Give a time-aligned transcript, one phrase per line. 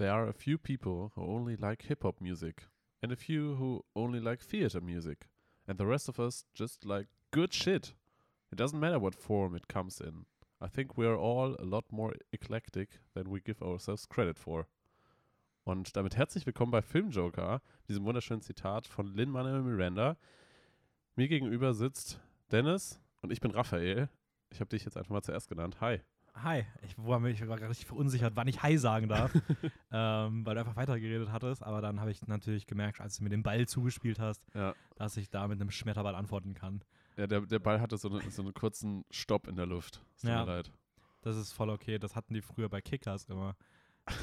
[0.00, 2.62] There are a few people who only like hip hop music,
[3.02, 5.28] and a few who only like theater music,
[5.68, 7.92] and the rest of us just like good shit.
[8.50, 10.24] It doesn't matter what form it comes in.
[10.58, 14.68] I think we're all a lot more eclectic than we give ourselves credit for.
[15.66, 20.16] Und damit herzlich willkommen bei Filmjoker, diesem wunderschönen Zitat von Lin-Manuel Miranda.
[21.14, 22.18] Mir gegenüber sitzt
[22.50, 24.08] Dennis und ich bin Raphael.
[24.48, 25.82] Ich habe dich jetzt einfach mal zuerst genannt.
[25.82, 26.00] Hi.
[26.34, 29.32] Hi, ich war, mich, war gerade richtig verunsichert, wann ich Hi sagen darf,
[29.92, 31.62] ähm, weil du einfach weitergeredet hattest.
[31.62, 34.74] Aber dann habe ich natürlich gemerkt, als du mir den Ball zugespielt hast, Ja.
[34.96, 36.82] dass ich da mit einem Schmetterball antworten kann.
[37.16, 40.02] Ja, der, der Ball hatte so, eine, so einen kurzen Stopp in der Luft.
[40.14, 40.44] Es tut Ja.
[40.44, 40.72] mir leid.
[41.22, 41.98] Das ist voll okay.
[41.98, 43.54] Das hatten die früher bei Kickers immer.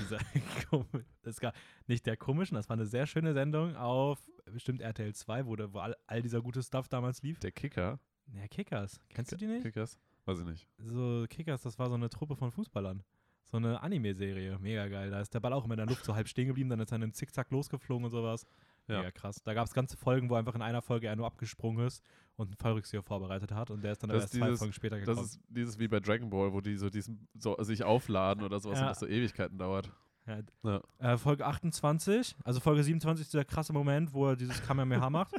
[0.01, 0.17] Dieser
[0.71, 1.53] Komi- das war
[1.85, 4.19] nicht der komischen, das war eine sehr schöne Sendung auf
[4.51, 7.39] bestimmt RTL 2, wo, der, wo all, all dieser gute Stuff damals lief.
[7.39, 7.99] Der Kicker.
[8.33, 8.99] Ja, Kickers.
[9.09, 9.61] Kennst du die nicht?
[9.63, 9.99] Kickers?
[10.27, 10.67] Weiß ich nicht.
[10.77, 13.01] So, Kickers, das war so eine Truppe von Fußballern.
[13.45, 14.59] So eine Anime-Serie.
[14.59, 15.09] Mega geil.
[15.09, 16.91] Da ist der Ball auch immer in der Luft so halb stehen geblieben, dann ist
[16.91, 18.45] er in einem Zickzack losgeflogen und sowas.
[18.89, 18.97] Ja.
[18.99, 19.41] Mega krass.
[19.41, 22.03] Da gab es ganze Folgen, wo einfach in einer Folge er nur abgesprungen ist
[22.35, 24.73] und einen Fallrückzieher vorbereitet hat und der ist dann Das erst ist zwei dieses- Folgen
[24.73, 25.15] später gekommen.
[25.17, 28.59] Das ist dieses wie bei Dragon Ball, wo die so diesen so sich aufladen oder
[28.59, 28.83] sowas Ja.
[28.85, 29.91] und das so Ewigkeiten dauert.
[30.25, 30.39] Ja.
[30.63, 30.81] Ja.
[31.13, 35.35] Äh, Folge 28, also Folge 27 ist der krasse Moment, wo er dieses Kamehameha macht.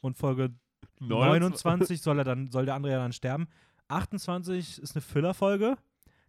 [0.00, 0.54] Und Folge
[1.00, 3.48] 29 soll er dann, soll der andere ja dann sterben.
[3.88, 5.76] 28 ist eine Füllerfolge.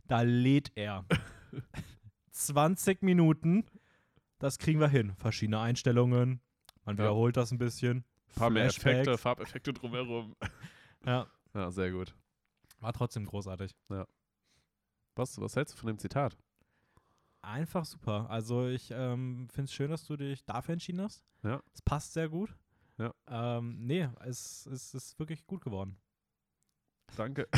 [0.07, 1.05] Da lädt er.
[2.31, 3.66] 20 Minuten.
[4.39, 5.13] Das kriegen wir hin.
[5.17, 6.41] Verschiedene Einstellungen.
[6.85, 7.03] Man Ja.
[7.03, 7.97] wiederholt das ein bisschen.
[8.29, 9.17] Ein paar mehr Effekte.
[9.17, 10.35] Farbeffekte drumherum.
[11.05, 12.13] Ja, Ja, sehr gut.
[12.81, 13.73] war trotzdem großartig.
[15.16, 16.38] Was, was hältst du von dem Zitat?
[17.41, 18.29] Einfach super.
[18.29, 21.23] Also ich ähm, finde es schön, dass du dich dafür entschieden hast.
[21.44, 21.61] Ja.
[21.73, 22.53] Es passt sehr gut.
[22.97, 23.13] Ja.
[23.27, 25.97] Ähm, nee, es, es ist wirklich gut geworden.
[27.17, 27.47] Danke.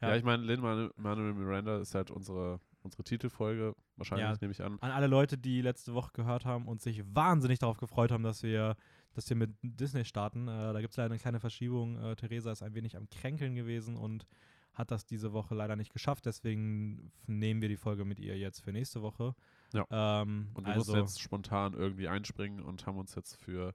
[0.00, 0.08] Ja.
[0.08, 0.16] ja.
[0.16, 0.60] ich meine, Lin
[0.96, 3.76] Manuel Miranda ist halt unsere, unsere Titelfolge.
[3.96, 4.36] Wahrscheinlich, Ja.
[4.40, 4.76] nehme ich an.
[4.80, 8.42] An alle Leute, die letzte Woche gehört haben und sich wahnsinnig darauf gefreut haben, dass
[8.42, 8.74] wir,
[9.14, 10.48] dass wir mit Disney starten.
[10.48, 12.02] Äh, da gibt es leider eine kleine Verschiebung.
[12.02, 14.26] Äh, Theresa ist ein wenig am Kränkeln gewesen und
[14.74, 16.26] hat das diese Woche leider nicht geschafft.
[16.26, 19.36] Deswegen nehmen wir die Folge mit ihr jetzt für nächste Woche.
[19.72, 19.86] Ja.
[19.90, 23.72] Ähm, Und wir also, mussten jetzt spontan irgendwie einspringen und haben uns jetzt für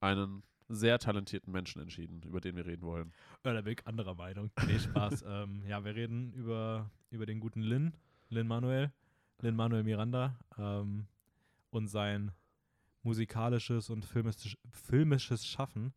[0.00, 3.12] einen sehr talentierten Menschen entschieden, über den wir reden wollen.
[3.44, 4.50] Ja, da bin ich anderer Meinung.
[4.66, 5.24] Nee, Spaß.
[5.26, 7.94] ähm, ja, wir reden über, über den guten Lin,
[8.28, 8.92] Lin Manuel,
[9.40, 11.06] Lin Manuel Miranda ähm,
[11.70, 12.32] und sein
[13.02, 15.94] musikalisches und filmisch, filmisches Schaffen.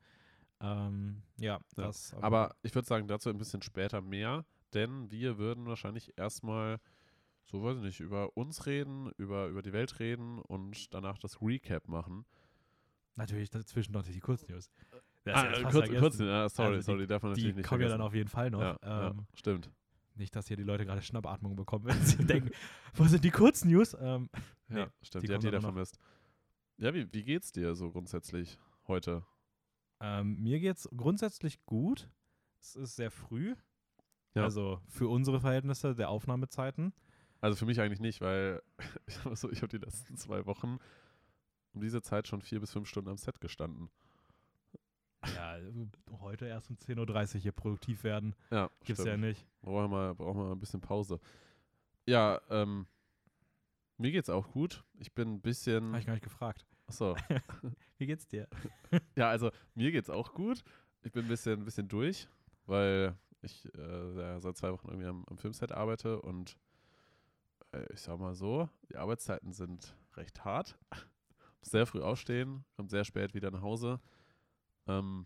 [0.61, 2.13] Ähm, ja, Ja, das.
[2.15, 6.79] Aber ich würde sagen, dazu ein bisschen später mehr, denn wir würden wahrscheinlich erstmal,
[7.45, 11.41] so weiß ich nicht, über uns reden, über, über die Welt reden und danach das
[11.41, 12.25] Recap machen.
[13.15, 14.69] Natürlich dazwischen noch die Kurznews.
[15.23, 17.53] Das Ah, ja äh, kurz, kurz, ja, sorry, Also die- sorry, die man natürlich Die
[17.57, 18.61] nicht kommen ja dann auf jeden Fall noch.
[18.61, 19.69] ja, ja, ähm, stimmt.
[20.15, 22.49] Nicht, dass hier die Leute gerade Schnappatmung bekommen, wenn sie denken,
[22.95, 23.95] wo sind die Kurznews?
[23.99, 24.29] Ähm,
[24.69, 25.99] Ja, nee, stimmt, die die, hat jeder vermisst.
[26.77, 28.57] Ja, wie, wie geht's dir so grundsätzlich
[28.87, 29.23] heute?
[29.99, 32.09] Ähm, mir geht's grundsätzlich gut.
[32.59, 33.55] Es ist sehr früh.
[34.33, 34.43] Ja.
[34.43, 36.93] Also für unsere Verhältnisse der Aufnahmezeiten.
[37.39, 38.61] Also für mich eigentlich nicht, weil
[39.07, 40.79] ich habe so, hab die letzten zwei Wochen
[41.73, 43.89] um diese Zeit schon vier bis fünf Stunden am Set gestanden.
[45.35, 45.57] Ja,
[46.19, 48.35] heute erst um 10.30 Uhr hier produktiv werden.
[48.49, 49.07] Ja, Gibt's stimmt.
[49.07, 49.45] ja nicht.
[49.61, 51.19] Brauchen wir mal, brauchen wir mal ein bisschen Pause.
[52.07, 52.87] Ja, ähm,
[53.97, 54.83] mir geht's auch gut.
[54.97, 55.89] Ich bin ein bisschen.
[55.89, 56.65] Habe ich gar nicht gefragt.
[56.87, 57.15] Achso.
[57.97, 58.47] Wie geht's dir?
[59.15, 60.63] Ja, also mir geht's auch gut.
[61.03, 62.27] Ich bin ein bisschen, ein bisschen durch,
[62.65, 66.57] weil ich äh, ja, seit zwei Wochen irgendwie am, am Filmset arbeite und
[67.71, 70.77] äh, ich sag mal so, die Arbeitszeiten sind recht hart.
[71.61, 73.99] Muss sehr früh aufstehen, kommt sehr spät wieder nach Hause.
[74.87, 75.25] Ähm,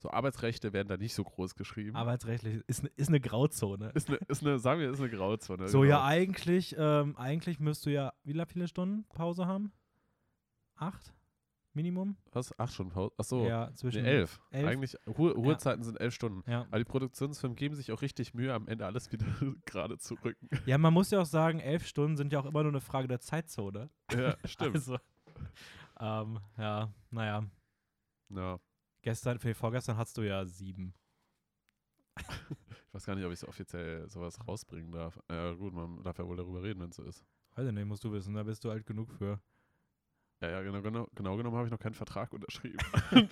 [0.00, 1.96] so Arbeitsrechte werden da nicht so groß geschrieben.
[1.96, 3.90] Arbeitsrechtlich ist, ne, ist eine Grauzone.
[3.94, 5.66] ist eine, ist eine, sagen wir, ist eine Grauzone.
[5.66, 5.90] So, genau.
[5.90, 9.72] ja, eigentlich, ähm, eigentlich müsst du ja wie viele Stunden Pause haben?
[10.76, 11.12] Acht?
[11.74, 12.16] Minimum?
[12.32, 12.56] Was?
[12.58, 13.12] Acht Stunden Pause?
[13.18, 14.40] Achso, Ja, zwischen nee, elf.
[14.50, 14.68] elf?
[14.68, 16.48] Eigentlich, Ruhe, Ruhezeiten sind elf Stunden.
[16.50, 16.62] Ja.
[16.62, 19.26] Aber die Produktionsfirmen geben sich auch richtig Mühe, am Ende alles wieder
[19.64, 20.48] gerade zu rücken.
[20.66, 23.08] ja, man muss ja auch sagen, elf Stunden sind ja auch immer nur eine Frage
[23.08, 23.90] der Zeitzone.
[24.12, 24.76] ja, stimmt.
[24.76, 24.98] Also,
[26.00, 27.44] ähm, ja, naja.
[28.30, 28.60] Ja.
[29.02, 30.94] Gestern, nee, vorgestern hattest du ja sieben.
[32.18, 35.20] Ich weiß gar nicht, ob ich so offiziell sowas rausbringen darf.
[35.30, 37.24] Ja, gut, man darf ja wohl darüber reden, wenn es so ist.
[37.54, 39.40] Weiß ich nicht, musst du wissen, da bist du alt genug für.
[40.40, 42.78] Ja, ja, genau, genau, genau genommen habe ich noch keinen Vertrag unterschrieben.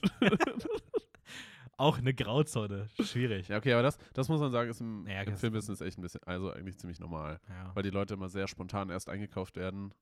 [1.79, 2.89] Auch eine Grauzone.
[3.01, 3.49] Schwierig.
[3.49, 6.03] ja, okay, aber das, das muss man sagen, ist im, Ja, im Filmbusiness echt ein
[6.03, 7.39] bisschen, also eigentlich ziemlich normal.
[7.49, 7.71] Ja.
[7.75, 9.93] Weil die Leute immer sehr spontan erst eingekauft werden.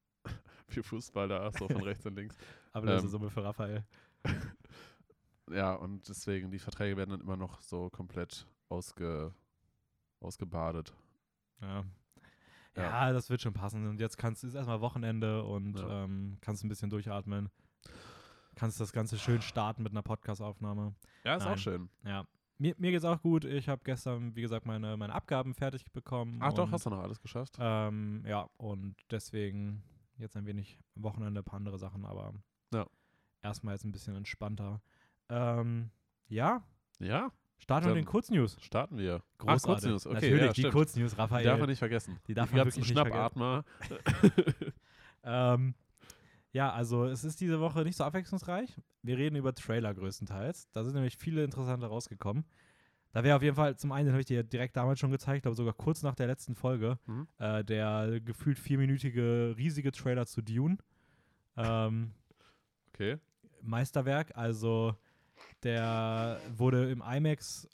[0.69, 2.37] Für Fußballer, so von rechts und links.
[2.73, 3.85] Aber das ähm, ist Summe für Raphael.
[5.51, 9.35] Ja, und deswegen, die Verträge werden dann immer noch so komplett ausge,
[10.21, 10.95] ausgebadet.
[11.61, 11.85] Ja.
[12.77, 13.87] Ja, das wird schon passen.
[13.89, 16.05] Und jetzt kannst ist erstmal Wochenende und Ja.
[16.05, 17.51] ähm, kannst ein bisschen durchatmen.
[18.57, 20.95] Kannst das Ganze schön starten mit einer Podcast-Aufnahme.
[21.25, 21.53] Ja, ist Nein.
[21.53, 21.89] auch schön.
[22.05, 22.27] Ja.
[22.59, 23.45] Mir, mir geht's auch gut.
[23.45, 26.39] Ich habe gestern, wie gesagt, meine, meine Abgaben fertig bekommen.
[26.41, 27.57] Ach doch, und, hast du noch alles geschafft?
[27.59, 29.83] Ähm, ja, und deswegen
[30.19, 32.35] jetzt ein wenig Wochenende, ein paar andere Sachen, aber
[32.73, 32.87] Ja.
[33.43, 34.81] erstmal jetzt ein bisschen entspannter.
[35.29, 35.91] Ähm,
[36.29, 36.63] ja,
[37.01, 38.57] Ja, starten wir den Kurznews.
[38.61, 39.23] starten wir.
[39.25, 39.65] Ach, Großartig.
[39.91, 40.71] Kurznews, okay, Natürlich, ja, die.
[40.71, 41.67] Kurznews, Die darf man Raphael.
[41.67, 42.19] nicht vergessen.
[42.29, 43.65] Die darf Die man wirklich einen nicht Schnappatmer.
[45.27, 45.75] Ähm,
[46.53, 48.79] ja, also es ist diese Woche nicht so abwechslungsreich.
[49.03, 50.71] Wir reden über Trailer größtenteils.
[50.71, 52.45] Da sind nämlich viele interessante rausgekommen.
[53.15, 55.47] Da wäre auf jeden Fall, zum einen, den habe ich dir direkt damals schon gezeigt,
[55.47, 57.29] aber sogar kurz nach der letzten Folge, Mhm.
[57.39, 60.79] äh, der gefühlt vierminütige riesige Trailer zu Dune.
[61.57, 62.13] Ähm,
[62.93, 63.19] Okay.
[63.63, 64.37] Meisterwerk.
[64.37, 64.97] Also
[65.63, 67.69] der wurde im IMAX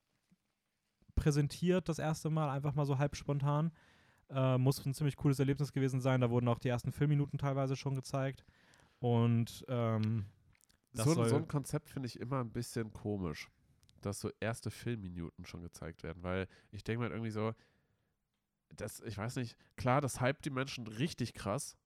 [1.15, 3.73] präsentiert das erste Mal, einfach mal so halb spontan.
[4.31, 6.21] Äh, muss ein ziemlich cooles Erlebnis gewesen sein.
[6.21, 8.45] Da wurden auch die ersten Filmminuten teilweise schon gezeigt.
[8.99, 10.27] Und ähm,
[10.93, 13.49] das So, so ein Konzept finde ich immer ein bisschen komisch,
[14.01, 17.53] dass so erste Filmminuten schon gezeigt werden, weil ich denke mal irgendwie so,
[18.77, 21.77] das, ich weiß nicht, klar, das hypt die Menschen richtig krass,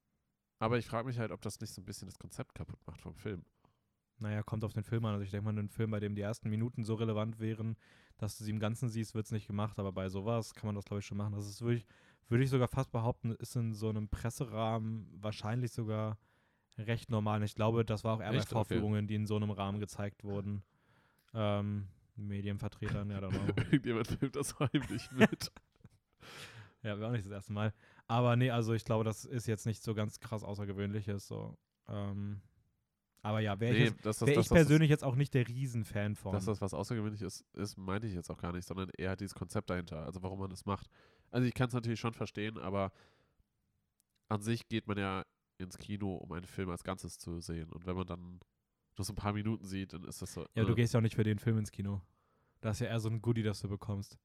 [0.58, 3.00] aber ich frage mich halt, ob das nicht so ein bisschen das Konzept kaputt macht
[3.00, 3.44] vom Film.
[4.18, 5.12] naja, kommt auf den Film an.
[5.14, 7.76] Also ich denke mal, ein Film, bei dem die ersten Minuten so relevant wären,
[8.16, 9.78] dass du sie im Ganzen siehst, wird es nicht gemacht.
[9.78, 11.34] Aber bei sowas kann man das, glaube ich, schon machen.
[11.34, 11.84] Das ist wirklich,
[12.28, 16.18] würde ich sogar fast behaupten, ist in so einem Presserahmen wahrscheinlich sogar
[16.78, 17.40] recht normal.
[17.40, 18.46] Und ich glaube, das war auch eher bei Echt?
[18.46, 18.54] Okay.
[18.54, 20.62] Vorführungen, die in so einem Rahmen gezeigt wurden.
[21.34, 23.62] Ähm, Medienvertretern, ja, don't know.
[23.70, 25.50] Irgendjemand filmt das heimlich mit.
[26.82, 27.72] Ja, wäre auch nicht das erste Mal.
[28.08, 31.26] Aber nee, also ich glaube, das ist jetzt nicht so ganz krass Außergewöhnliches.
[31.26, 31.56] So.
[31.88, 32.42] Ähm,
[33.22, 35.14] aber ja, wäre nee, ich, jetzt- dass das, wär dass ich das- persönlich jetzt auch
[35.14, 36.32] nicht der Riesenfan von.
[36.34, 39.34] Dass das was Außergewöhnliches ist, ist, meinte ich jetzt auch gar nicht, sondern eher dieses
[39.34, 40.86] Konzept dahinter, also warum man das macht.
[41.30, 42.92] Also ich kann es natürlich schon verstehen, aber
[44.28, 45.24] an sich geht man ja
[45.56, 47.72] ins Kino, um einen Film als Ganzes zu sehen.
[47.72, 48.40] Und wenn man dann
[49.02, 50.42] so ein paar Minuten sieht, dann ist das so.
[50.42, 52.00] ja, aber du äh, gehst ja auch nicht für den Film ins Kino.
[52.60, 54.18] Das ist ja eher so ein Goodie, das du bekommst.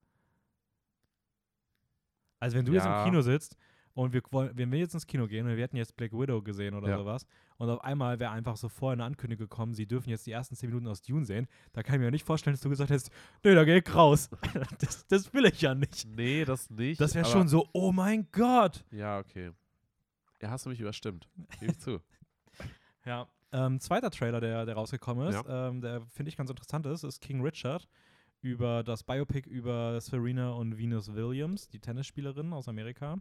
[2.40, 3.04] Also wenn du jetzt im Ja.
[3.04, 3.58] Kino sitzt
[3.94, 6.42] und wir wollen, wenn wir jetzt ins Kino gehen und wir hätten jetzt Black Widow
[6.42, 6.98] gesehen oder Ja.
[6.98, 7.26] sowas
[7.58, 10.56] und auf einmal wäre einfach so vorher eine Ankündigung gekommen, sie dürfen jetzt die ersten
[10.56, 13.12] zehn Minuten aus Dune sehen, da kann ich mir nicht vorstellen, dass du gesagt hättest,
[13.44, 14.30] nee, da geh ich raus.
[14.80, 16.06] das, das will ich ja nicht.
[16.08, 17.02] Nee, das nicht.
[17.02, 18.86] Das wäre schon so, oh mein Gott.
[18.92, 19.52] Ja, okay.
[20.42, 21.28] Ja, hast du mich überstimmt.
[21.60, 22.00] Gebe ich zu.
[23.06, 23.28] Ja.
[23.52, 25.70] Ähm, zweiter Trailer, der, der rausgekommen ist, Ja.
[25.70, 27.88] ähm, der finde ich ganz interessant ist, ist King Richard
[28.42, 33.18] über das Biopic über Serena und Venus Williams, die Tennisspielerin aus Amerika.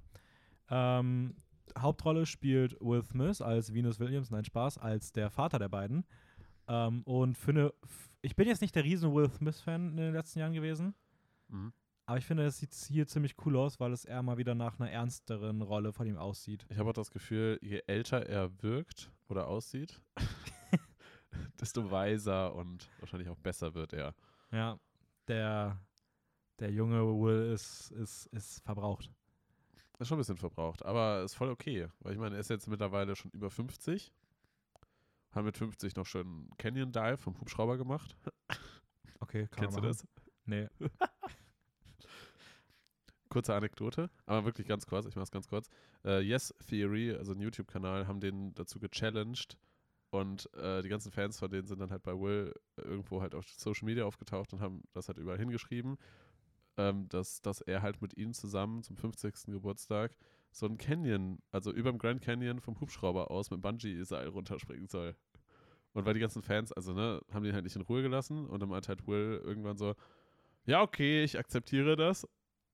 [0.70, 1.34] Ähm,
[1.78, 6.04] Hauptrolle spielt Will Smith als Venus Williams, nein Spaß, als der Vater der beiden.
[6.68, 10.38] Ähm, und finde, f- ich bin jetzt nicht der riesen Will Smith-Fan in den letzten
[10.40, 10.94] Jahren gewesen,
[11.48, 11.72] Mhm.
[12.08, 14.80] Aber ich finde, es sieht hier ziemlich cool aus, weil es eher mal wieder nach
[14.80, 16.64] einer ernsteren Rolle von ihm aussieht.
[16.70, 20.00] Ich habe auch das Gefühl, je älter er wirkt oder aussieht,
[21.60, 24.14] desto weiser und wahrscheinlich auch besser wird er.
[24.50, 24.80] Ja,
[25.28, 25.78] der,
[26.58, 29.12] der junge Will ist, ist, ist verbraucht.
[29.98, 31.88] Ist schon ein bisschen verbraucht, aber ist voll okay.
[32.00, 34.14] Weil ich meine, er ist jetzt mittlerweile schon über 50.
[35.32, 38.16] Hat mit 50 noch schön Canyon Dive vom Hubschrauber gemacht.
[39.20, 40.06] Okay, kann Kennst du das?
[40.46, 40.68] Nee.
[43.38, 45.70] Kurze Anekdote, aber wirklich ganz kurz, ich mach's ganz kurz.
[46.04, 49.56] Äh, yes Theory, also ein YouTube-Kanal, haben den dazu gechallenged
[50.10, 53.48] und äh, die ganzen Fans von denen sind dann halt bei Will irgendwo halt auf
[53.48, 55.98] Social Media aufgetaucht und haben das halt überall hingeschrieben,
[56.78, 59.52] ähm, dass, dass er halt mit ihnen zusammen zum 50.
[59.52, 60.16] Geburtstag
[60.50, 65.14] so ein Canyon, also über dem Grand Canyon vom Hubschrauber aus mit Bungee-Seil runterspringen soll.
[65.92, 68.58] Und weil die ganzen Fans, also ne, haben den halt nicht in Ruhe gelassen und
[68.58, 69.94] dann meint halt Will irgendwann so,
[70.66, 72.26] ja, okay, ich akzeptiere das.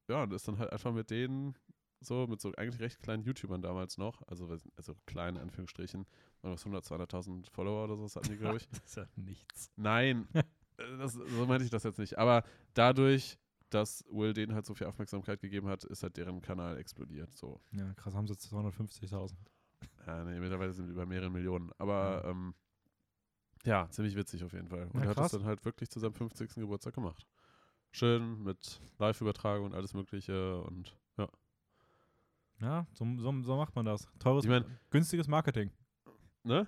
[0.09, 1.55] Ja, und ist dann halt einfach mit denen
[2.01, 4.47] so, mit so eigentlich recht kleinen YouTubern damals noch, also,
[4.77, 6.07] also klein in Anführungsstrichen,
[6.43, 8.69] das 100, 200.000 Follower oder so hatten die, glaube ich.
[8.69, 9.71] Das ist ja nichts.
[9.77, 10.43] Nein, äh,
[10.99, 12.19] das, so meinte ich das jetzt nicht.
[12.19, 12.45] Aber
[12.75, 13.39] dadurch,
[13.71, 17.35] dass Will denen halt so viel Aufmerksamkeit gegeben hat, ist halt deren Kanal explodiert.
[17.35, 17.61] So.
[17.73, 19.33] Ja, krass, haben sie jetzt 250.000.
[20.07, 21.71] Ja, nee, mittlerweile sind über mehrere Millionen.
[21.79, 22.55] Aber ja, ähm,
[23.65, 24.89] ja ziemlich witzig auf jeden Fall.
[24.93, 26.55] Und Ja, er hat das dann halt wirklich zu seinem 50.
[26.55, 27.27] Geburtstag gemacht.
[27.95, 31.29] Schön mit Live-Übertragung und alles Mögliche und ja.
[32.61, 34.09] Ja, so, so, so macht man das.
[34.19, 35.71] Teures, Ich mein- günstiges Marketing.
[36.43, 36.67] Ne?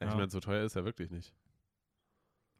[0.00, 0.16] Ja, Ich Ja.
[0.16, 1.32] meine, so teuer ist er wirklich nicht.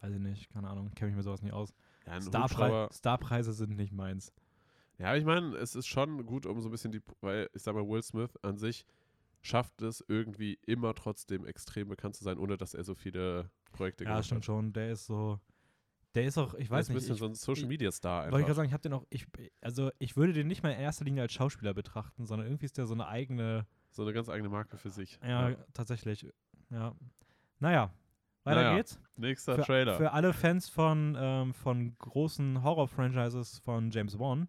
[0.00, 1.74] Weiß ich nicht, keine Ahnung, kenne mich mit sowas nicht aus.
[2.06, 4.32] Ja, Hubschrauber- Starpreise sind nicht meins.
[4.98, 7.74] Ja, ich meine, es ist schon gut, um so ein bisschen die, weil ich sag
[7.74, 8.86] mal, Will Smith an sich
[9.42, 14.04] schafft es irgendwie immer trotzdem extrem bekannt zu sein, ohne dass er so viele Projekte
[14.04, 14.44] Ja, gemacht stimmt hat.
[14.44, 14.72] schon.
[14.72, 15.40] Der ist so,
[16.14, 17.02] Der ist auch, ich Der weiß ist ein nicht.
[17.02, 18.56] bisschen Ich, so ein Social Media Star wollte ich gerade einfach.
[18.56, 19.26] sagen, ich habe den auch, ich,
[19.60, 22.78] also ich würde den nicht mal in erster Linie als Schauspieler betrachten, sondern irgendwie ist
[22.78, 25.18] der so eine eigene, So eine ganz eigene Marke für sich.
[25.22, 26.26] ja, tatsächlich,
[26.70, 26.94] ja.
[27.60, 27.92] Naja,
[28.44, 29.00] weiter Naja, geht's.
[29.16, 29.96] Nächster Für, Trailer.
[29.98, 34.48] für alle Fans von, ähm, von großen Horror-Franchises von James Wan,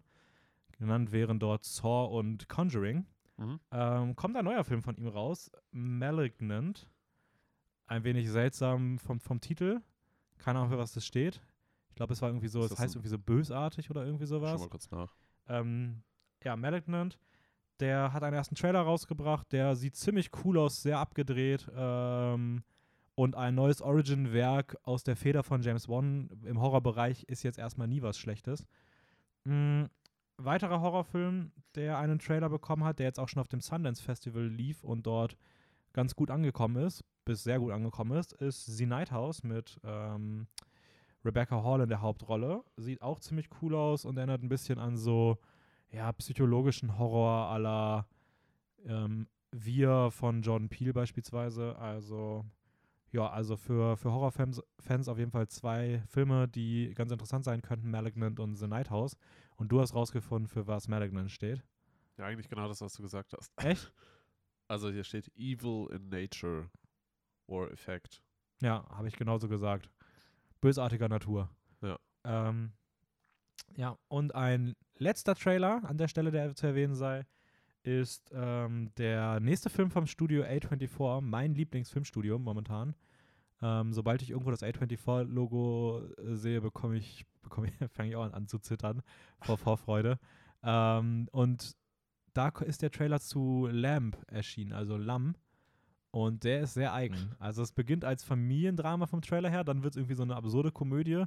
[0.78, 3.60] genannt wären dort Saw und Conjuring, mhm.
[3.70, 6.88] ähm, kommt ein neuer Film von ihm raus, Malignant.
[7.86, 9.80] Ein wenig seltsam vom, vom Titel.
[10.38, 11.42] Keine Ahnung, für was das steht.
[11.92, 14.38] Ich glaube, es war irgendwie so, es das heißt irgendwie so bösartig oder irgendwie Schau
[14.38, 14.60] sowas.
[14.60, 15.14] mal kurz nach.
[15.46, 16.02] Ähm,
[16.42, 17.18] ja, Malignant.
[17.80, 21.70] Der hat einen ersten Trailer rausgebracht, der sieht ziemlich cool aus, sehr abgedreht.
[21.76, 22.62] Ähm,
[23.14, 27.88] und ein neues Origin-Werk aus der Feder von James Wan im Horrorbereich ist jetzt erstmal
[27.88, 28.66] nie was Schlechtes.
[29.44, 29.84] Mm,
[30.38, 34.46] weiterer Horrorfilm, der einen Trailer bekommen hat, der jetzt auch schon auf dem Sundance Festival
[34.46, 35.36] lief und dort
[35.92, 40.46] ganz gut angekommen ist, bis sehr gut angekommen ist, ist The Night House mit ähm,
[41.24, 42.64] Rebecca Hall in der Hauptrolle.
[42.76, 45.38] Sieht auch ziemlich cool aus und erinnert ein bisschen an so,
[45.90, 48.06] ja, psychologischen Horror la
[48.84, 51.76] ähm, Wir von Jordan Peele beispielsweise.
[51.76, 52.44] Also,
[53.10, 57.62] ja, also für, für Horrorfans Fans auf jeden Fall zwei Filme, die ganz interessant sein
[57.62, 59.16] könnten, Malignant und The Night House.
[59.56, 61.62] Und du hast rausgefunden, für was Malignant steht.
[62.18, 63.52] Ja, eigentlich genau das, was du gesagt hast.
[63.56, 63.92] Echt?
[64.68, 66.70] Also hier steht Evil in Nature
[67.46, 68.22] or Effect.
[68.62, 69.90] Ja, habe ich genauso gesagt.
[70.62, 71.50] Bösartiger Natur.
[71.82, 71.98] Ja.
[72.24, 72.72] Ähm,
[73.76, 77.26] ja, und ein letzter Trailer an der Stelle, der zu erwähnen sei,
[77.82, 82.94] ist ähm, der nächste Film vom Studio A24, mein Lieblingsfilmstudio momentan.
[83.60, 88.24] Ähm, sobald ich irgendwo das A24-Logo äh, sehe, bekomme ich, bekomme ich, fange ich auch
[88.24, 89.02] an, an zu zittern
[89.40, 90.18] vor Vorfreude.
[90.62, 91.76] Ähm, und
[92.34, 95.34] da ist der Trailer zu Lamb erschienen, also Lamm.
[96.12, 97.34] Und der ist sehr eigen.
[97.38, 100.70] Also es beginnt als Familiendrama vom Trailer her, dann wird es irgendwie so eine absurde
[100.70, 101.24] Komödie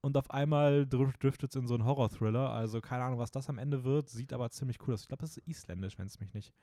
[0.00, 2.50] und auf einmal dr- driftet es in so einen Horror-Thriller.
[2.50, 5.02] Also keine Ahnung, was das am Ende wird, sieht aber ziemlich cool aus.
[5.02, 6.54] Ich glaube, das ist isländisch, wenn es mich nicht,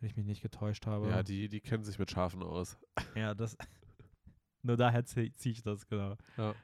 [0.00, 1.08] wenn ich mich nicht getäuscht habe.
[1.10, 2.78] Ja, die, die kennen sich mit Schafen aus.
[3.14, 3.56] ja das.
[4.62, 6.16] Nur daher ziehe zieh ich das, genau.
[6.38, 6.54] Ja.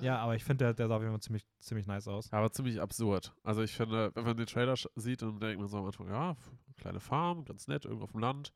[0.00, 2.32] Ja, aber ich finde, der, der sah auf jeden Fall ziemlich, ziemlich nice aus.
[2.32, 3.34] Aber ziemlich absurd.
[3.42, 6.36] Also ich finde, wenn man den Trailer sieht, dann denkt man so am Anfang, ja,
[6.78, 8.52] kleine Farm, ganz nett, irgendwo auf dem Land.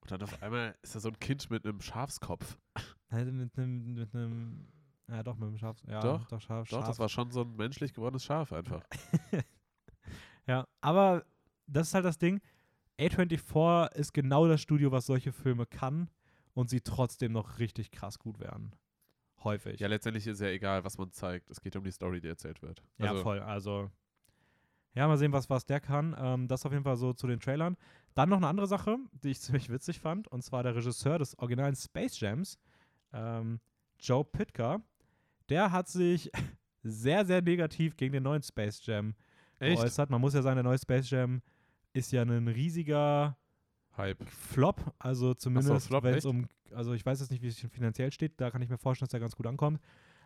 [0.00, 2.58] Und dann auf einmal ist da so ein Kind mit einem Schafskopf.
[3.10, 4.68] Halt mit einem, mit einem,
[5.08, 5.76] ja doch, mit einem Schaf.
[5.86, 6.86] Ja, Doch, doch, Schaf, Doch, Schaf.
[6.88, 8.82] das war schon so ein menschlich gewordenes Schaf einfach.
[10.46, 11.24] Ja, aber
[11.66, 12.40] das ist halt das Ding.
[12.98, 16.10] A24 ist genau das Studio, was solche Filme kann
[16.54, 18.74] und sie trotzdem noch richtig krass gut werden.
[19.44, 19.80] Häufig.
[19.80, 21.48] Ja, letztendlich ist ja egal, was man zeigt.
[21.50, 22.82] Es geht um die Story, die erzählt wird.
[22.98, 23.40] Ja, Also, voll.
[23.40, 23.90] Also,
[24.94, 26.16] ja, mal sehen, was, was der kann.
[26.18, 27.76] Ähm, das auf jeden Fall so zu den Trailern.
[28.14, 31.38] Dann noch eine andere Sache, die ich ziemlich witzig fand, und zwar der Regisseur des
[31.38, 32.58] originalen Space Jams,
[33.12, 33.60] ähm,
[33.98, 34.80] Joe Pitka.
[35.48, 36.30] Der hat sich
[36.82, 39.14] sehr, sehr negativ gegen den neuen Space Jam
[39.58, 39.80] Echt?
[39.80, 40.10] geäußert.
[40.10, 41.42] Man muss ja sagen, der neue Space Jam
[41.92, 43.36] ist ja ein riesiger
[43.96, 44.24] Hype.
[44.30, 46.26] Flop, also zumindest Flop, wenn es echt?
[46.26, 49.06] um, also ich weiß jetzt nicht, wie es finanziell steht, da kann ich mir vorstellen,
[49.06, 49.80] dass der ganz gut ankommt,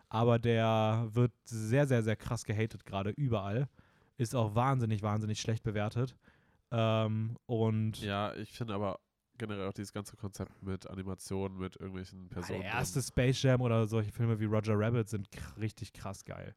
[0.07, 3.67] aber der wird sehr, sehr, sehr krass gehatet gerade überall,
[4.17, 6.15] ist auch wahnsinnig, wahnsinnig schlecht bewertet
[6.77, 8.99] ähm, und Ja, ich finde aber
[9.37, 12.61] generell auch dieses ganze Konzept mit Animationen, mit irgendwelchen Personen.
[12.61, 16.55] der erste Space Jam oder solche Filme wie Roger Rabbit sind richtig krass geil.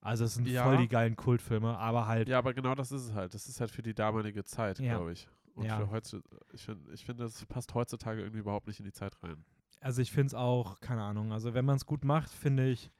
[0.00, 0.62] Also es sind Ja.
[0.62, 3.32] voll die geilen Kultfilme, aber halt Ja, aber genau das ist es halt.
[3.32, 4.96] Das ist halt für die damalige Zeit, Ja.
[4.96, 5.26] glaube ich.
[5.54, 5.78] Und Ja.
[5.78, 9.16] für heute, ich finde, ich finde, das passt heutzutage irgendwie überhaupt nicht in die Zeit
[9.22, 9.44] rein.
[9.80, 12.90] Also ich finde es auch, keine Ahnung, also wenn man es gut macht, finde ich,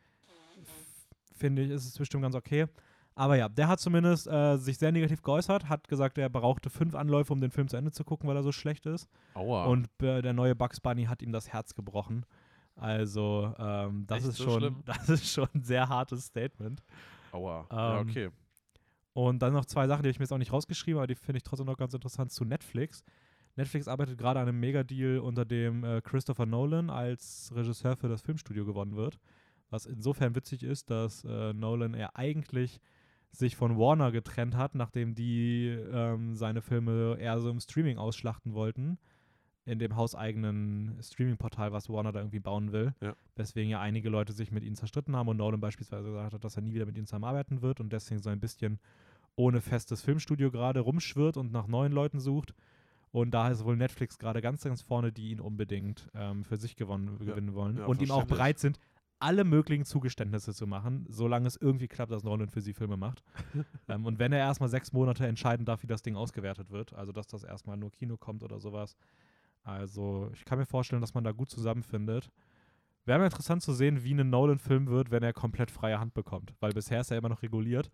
[1.32, 2.66] finde ich, ist es bestimmt ganz okay.
[3.16, 6.94] Aber ja, der hat zumindest äh, sich sehr negativ geäußert, hat gesagt, er brauchte fünf
[6.94, 9.08] Anläufe, um den Film zu Ende zu gucken, weil er so schlecht ist.
[9.34, 9.66] Aua.
[9.66, 12.26] Und äh, der neue Bugs Bunny hat ihm das Herz gebrochen.
[12.74, 14.82] Also ähm, das Echt ist so schon, schlimm?
[14.84, 16.82] das ist schon ein sehr hartes Statement.
[17.30, 17.66] Aua.
[17.70, 18.30] ja, ähm, okay.
[19.12, 21.14] Und dann noch zwei Sachen, die habe ich mir jetzt auch nicht rausgeschrieben, aber die
[21.14, 23.04] finde ich trotzdem noch ganz interessant zu Netflix.
[23.54, 28.22] Netflix arbeitet gerade an einem Megadeal, unter dem äh, Christopher Nolan als Regisseur für das
[28.22, 29.20] Filmstudio gewonnen wird.
[29.70, 32.80] Was insofern witzig ist, dass äh, Nolan er eigentlich
[33.34, 38.54] sich von Warner getrennt hat, nachdem die ähm, seine Filme eher so im Streaming ausschlachten
[38.54, 38.98] wollten.
[39.66, 42.94] In dem hauseigenen Streaming-Portal, was Warner da irgendwie bauen will.
[43.00, 43.16] Ja.
[43.34, 46.56] Weswegen ja einige Leute sich mit ihnen zerstritten haben und Nolan beispielsweise gesagt hat, dass
[46.56, 48.78] er nie wieder mit ihnen zusammenarbeiten wird und deswegen so ein bisschen
[49.36, 52.54] ohne festes Filmstudio gerade rumschwirrt und nach neuen Leuten sucht.
[53.10, 56.76] Und da ist wohl Netflix gerade ganz, ganz vorne, die ihn unbedingt ähm, für sich
[56.76, 58.78] gewonnen, Ja, gewinnen wollen ja, und ihm auch bereit sind,
[59.18, 63.22] alle möglichen Zugeständnisse zu machen, solange es irgendwie klappt, dass Nolan für sie Filme macht.
[63.88, 67.12] ähm, und wenn er erstmal sechs Monate entscheiden darf, wie das Ding ausgewertet wird, also
[67.12, 68.96] dass das erstmal nur Kino kommt oder sowas.
[69.62, 72.30] Also ich kann mir vorstellen, dass man da gut zusammenfindet.
[73.06, 76.54] Wäre mal interessant zu sehen, wie ein Nolan-Film wird, wenn er komplett freie Hand bekommt.
[76.60, 77.90] Weil bisher ist er immer noch reguliert.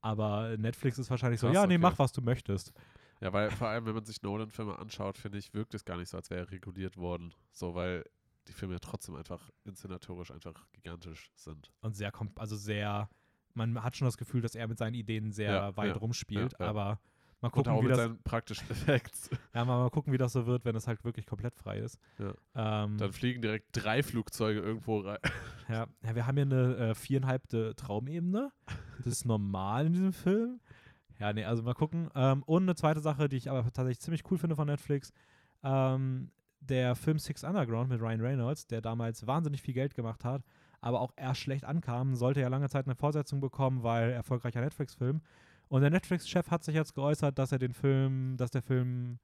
[0.00, 1.82] Aber Netflix ist wahrscheinlich so, Krass, ja, nee, okay.
[1.82, 2.72] mach, was du möchtest.
[3.20, 6.08] Ja, weil vor allem, wenn man sich Nolan-Filme anschaut, finde ich, wirkt es gar nicht
[6.08, 7.34] so, als wäre er reguliert worden.
[7.50, 8.04] So, weil
[8.48, 11.70] die Filme ja trotzdem einfach inszenatorisch einfach gigantisch sind.
[11.80, 13.08] Und sehr, also sehr,
[13.54, 16.54] man hat schon das Gefühl, dass er mit seinen Ideen sehr Ja, weit ja, rumspielt.
[16.58, 16.66] ja.
[16.66, 16.98] Aber
[17.40, 19.30] mal Und gucken, auch wie mit das, seinen praktischen Effekts.
[19.54, 21.98] ja, mal, mal gucken, wie das so wird, wenn es halt wirklich komplett frei ist.
[22.54, 25.18] Ähm, Dann fliegen direkt drei Flugzeuge irgendwo rein.
[25.68, 28.50] Ja, ja, wir haben hier eine äh, viereinhalbte Traumebene.
[28.96, 30.60] Das ist normal in diesem Film.
[31.18, 32.08] Ja, nee, also mal gucken.
[32.14, 35.12] Ähm, und eine zweite Sache, die ich aber tatsächlich ziemlich cool finde von Netflix.
[35.62, 40.42] Ähm, der Film Six Underground mit Ryan Reynolds, der damals wahnsinnig viel Geld gemacht hat,
[40.80, 45.20] aber auch erst schlecht ankam, sollte ja lange Zeit eine Fortsetzung bekommen, weil erfolgreicher Netflix-Film.
[45.68, 49.18] Und der Netflix-Chef hat sich jetzt geäußert, dass er den Film, dass der Film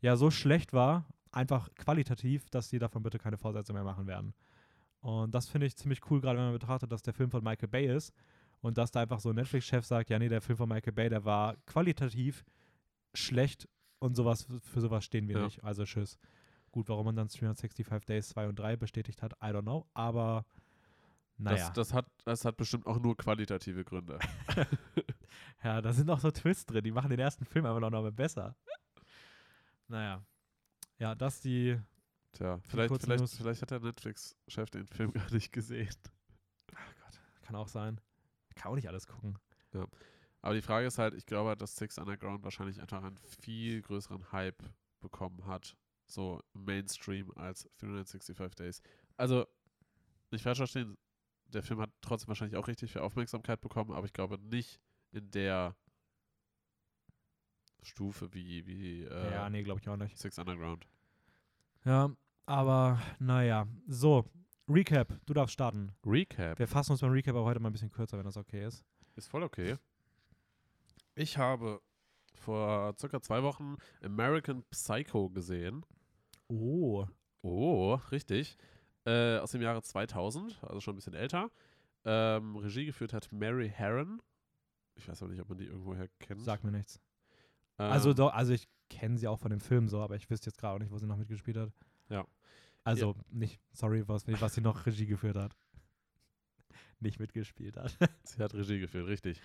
[0.00, 4.34] ja so schlecht war, einfach qualitativ, dass die davon bitte keine Fortsetzung mehr machen werden.
[5.00, 7.68] Und das finde ich ziemlich cool, gerade wenn man betrachtet, dass der Film von Michael
[7.68, 8.12] Bay ist
[8.60, 11.08] und dass da einfach so ein Netflix-Chef sagt, ja nee, der Film von Michael Bay,
[11.08, 12.44] der war qualitativ
[13.14, 13.68] schlecht
[13.98, 15.44] und sowas, für sowas stehen wir Ja.
[15.44, 15.62] nicht.
[15.64, 16.18] Also tschüss.
[16.72, 20.44] Gut, warum man dann 365 Days 2 und 3 bestätigt hat, I don't know, aber
[21.36, 21.56] naja.
[21.68, 24.18] Das, das, hat, das hat bestimmt auch nur qualitative Gründe.
[25.62, 28.12] Ja, da sind auch so Twists drin, die machen den ersten Film aber noch mal
[28.12, 28.56] besser.
[29.88, 30.24] Naja.
[30.98, 31.78] Ja, das die.
[32.32, 33.36] Tja, vielleicht, vielleicht, News.
[33.36, 35.94] vielleicht hat der Netflix-Chef den Film gar nicht gesehen.
[36.74, 38.00] Ach Gott, kann auch sein.
[38.54, 39.38] Kann auch nicht alles gucken.
[40.42, 44.32] Aber die Frage ist halt, ich glaube, dass Six Underground wahrscheinlich einfach einen viel größeren
[44.32, 44.62] Hype
[45.00, 45.76] bekommen hat.
[46.10, 48.82] So Mainstream als 365 Days.
[49.16, 49.46] Also,
[50.30, 50.96] nicht falsch verstehen,
[51.46, 54.80] der Film hat trotzdem wahrscheinlich auch richtig viel Aufmerksamkeit bekommen, aber ich glaube nicht
[55.12, 55.76] in der
[57.82, 60.18] Stufe wie, wie äh, ja, nee, glaube ich auch nicht.
[60.18, 60.86] Six Underground.
[61.84, 62.10] Ja,
[62.46, 63.66] aber naja.
[63.86, 64.28] So,
[64.68, 65.92] Recap, du darfst starten.
[66.04, 66.58] Recap.
[66.58, 68.84] Wir fassen uns beim Recap aber heute mal ein bisschen kürzer, wenn das okay ist.
[69.16, 69.76] Ist voll okay.
[71.14, 71.80] Ich habe
[72.34, 75.84] vor circa zwei Wochen American Psycho gesehen.
[76.50, 77.06] Oh.
[77.42, 78.56] Oh, richtig.
[79.06, 81.50] Äh, aus dem Jahre 2000, also schon ein bisschen älter.
[82.04, 84.20] Ähm, Regie geführt hat Mary Herron.
[84.94, 86.42] Ich weiß aber nicht, ob man die irgendwoher kennt.
[86.42, 87.00] Sag mir nichts.
[87.78, 90.50] Ähm, Also, doch, also ich kenne sie auch von dem Film so, aber ich wüsste
[90.50, 91.72] jetzt gerade auch nicht, wo sie noch mitgespielt hat.
[92.08, 92.26] Ja.
[92.84, 95.54] Also nicht, sorry, was, was sie noch Regie geführt hat.
[97.00, 97.96] Nicht mitgespielt hat.
[98.24, 99.40] Sie hat Regie geführt, richtig.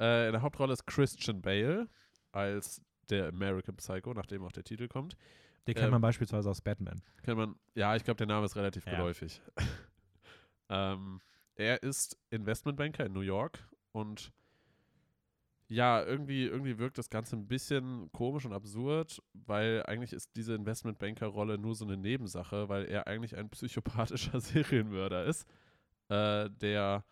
[0.00, 1.88] Äh, in der Hauptrolle ist Christian Bale
[2.32, 5.16] als der American Psycho, nachdem auch der Titel kommt.
[5.66, 7.00] Den kennt Ähm, man beispielsweise aus Batman.
[7.22, 8.92] Kennt man, ja, ich glaube, der Name ist relativ Ja.
[8.96, 9.40] geläufig.
[10.68, 11.20] ähm,
[11.56, 14.32] er ist Investmentbanker in New York und
[15.68, 20.54] ja, irgendwie, irgendwie wirkt das Ganze ein bisschen komisch und absurd, weil eigentlich ist diese
[20.54, 25.48] Investmentbanker-Rolle nur so eine Nebensache, weil er eigentlich ein psychopathischer Serienmörder ist,
[26.10, 27.04] äh, der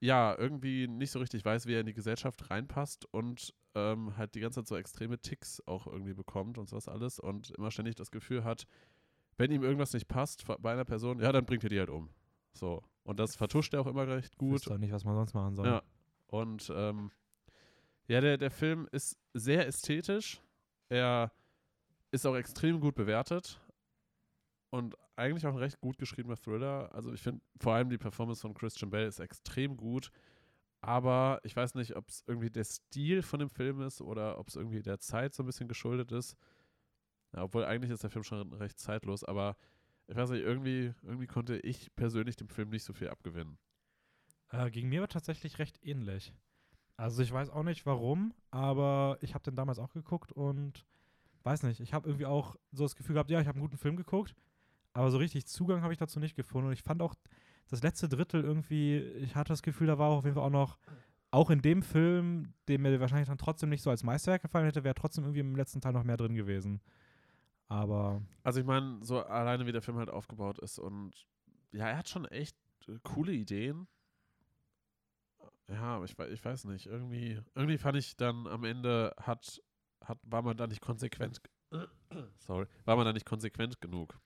[0.00, 4.34] ja irgendwie nicht so richtig weiß, wie er in die Gesellschaft reinpasst und ähm, halt
[4.34, 7.94] die ganze Zeit so extreme Ticks auch irgendwie bekommt und sowas alles und immer ständig
[7.94, 8.66] das Gefühl hat,
[9.36, 12.10] wenn ihm irgendwas nicht passt bei einer Person, ja, dann bringt er die halt um.
[12.52, 12.82] So.
[13.04, 14.54] Und das vertuscht er auch immer recht Gut.
[14.54, 15.66] Wüsste auch nicht, was man sonst machen soll.
[15.66, 15.82] Ja.
[16.28, 17.10] Und ähm,
[18.08, 20.40] ja, der, der Film ist sehr ästhetisch.
[20.88, 21.32] Er
[22.10, 23.60] ist auch extrem gut bewertet.
[24.70, 26.94] Und eigentlich auch ein recht gut geschriebener Thriller.
[26.94, 30.10] Also ich finde vor allem die Performance von Christian Bale ist extrem gut.
[30.80, 34.48] Aber ich weiß nicht, ob es irgendwie der Stil von dem Film ist oder ob
[34.48, 36.36] es irgendwie der Zeit so ein bisschen geschuldet ist.
[37.34, 39.56] Ja, obwohl eigentlich ist der Film schon recht zeitlos, aber
[40.06, 43.58] ich weiß nicht, irgendwie, irgendwie konnte ich persönlich dem Film nicht so viel abgewinnen.
[44.50, 46.32] Äh, gegen mir war tatsächlich recht ähnlich.
[46.96, 50.86] Also ich weiß auch nicht warum, aber ich habe den damals auch geguckt und
[51.42, 53.76] weiß nicht, ich habe irgendwie auch so das Gefühl gehabt, ja, ich habe einen guten
[53.76, 54.34] Film geguckt,
[54.96, 57.14] aber so richtig Zugang habe ich dazu nicht gefunden und ich fand auch
[57.68, 60.78] das letzte Drittel irgendwie, ich hatte das Gefühl, da war auf jeden Fall auch noch,
[61.30, 64.84] auch in dem Film, der mir wahrscheinlich dann trotzdem nicht so als Meisterwerk gefallen hätte,
[64.84, 66.80] wäre trotzdem irgendwie im letzten Teil noch mehr drin gewesen.
[67.68, 71.26] Aber Also ich meine, so alleine wie der Film halt aufgebaut ist und
[71.72, 72.56] ja, er hat schon echt
[72.88, 73.86] äh, coole Ideen.
[75.68, 79.60] Ja, aber ich, ich weiß nicht, irgendwie, irgendwie fand ich dann am Ende hat,
[80.02, 81.42] hat, war man da nicht konsequent,
[82.38, 84.18] sorry, war man da nicht konsequent genug.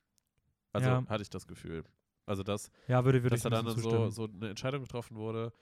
[0.72, 1.04] Also Ja.
[1.09, 1.85] hatte ich das Gefühl.
[2.26, 5.52] Also dass, ja, würde, würde dass ich da dann so, so eine Entscheidung getroffen wurde,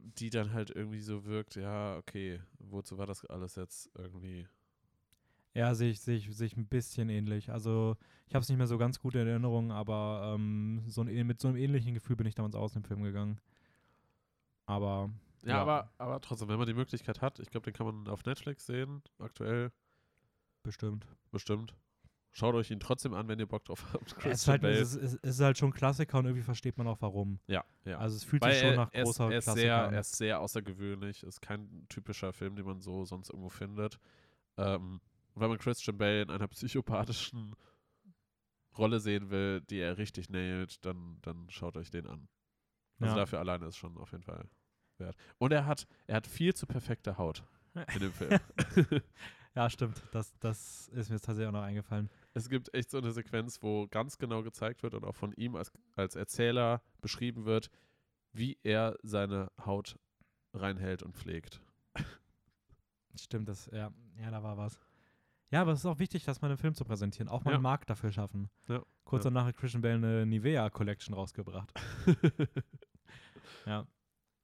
[0.00, 4.46] die dann halt irgendwie so wirkt, ja, okay, wozu war das alles jetzt irgendwie?
[5.54, 7.50] Ja, sehe ich, sehe ich, sehe ich ein bisschen ähnlich.
[7.50, 7.96] Also
[8.28, 11.40] ich habe es nicht mehr so ganz gut in Erinnerung, aber ähm, so ein, mit
[11.40, 13.40] so einem ähnlichen Gefühl bin ich damals aus dem Film gegangen.
[14.66, 15.10] Aber
[15.42, 15.62] Ja, Ja.
[15.62, 18.66] Aber, aber trotzdem, wenn man die Möglichkeit hat, ich glaube, den kann man auf Netflix
[18.66, 19.72] sehen, aktuell
[20.62, 21.06] bestimmt.
[21.30, 21.74] bestimmt.
[22.38, 24.14] Schaut euch ihn trotzdem an, wenn ihr Bock drauf habt.
[24.24, 27.00] Es ist, halt, es, ist, es ist halt schon Klassiker und irgendwie versteht man auch
[27.00, 27.40] warum.
[27.48, 27.98] ja, ja.
[27.98, 29.94] Also es fühlt Weil sich schon nach er, ist, großer er, ist Klassiker sehr, an.
[29.94, 31.22] er ist sehr außergewöhnlich.
[31.24, 33.98] Ist kein typischer Film, den man so sonst irgendwo findet.
[34.56, 35.00] Ähm,
[35.34, 37.54] wenn man Christian Bale in einer psychopathischen
[38.76, 42.28] Rolle sehen will, die er richtig nailt, dann, dann schaut euch den an.
[43.00, 43.20] Also Ja.
[43.22, 44.48] dafür alleine ist schon auf jeden Fall
[44.98, 45.16] wert.
[45.38, 47.42] Und er hat, er hat viel zu perfekte Haut
[47.94, 48.38] in dem Film.
[49.54, 50.00] Ja, stimmt.
[50.12, 52.08] Das, das ist mir jetzt tatsächlich auch noch eingefallen.
[52.38, 55.56] Es gibt echt so eine Sequenz, wo ganz genau gezeigt wird und auch von ihm
[55.56, 57.70] als, als Erzähler beschrieben wird,
[58.32, 59.98] wie er seine Haut
[60.54, 61.60] reinhält und pflegt.
[63.14, 64.80] Stimmt, das, ja, ja, da war was.
[65.50, 67.56] Ja, aber es ist auch wichtig, dass man einen Film zu präsentieren, auch mal Ja.
[67.56, 68.50] einen Markt dafür schaffen.
[68.68, 69.30] Ja, Kurz ja.
[69.30, 71.72] danach hat Christian Bale eine Nivea Collection rausgebracht.
[73.66, 73.86] ja.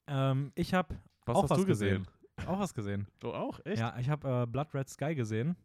[0.06, 0.94] Ähm, ich habe
[1.26, 2.06] Auch hast was du gesehen?
[2.46, 3.06] auch was gesehen.
[3.20, 3.60] Du auch?
[3.64, 3.78] Echt?
[3.80, 5.56] Ja, ich habe äh, Blood Red Sky gesehen.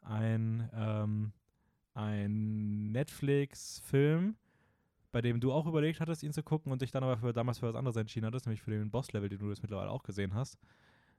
[0.00, 1.32] Ein, ähm,
[1.94, 4.36] ein Netflix-Film,
[5.12, 7.58] bei dem du auch überlegt hattest, ihn zu gucken und dich dann aber für, damals
[7.58, 10.34] für was anderes entschieden hattest, nämlich für den Boss-Level, den du jetzt mittlerweile auch gesehen
[10.34, 10.58] hast.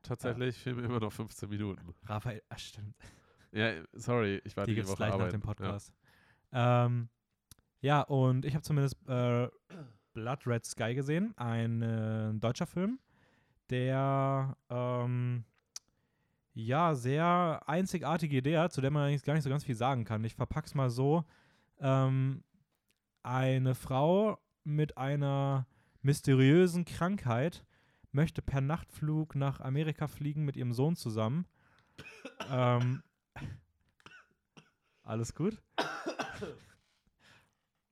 [0.01, 1.93] Tatsächlich fehlen mir immer noch 15 Minuten.
[2.05, 2.95] Raphael, ach stimmt,
[3.51, 5.31] Ja, sorry, ich war die die, gibt es Woche gleich nach arbeiten.
[5.39, 5.93] dem Podcast.
[6.51, 7.09] Ja, ähm,
[7.81, 9.47] ja und ich habe zumindest äh,
[10.13, 12.99] Blood Red Sky gesehen, ein äh, deutscher Film,
[13.69, 15.45] der ähm,
[16.53, 20.23] ja sehr einzigartige Idee zu der man eigentlich gar nicht so ganz viel sagen kann.
[20.23, 21.25] Ich verpack's mal so.
[21.79, 22.43] Ähm,
[23.23, 25.67] eine Frau mit einer
[26.01, 27.65] mysteriösen Krankheit
[28.11, 31.47] möchte per Nachtflug nach Amerika fliegen mit ihrem Sohn zusammen.
[32.49, 33.01] ähm,
[35.03, 35.61] alles gut?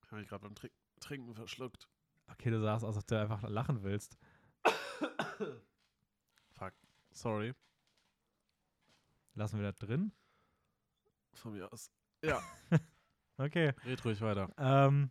[0.10, 1.90] Habe ich gerade beim Trink Trinken verschluckt.
[2.28, 4.20] Okay, du sahst aus, als ob du einfach lachen willst.
[6.52, 6.74] Fuck.
[7.12, 7.56] Sorry.
[9.36, 10.12] Lassen wir das drin?
[11.34, 11.90] Von mir aus.
[12.24, 12.42] Ja,
[13.38, 13.74] Okay.
[13.86, 14.50] red ruhig weiter.
[14.58, 15.10] Ähm,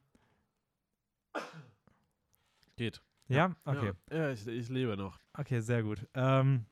[2.77, 3.03] Geht.
[3.29, 3.93] ja, okay.
[4.11, 5.19] Ja, ja ich, ich lebe noch.
[5.35, 6.07] Okay, sehr gut.
[6.15, 6.67] Ähm,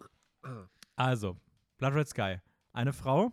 [0.94, 1.37] also,
[1.78, 2.37] Blood Red Sky.
[2.72, 3.32] Eine Frau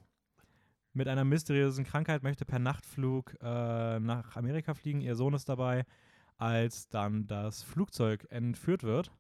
[0.94, 5.02] mit einer mysteriösen Krankheit möchte per Nachtflug äh, nach Amerika fliegen.
[5.02, 5.86] Ihr Sohn ist dabei,
[6.38, 9.12] als dann das Flugzeug entführt wird.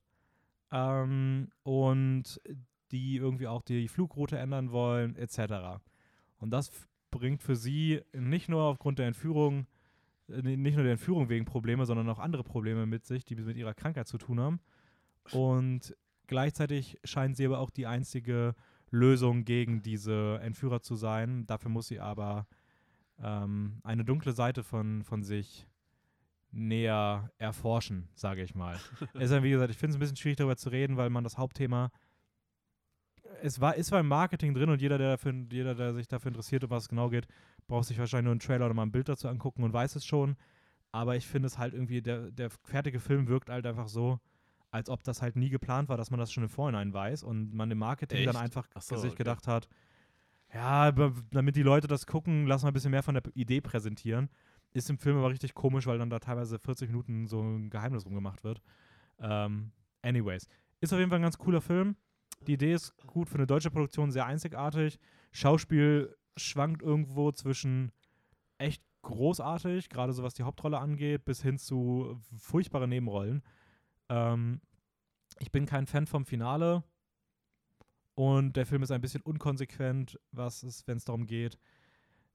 [0.71, 2.41] Ähm, und
[2.95, 5.81] die irgendwie auch die Flugroute ändern wollen, etc.
[6.38, 6.71] Und das
[7.12, 9.67] bringt für sie nicht nur aufgrund der Entführung,
[10.29, 13.58] äh, nicht nur der Entführung wegen Probleme, sondern auch andere Probleme mit sich, die mit
[13.58, 14.60] ihrer Krankheit zu tun haben.
[15.31, 15.95] Und
[16.27, 18.55] gleichzeitig scheint sie aber auch die einzige
[18.91, 21.45] Lösung gegen diese Entführer zu sein.
[21.47, 22.47] Dafür muss sie aber
[23.19, 25.67] ähm, eine dunkle Seite von, von sich
[26.51, 28.79] näher erforschen, sage ich mal.
[29.13, 31.23] es ist wie gesagt, ich finde es ein bisschen schwierig darüber zu reden, weil man
[31.23, 31.91] das Hauptthema
[33.41, 36.30] es war, ist zwar im Marketing drin und jeder, der dafür, jeder, der sich dafür
[36.30, 37.28] interessiert, um was es genau geht,
[37.67, 40.06] braucht sich wahrscheinlich nur einen Trailer oder mal ein Bild dazu angucken und weiß es
[40.06, 40.36] schon.
[40.91, 44.19] Aber ich finde es halt irgendwie, der, der fertige Film wirkt halt einfach so,
[44.71, 47.54] als ob das halt nie geplant war, dass man das schon im Vorhinein weiß und
[47.54, 48.43] man im Marketing dann Echt?
[48.43, 49.19] einfach Ach so, sich okay.
[49.19, 49.67] gedacht hat,
[50.54, 50.91] ja,
[51.32, 54.30] damit die Leute das gucken, lass mal ein bisschen mehr von der Idee präsentieren.
[54.74, 58.06] Ist im Film aber richtig komisch, weil dann da teilweise 40 Minuten so ein Geheimnis
[58.06, 58.62] rumgemacht wird.
[59.19, 59.71] Ähm,
[60.02, 60.48] anyways.
[60.82, 61.95] Ist auf jeden Fall ein ganz cooler Film.
[62.41, 65.00] Die Idee ist gut für eine deutsche Produktion, sehr einzigartig.
[65.32, 67.91] Schauspiel schwankt irgendwo zwischen
[68.58, 73.43] echt großartig, gerade so was die Hauptrolle angeht, bis hin zu furchtbare Nebenrollen.
[74.10, 74.62] Ähm,
[75.39, 76.84] ich bin kein Fan vom Finale
[78.15, 81.58] und der Film ist ein bisschen unkonsequent, was es, wenn es darum geht,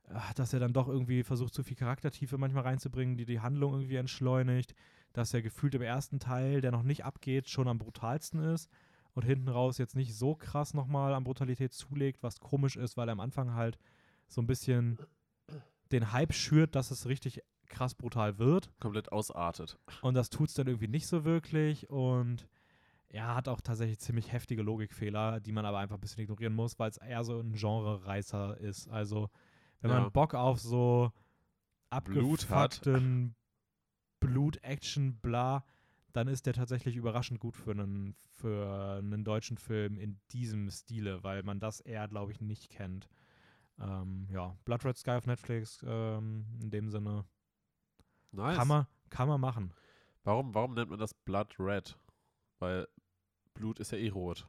[0.09, 3.73] ah, dass er dann doch irgendwie versucht, zu viel Charaktertiefe manchmal reinzubringen, die die Handlung
[3.73, 4.75] irgendwie entschleunigt,
[5.13, 8.71] dass er gefühlt im ersten Teil, der noch nicht abgeht, schon am brutalsten ist
[9.15, 13.09] und hinten raus jetzt nicht so krass nochmal an Brutalität zulegt, was komisch ist, weil
[13.09, 13.79] er am Anfang halt
[14.29, 14.99] so ein bisschen
[15.93, 18.71] den Hype schürt, dass es richtig krass brutal wird.
[18.81, 19.79] Komplett ausartet.
[20.03, 21.89] Und das tut es dann irgendwie nicht so wirklich.
[21.91, 22.49] Und
[23.09, 26.79] er hat auch tatsächlich ziemlich heftige Logikfehler, die man aber einfach ein bisschen ignorieren muss,
[26.79, 28.89] weil es eher so ein Genre-Reißer ist.
[28.89, 29.31] Also,
[29.81, 30.01] wenn Ja.
[30.01, 31.13] man Bock auf so
[32.05, 32.77] Blut hat.
[32.79, 33.35] abgefuckten
[34.21, 35.65] Blut, Action, bla,
[36.13, 41.23] dann ist der tatsächlich überraschend gut für einen, für einen deutschen Film in diesem Stile,
[41.23, 43.09] weil man das eher, glaube ich, nicht kennt.
[43.79, 47.25] Ähm, ja, Blood Red Sky auf Netflix, ähm, in dem Sinne,
[48.33, 48.57] Nice.
[48.57, 49.73] kann, man, kann man machen.
[50.25, 51.99] Warum, warum nennt man das Blood Red?
[52.59, 52.87] Weil
[53.55, 54.47] Blut ist ja eh rot.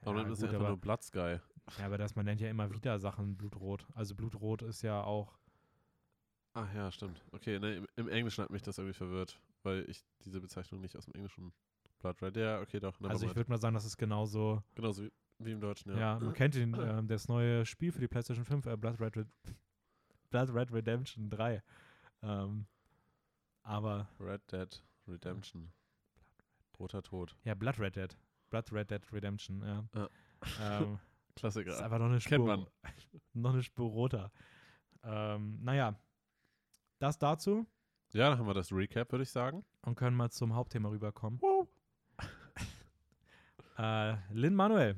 [0.00, 1.38] Warum nennt man das gut, ja einfach aber- nur Blood Sky?
[1.78, 3.86] Ja, aber das, man nennt ja immer wieder Sachen Blutrot.
[3.94, 5.38] Also Blutrot ist ja auch.
[6.54, 7.20] Ach ja, stimmt.
[7.32, 10.96] Okay, ne, im, im Englischen hat mich das irgendwie verwirrt, weil ich diese Bezeichnung nicht
[10.96, 11.52] aus dem Englischen
[11.98, 12.36] Blood Red.
[12.36, 13.00] Ja, okay, doch.
[13.02, 14.62] Also ich würde mal sagen, das ist genauso.
[14.74, 15.98] Genauso wie, Wie im Deutschen, ja.
[15.98, 19.16] Ja, man kennt ihn, ähm, das neue Spiel für die PlayStation 5, äh, Blood, Red
[19.16, 19.28] Red
[20.30, 21.62] Blood Red Redemption 3.
[22.22, 22.66] Ähm,
[23.62, 25.72] aber, Red Dead Redemption.
[26.78, 27.36] Roter Tod.
[27.44, 28.16] ja, Blood Red Dead.
[28.50, 29.84] Blood Red Dead Redemption, ja.
[29.94, 30.08] Ja.
[30.60, 31.82] Ähm, ist Klassiker.
[31.82, 32.66] einfach noch eine Kennt Spur, man.
[33.32, 34.30] noch eine Spur roter.
[35.02, 35.98] Ähm, naja,
[36.98, 37.66] das dazu
[38.12, 39.64] Ja, dann haben wir das Recap, würde ich sagen.
[39.82, 41.40] und können mal zum Hauptthema rüberkommen.
[43.78, 44.96] äh, Lin Manuel,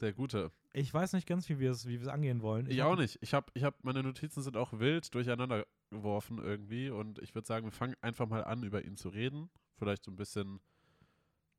[0.00, 0.50] Der Gute.
[0.72, 2.68] ich weiß nicht ganz, wie wir es wie wir es angehen wollen.
[2.70, 3.18] Ich hab- auch nicht.
[3.22, 7.46] Ich habe, ich hab, meine Notizen sind auch wild durcheinander geworfen irgendwie und ich würde
[7.46, 9.50] sagen, wir fangen einfach mal an, über ihn zu reden.
[9.76, 10.60] Vielleicht so ein bisschen,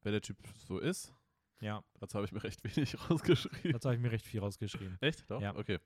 [0.03, 1.13] wer der Typ so ist.
[1.59, 3.71] Ja, Dazu habe ich mir recht wenig rausgeschrieben.
[3.73, 4.97] dazu habe ich mir recht viel rausgeschrieben.
[5.01, 5.29] Echt?
[5.29, 5.41] Doch?
[5.41, 5.55] Ja.
[5.55, 5.79] Okay.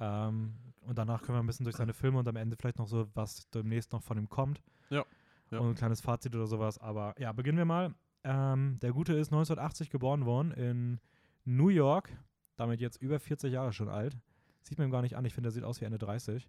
[0.00, 2.88] Ähm, und danach können wir ein bisschen durch seine Filme und am Ende vielleicht noch
[2.88, 4.62] so, was demnächst noch von ihm kommt.
[4.88, 5.04] Ja,
[5.50, 5.58] ja.
[5.58, 6.78] Und ein kleines Fazit oder sowas.
[6.78, 7.94] Aber ja, beginnen wir mal.
[8.24, 11.00] Ähm, der Gute ist 1980 geboren worden in
[11.44, 12.10] New York.
[12.56, 14.16] Damit jetzt über 40 Jahre schon alt.
[14.62, 15.24] Sieht man ihm gar nicht an.
[15.24, 16.48] Ich finde, er sieht aus wie Ende 30.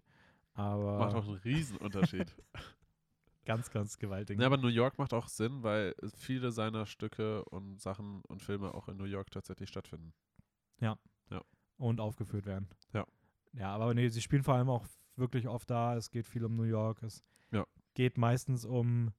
[0.54, 2.34] Aber Macht auch einen Riesenunterschied.
[3.44, 4.38] ganz, ganz gewaltig.
[4.38, 8.74] ja, aber New York macht auch Sinn, weil viele seiner Stücke und Sachen und Filme
[8.74, 10.12] auch in New York tatsächlich stattfinden.
[11.78, 12.68] und aufgeführt werden.
[12.92, 13.06] Ja.
[13.52, 14.86] Ja, aber nee, sie spielen vor allem auch
[15.16, 15.96] wirklich oft da.
[15.96, 17.02] Es geht viel um New York.
[17.02, 17.64] Es Ja.
[17.94, 19.10] geht meistens um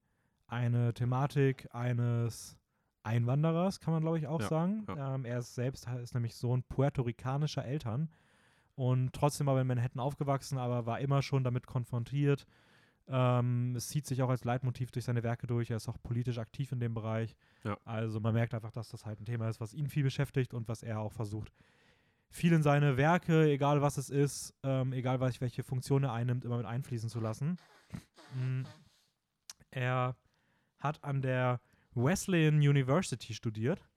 [0.48, 2.58] eine Thematik eines
[3.04, 4.86] Einwanderers, kann man glaube ich auch Ja, sagen.
[4.88, 5.15] ja.
[5.15, 8.10] Ähm, er ist selbst ist nämlich Sohn puerto-ricanischer Eltern
[8.76, 12.46] und trotzdem aber in Manhattan aufgewachsen, aber war immer schon damit konfrontiert.
[13.08, 15.69] Ähm, es zieht sich auch als Leitmotiv durch seine Werke durch.
[15.69, 17.36] Er ist auch politisch aktiv in dem Bereich.
[17.65, 17.78] Ja.
[17.84, 20.69] Also man merkt einfach, dass das halt ein Thema ist, was ihn viel beschäftigt und
[20.69, 21.52] was er auch versucht,
[22.34, 26.43] viel in seine Werke, egal was es ist, ähm, egal was, welche Funktion er einnimmt,
[26.43, 27.58] immer mit einfließen zu lassen.
[28.34, 28.63] Mm.
[29.69, 30.15] Er
[30.80, 31.62] hat an der
[31.93, 33.88] Wesleyan University studiert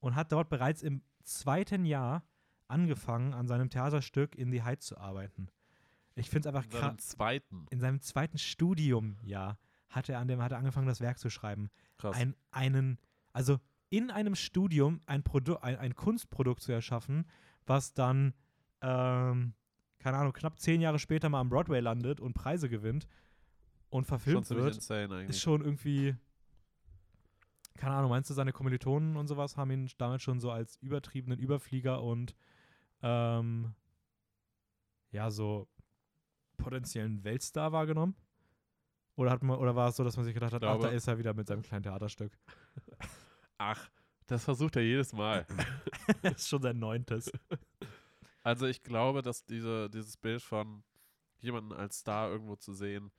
[0.00, 2.24] und hat dort bereits im zweiten Jahr
[2.66, 5.48] angefangen, an seinem Theaterstück In the Heights zu arbeiten.
[6.14, 7.08] Ich finde es einfach In seinem krass.
[7.08, 7.66] zweiten.
[7.68, 9.58] In seinem zweiten Studiumjahr
[9.90, 12.16] hat er an dem hat er angefangen, das Werk zu schreiben Krass.
[12.16, 12.98] ein, einen,
[13.34, 17.26] also in einem Studium ein, Produ ein, ein Kunstprodukt zu erschaffen,
[17.66, 18.34] was dann,
[18.80, 19.54] ähm,
[19.98, 23.06] keine Ahnung, knapp zehn Jahre später mal am Broadway landet und Preise gewinnt
[23.90, 24.74] und Schon verfilmt ziemlich wird,
[25.28, 26.16] ist schon irgendwie,
[27.76, 31.38] keine Ahnung, meinst du, seine Kommilitonen und sowas haben ihn damals schon so als übertriebenen
[31.38, 32.34] Überflieger und
[33.02, 33.74] ähm,
[35.10, 35.68] ja, so
[36.56, 38.16] potenziellen Weltstar wahrgenommen?
[39.14, 40.94] Oder, hat man, oder war es so, dass man sich gedacht hat, ach, da glaube-
[40.94, 42.32] ist er wieder mit seinem kleinen Theaterstück?
[43.58, 43.90] Ach,
[44.32, 45.46] das versucht er jedes Mal.
[46.22, 47.30] das ist schon sein neuntes.
[48.42, 50.82] Also ich glaube, dass diese, dieses Bild von
[51.38, 53.12] jemanden als Star irgendwo zu sehen,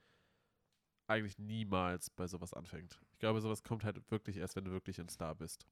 [1.06, 2.98] eigentlich niemals bei sowas anfängt.
[3.12, 5.66] Ich glaube, sowas kommt halt wirklich erst, wenn du wirklich ein Star bist.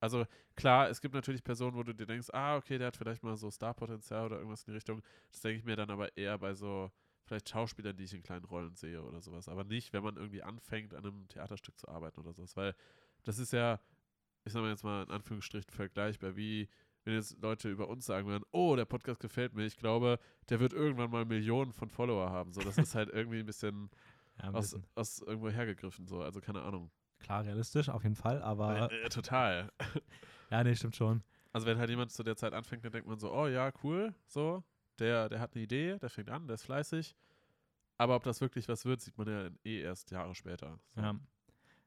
[0.00, 3.22] Also klar, es gibt natürlich Personen, wo du dir denkst, ah, okay, der hat vielleicht
[3.22, 5.02] mal so Starpotenzial oder irgendwas in die Richtung.
[5.30, 6.90] Das denke ich mir dann aber eher bei so
[7.24, 9.48] vielleicht Schauspielern, die ich in kleinen Rollen sehe oder sowas.
[9.48, 12.56] Aber nicht, wenn man irgendwie anfängt, an einem Theaterstück zu arbeiten oder sowas.
[12.56, 12.74] Weil
[13.24, 13.80] das ist ja,
[14.46, 16.68] ich sage mal jetzt mal in Anführungsstrichen vergleichbar, wie
[17.04, 20.58] wenn jetzt Leute über uns sagen würden, oh, der Podcast gefällt mir, ich glaube, der
[20.60, 22.52] wird irgendwann mal Millionen von Follower haben.
[22.52, 23.90] So, das ist halt irgendwie ein bisschen
[24.38, 24.86] Ja, ein aus, bisschen.
[24.94, 26.90] aus irgendwo hergegriffen, so, also keine Ahnung.
[27.20, 29.70] Klar, realistisch, auf jeden Fall, aber Äh, äh, total.
[30.50, 31.22] ja, nee, stimmt schon.
[31.52, 34.14] Also wenn halt jemand zu der Zeit anfängt, dann denkt man so, oh ja, cool,
[34.26, 34.62] so,
[34.98, 37.16] der, der hat eine Idee, der fängt an, der ist fleißig.
[37.98, 40.78] Aber ob das wirklich was wird, sieht man ja eh erst Jahre später.
[40.94, 41.00] So.
[41.00, 41.18] Ja.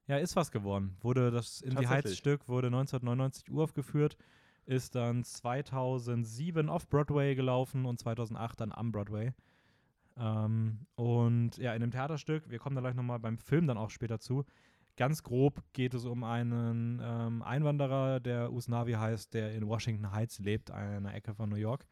[0.09, 0.97] Ja, ist was geworden.
[1.01, 1.87] Wurde das In die.
[1.87, 4.17] Heights-Stück wurde 1999 uraufgeführt,
[4.65, 9.33] ist dann 2007 auf Broadway gelaufen und 2008 dann am Broadway.
[10.17, 13.91] Ähm, und ja, in dem Theaterstück, wir kommen da gleich nochmal beim Film dann auch
[13.91, 14.45] später zu.
[14.97, 20.39] Ganz grob geht es um einen ähm, Einwanderer, der Usnavi heißt, der in Washington Heights
[20.39, 21.85] lebt, einer Ecke von New York.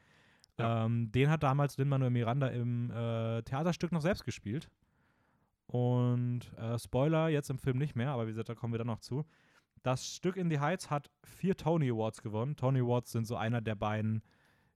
[0.58, 0.86] Ja.
[0.86, 4.72] Ähm, den hat damals Lin-Manuel Miranda im äh, Theaterstück noch selbst gespielt.
[5.68, 8.88] Und äh, Spoiler, jetzt im Film nicht mehr, aber wie gesagt, da kommen wir dann
[8.88, 9.26] noch zu.
[9.84, 12.56] Das Stück In the Heights hat vier Tony Awards gewonnen.
[12.56, 14.24] Tony Awards sind so einer der beiden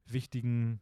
[0.06, 0.82] wichtigen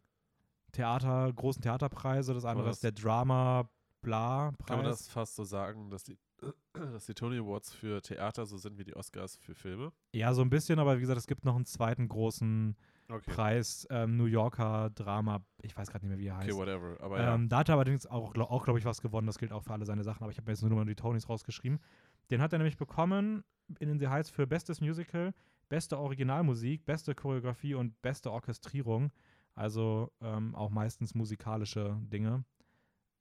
[0.72, 2.34] Theater, großen Theaterpreise.
[2.34, 3.70] Das andere das- ist der Drama
[4.02, 4.68] Bla Preis.
[4.68, 6.18] Kann man das fast so sagen, dass die,
[6.74, 9.92] dass die Tony Awards für Theater so sind wie die Oscars für Filme?
[10.14, 12.76] Ja, so ein bisschen, aber wie gesagt, es gibt noch einen zweiten großen
[13.10, 13.32] Okay.
[13.32, 16.50] Preis, ähm, New Yorker Drama, ich weiß gerade nicht mehr, wie er heißt.
[16.50, 17.04] Okay, whatever.
[17.04, 17.34] Aber ja.
[17.34, 19.26] Ähm, da hat er allerdings auch, glaub, auch glaube ich, was gewonnen.
[19.26, 20.22] Das gilt auch für alle seine Sachen.
[20.24, 21.80] Aber ich habe mir jetzt nur mal die Tonys rausgeschrieben.
[22.30, 23.44] Den hat er nämlich bekommen
[23.80, 25.34] in den The Heights für Bestes Musical,
[25.70, 29.12] beste Originalmusik, beste Choreografie und beste Orchestrierung.
[29.56, 32.46] Also ähm, auch meistens musikalische Dinge.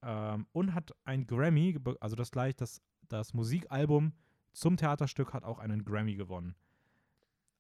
[0.03, 4.13] Ähm, und hat ein Grammy, also das gleich, das, das Musikalbum
[4.53, 6.55] zum Theaterstück hat auch einen Grammy gewonnen.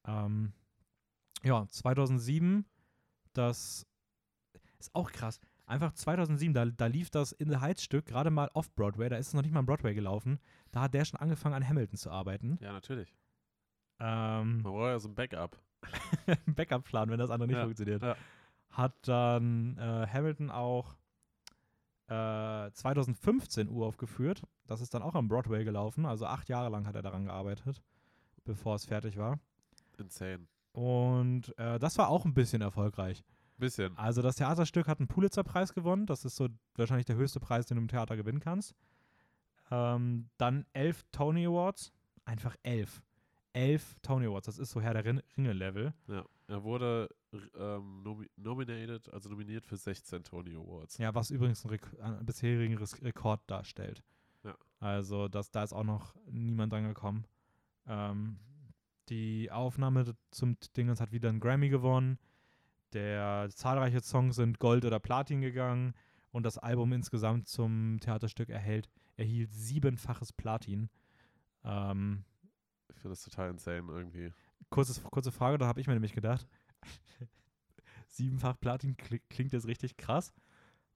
[0.06, 0.52] Ähm,
[1.44, 2.64] Ja, 2007,
[3.32, 3.86] das
[4.78, 5.40] ist auch krass.
[5.66, 9.28] Einfach 2007, da, da lief das In the Heights Stück gerade mal off-Broadway, da ist
[9.28, 10.40] es noch nicht mal am Broadway gelaufen.
[10.72, 12.58] Da hat der schon angefangen an Hamilton zu arbeiten.
[12.60, 13.14] Ja, natürlich.
[14.00, 15.58] Ähm, Man braucht ja so ein Backup.
[16.46, 18.02] Backup-Plan, wenn das andere nicht Ja, funktioniert.
[18.02, 18.16] ja.
[18.70, 20.96] Hat dann äh, Hamilton auch
[22.08, 24.42] äh, 2015 uraufgeführt.
[24.66, 26.06] Das ist dann auch am Broadway gelaufen.
[26.06, 27.82] Also acht Jahre lang hat er daran gearbeitet,
[28.44, 29.38] bevor es fertig war.
[29.98, 30.46] Insane.
[30.78, 33.24] Und äh, das war auch ein bisschen erfolgreich.
[33.56, 33.98] Bisschen.
[33.98, 36.06] Also das Theaterstück hat einen Pulitzer-Preis gewonnen.
[36.06, 38.76] Das ist so wahrscheinlich der höchste Preis, den du im Theater gewinnen kannst.
[39.72, 41.92] Ähm, dann elf Tony Awards.
[42.24, 43.02] Einfach elf.
[43.52, 44.46] Elf Tony Awards.
[44.46, 45.92] Das ist so Herr der Rin- Ringe-Level.
[46.06, 46.24] Ja.
[46.46, 47.08] Er wurde
[47.58, 50.98] ähm, nomi nominated, also nominiert für 16 Tony Awards.
[50.98, 54.04] Ja, was übrigens einen, Rek einen bisherigen Res Rekord darstellt.
[54.44, 54.54] Ja.
[54.78, 57.24] Also das, da ist auch noch niemand dran gekommen.
[57.86, 58.38] Ähm,
[59.08, 62.18] die Aufnahme zum Dingens hat wieder einen Grammy gewonnen.
[62.92, 65.94] Der zahlreiche Songs sind Gold oder Platin gegangen
[66.32, 70.88] und das Album insgesamt zum Theaterstück erhält, erhielt siebenfaches Platin.
[71.64, 72.24] Ähm,
[72.88, 74.32] Ich finde das total insane irgendwie.
[74.70, 76.46] kurzes, kurze Frage, da habe ich mir nämlich gedacht,
[78.08, 80.32] siebenfach Platin kli- klingt jetzt richtig krass,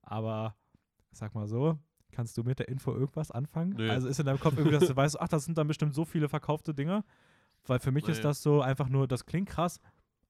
[0.01, 0.55] aber
[1.11, 1.77] sag mal so,
[2.11, 3.73] kannst du mit der Info irgendwas anfangen?
[3.77, 3.89] Nö.
[3.89, 6.05] Also ist in deinem Kopf irgendwie, dass du weißt, ach, das sind dann bestimmt so
[6.05, 7.03] viele verkaufte Dinger,
[7.65, 8.23] weil für mich ist Nee.
[8.23, 9.79] das so einfach nur, das klingt krass,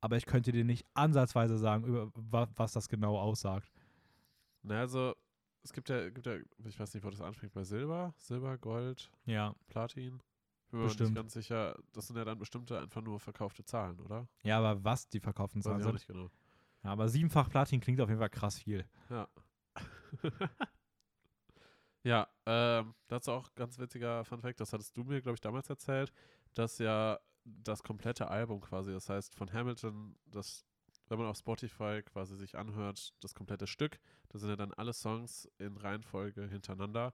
[0.01, 3.71] aber ich könnte dir nicht ansatzweise sagen, über wa was das genau aussagt.
[4.61, 5.15] Na, also,
[5.63, 9.09] es gibt ja, gibt ja, ich weiß nicht, wo das anfängt, bei Silber, Silber, Gold,
[9.25, 10.21] Ja, Platin.
[10.71, 14.27] Bin mir nicht ganz sicher, das sind ja dann bestimmte einfach nur verkaufte Zahlen, oder?
[14.43, 15.93] ja, aber was die verkauften Zahlen sind.
[15.93, 16.29] nicht genau.
[16.83, 18.85] Ja, aber siebenfach Platin klingt auf jeden Fall krass viel.
[19.09, 19.27] Ja.
[22.03, 25.69] ja, ähm, dazu auch ganz witziger Fun Fact, das hattest du mir, glaube ich, damals
[25.69, 26.11] erzählt,
[26.53, 30.65] dass ja das komplette Album quasi, das heißt von Hamilton, das,
[31.09, 34.93] wenn man auf Spotify quasi sich anhört, das komplette Stück, da sind ja dann alle
[34.93, 37.13] Songs in Reihenfolge hintereinander.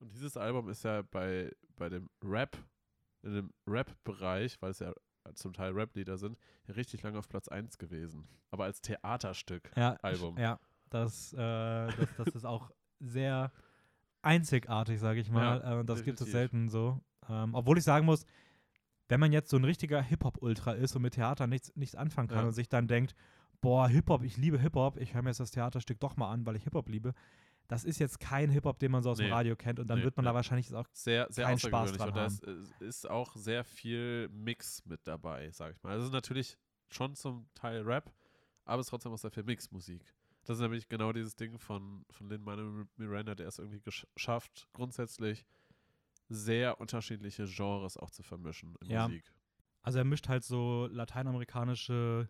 [0.00, 2.56] Und dieses Album ist ja bei, bei dem Rap,
[3.22, 4.92] in dem Rap-Bereich, weil es ja
[5.34, 8.28] zum Teil Rap-Lieder sind, ja richtig lange auf Platz 1 gewesen.
[8.50, 9.70] Aber als Theaterstück.
[9.76, 10.38] ja, Album.
[10.38, 10.58] Ja,
[10.90, 12.70] das, äh, das, das ist auch
[13.00, 13.52] sehr
[14.22, 15.60] einzigartig, sage ich mal.
[15.60, 16.32] Ja, äh, das gibt es definitiv.
[16.32, 17.00] selten so.
[17.28, 18.24] Ähm, obwohl ich sagen muss,
[19.08, 22.40] wenn man jetzt so ein richtiger Hip-Hop-Ultra ist und mit Theater nichts, nichts anfangen kann
[22.40, 22.46] Ja.
[22.46, 23.14] und sich dann denkt,
[23.60, 26.56] boah, Hip-Hop, ich liebe Hip-Hop, ich höre mir jetzt das Theaterstück doch mal an, weil
[26.56, 27.14] ich Hip-Hop liebe.
[27.66, 29.32] Das ist jetzt kein Hip-Hop, den man so aus dem Nee.
[29.32, 30.34] Radio kennt und dann Nee, wird man da ja.
[30.34, 34.28] wahrscheinlich auch sehr, sehr keinen Spaß dran Und da ist, äh, ist auch sehr viel
[34.30, 35.90] Mix mit dabei, sag ich mal.
[35.90, 36.56] Also es ist natürlich
[36.88, 38.10] schon zum Teil Rap,
[38.64, 40.02] aber es ist trotzdem auch sehr viel Mixmusik.
[40.44, 44.66] Das ist nämlich genau dieses Ding von, von Lin-Manuel Miranda, der es irgendwie gesch schafft,
[44.72, 45.44] grundsätzlich
[46.28, 49.08] sehr unterschiedliche Genres auch zu vermischen in Ja.
[49.08, 49.24] Musik.
[49.82, 52.28] Also er mischt halt so lateinamerikanische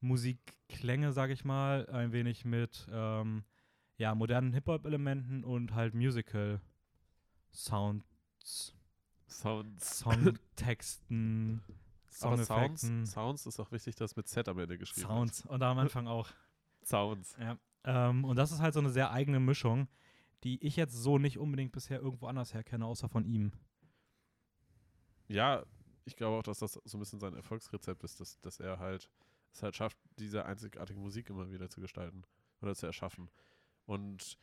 [0.00, 3.44] Musikklänge, sag ich mal, ein wenig mit ähm,
[3.96, 8.74] ja, modernen Hip-Hop-Elementen und halt Musical-Sounds,
[9.28, 9.98] Sounds.
[9.98, 11.62] Songtexten,
[12.20, 12.82] Aber Sounds,
[13.12, 15.44] Sounds ist auch wichtig, dass mit Z am Ende geschrieben Sounds.
[15.46, 16.26] Und da am Anfang auch.
[16.28, 16.36] wird.
[16.88, 17.36] Sounds.
[17.38, 17.58] Ja.
[17.84, 19.88] Ähm, und das ist halt so eine sehr eigene Mischung,
[20.46, 23.50] die ich jetzt so nicht unbedingt bisher irgendwo anders herkenne, außer von ihm.
[25.26, 25.64] Ja,
[26.04, 29.10] ich glaube auch, dass das so ein bisschen sein Erfolgsrezept ist, dass, dass er halt
[29.52, 32.22] es halt schafft, diese einzigartige Musik immer wieder zu gestalten
[32.60, 33.28] oder zu erschaffen.
[33.86, 34.38] Und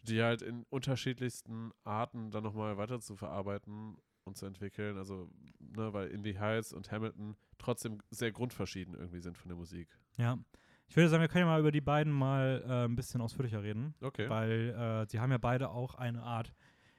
[0.00, 4.96] die halt in unterschiedlichsten Arten dann nochmal weiter zu verarbeiten und zu entwickeln.
[4.96, 5.28] Also,
[5.58, 9.88] ne, weil Indie Heights und Hamilton trotzdem sehr grundverschieden irgendwie sind von der Musik.
[10.16, 10.38] Ja.
[10.86, 13.62] Ich würde sagen, wir können ja mal über die beiden mal äh, ein bisschen ausführlicher
[13.62, 13.94] reden.
[14.00, 14.28] Okay.
[14.28, 16.52] weil äh, sie haben ja beide auch eine Art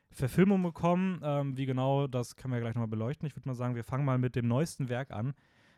[0.09, 1.19] Verfilmung bekommen.
[1.23, 3.27] Ähm, wie genau, das können wir gleich nochmal beleuchten.
[3.27, 5.33] Ich würde mal sagen, wir fangen mal mit dem neuesten Werk an.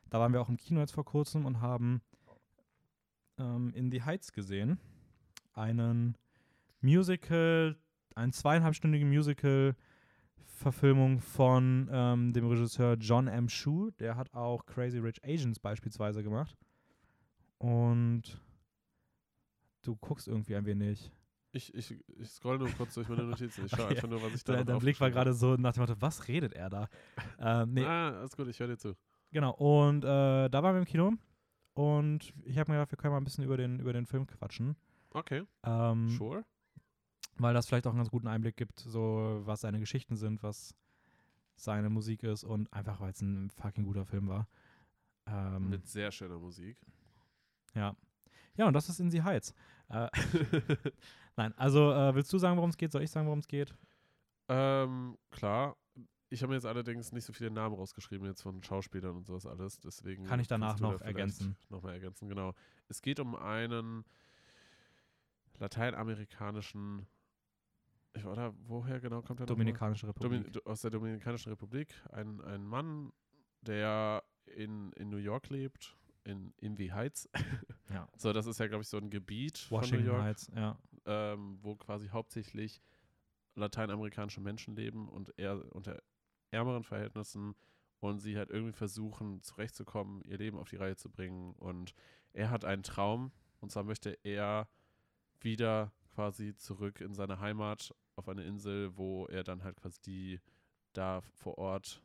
[0.09, 2.01] Da waren wir auch im Kino jetzt vor kurzem und haben
[3.37, 4.79] ähm, In the Heights gesehen.
[5.53, 6.17] Einen
[6.81, 7.75] Musical,
[8.15, 13.49] ein zweieinhalbstündige Musical-Verfilmung von ähm, dem Regisseur John M.
[13.49, 13.91] Shu.
[13.99, 16.55] Der hat auch Crazy Rich Asians beispielsweise gemacht.
[17.59, 18.39] Und
[19.81, 21.11] du guckst irgendwie ein wenig.
[21.51, 23.65] Ich, ich, ich scroll nur kurz durch meine Notizen.
[23.65, 23.95] Ich schaue Okay.
[23.95, 26.53] einfach nur, was ich da Dein, Blick war gerade so nach dem Motto, was redet
[26.53, 26.89] er da?
[27.39, 27.83] ähm, nee.
[27.83, 28.95] Ah, alles gut, ich höre dir zu.
[29.31, 29.53] genau.
[29.53, 31.13] Und äh, da waren wir im Kino
[31.73, 34.27] und ich habe mir gedacht, wir können mal ein bisschen über den, über den Film
[34.27, 34.75] quatschen.
[35.11, 36.43] Okay, Ähm, sure.
[37.37, 40.75] Weil das vielleicht auch einen ganz guten Einblick gibt, so was seine Geschichten sind, was
[41.55, 44.47] seine Musik ist und einfach, weil es ein fucking guter Film war.
[45.27, 46.77] Ähm, Mit sehr schöner Musik.
[47.75, 47.95] Ja.
[48.55, 49.53] Ja, und das ist In the Heights.
[49.89, 50.09] Äh,
[51.35, 52.91] nein, also äh, willst du sagen, worum es geht?
[52.91, 53.75] Soll ich sagen, worum es geht?
[54.49, 55.77] Ähm, klar.
[56.29, 59.45] ich habe mir jetzt allerdings nicht so viele Namen rausgeschrieben jetzt von Schauspielern und sowas
[59.45, 61.57] alles, deswegen Kann ich danach da noch vielleicht ergänzen.
[61.69, 62.53] Noch mal ergänzen, genau.
[62.87, 64.05] Es geht um einen
[65.59, 67.07] lateinamerikanischen,
[68.13, 69.45] ich, oder woher genau kommt er?
[69.45, 70.51] Dominikanische Republik.
[70.51, 73.11] Domin aus der Dominikanischen Republik, ein, ein Mann,
[73.61, 75.97] der in, in New York lebt,
[76.27, 77.29] in Invi Heights.
[77.89, 78.05] Ja.
[78.17, 80.77] So, das ist ja, glaube ich, so ein Gebiet von New Washington York, Heights, ja.
[81.05, 82.81] ähm, wo quasi hauptsächlich
[83.55, 86.03] lateinamerikanische Menschen leben und eher unter
[86.51, 87.55] ärmeren Verhältnissen
[88.01, 91.53] und sie halt irgendwie versuchen, zurechtzukommen, ihr Leben auf die Reihe zu bringen.
[91.53, 91.93] Und
[92.33, 94.67] er hat einen Traum, und zwar möchte er
[95.39, 100.41] wieder quasi zurück in seine Heimat auf eine Insel, wo er dann halt quasi die
[100.91, 102.03] da vor Ort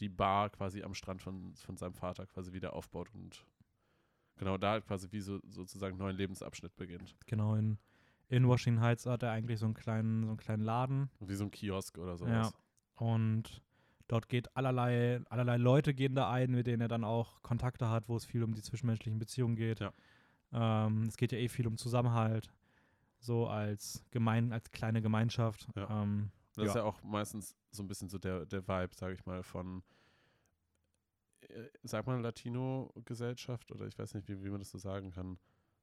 [0.00, 3.44] die Bar quasi am Strand von, von seinem Vater quasi wieder aufbaut und
[4.36, 7.16] genau da halt quasi wie so sozusagen einen neuen Lebensabschnitt beginnt.
[7.26, 7.78] Genau, in,
[8.28, 11.10] in Washington Heights hat er eigentlich so einen kleinen, so einen kleinen Laden.
[11.20, 12.52] Wie so ein Kiosk oder sowas.
[12.94, 13.62] Und
[14.08, 18.08] dort geht allerlei, allerlei Leute gehen da ein, mit denen er dann auch Kontakte hat,
[18.08, 19.80] wo es viel um die zwischenmenschlichen Beziehungen geht.
[19.80, 19.92] Ja.
[20.52, 22.52] Ähm, es geht ja eh viel um Zusammenhalt,
[23.18, 25.68] so als gemein, als kleine Gemeinschaft.
[25.74, 26.02] Ja.
[26.02, 26.80] Ähm, Das ist Ja.
[26.80, 29.82] ja auch meistens so ein bisschen so der, der Vibe, sage ich mal, von,
[31.40, 35.38] äh, sag mal, Latino-Gesellschaft oder ich weiß nicht, wie, wie man das so sagen kann.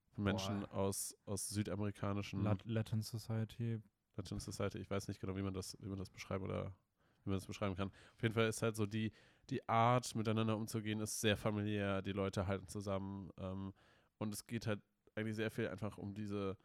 [0.10, 0.74] Von Menschen Boah.
[0.74, 3.82] aus, aus südamerikanischen Lat Latin Society.
[4.16, 4.78] Latin Society.
[4.80, 6.76] Ich weiß nicht genau, wie man das, wie man das beschreibt oder
[7.24, 7.90] wie man das beschreiben kann.
[8.16, 9.12] Auf jeden Fall ist halt so die,
[9.50, 12.02] die Art, miteinander umzugehen, ist sehr familiär.
[12.02, 13.32] Die Leute halten zusammen.
[13.38, 13.74] Ähm,
[14.20, 14.82] und es geht halt
[15.16, 16.58] eigentlich sehr viel einfach um diese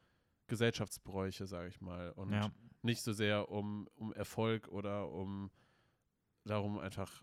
[0.47, 2.11] Gesellschaftsbräuche, sage ich mal.
[2.13, 2.51] Und Ja.
[2.89, 5.51] Nicht so sehr um, um Erfolg oder um
[6.45, 7.23] darum einfach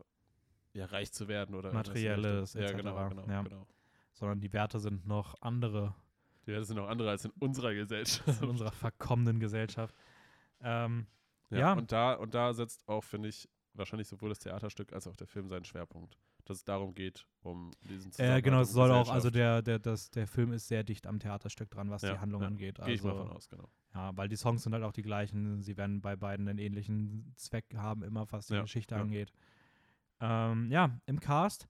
[0.74, 2.54] ja, reich zu werden oder Materielles.
[2.54, 3.42] Ja, genau, genau, ja.
[3.42, 3.68] genau.
[4.14, 5.94] Sondern die Werte sind noch andere
[6.46, 8.28] Die Werte sind auch andere als in unserer Gesellschaft.
[8.42, 9.96] in unserer verkommenen Gesellschaft.
[10.62, 11.08] Ähm,
[11.50, 11.74] Ja, Ja.
[11.74, 15.28] Und da, und da setzt auch, finde ich, wahrscheinlich sowohl das Theaterstück als auch der
[15.28, 16.18] Film seinen Schwerpunkt.
[16.46, 20.12] Dass es darum geht, um diesen äh, genau, es soll auch, also der, der, das,
[20.12, 22.48] der Film ist sehr dicht am Theaterstück dran, was Ja, die Handlung ja.
[22.48, 22.80] angeht.
[22.86, 23.68] Gehe ich mal Also, von aus, genau.
[23.96, 25.62] Ja, weil die Songs sind halt auch die gleichen.
[25.64, 29.32] Sie werden bei beiden einen ähnlichen Zweck haben, immer was die Ja, Geschichte angeht.
[30.22, 31.68] Ähm, ja, im Cast,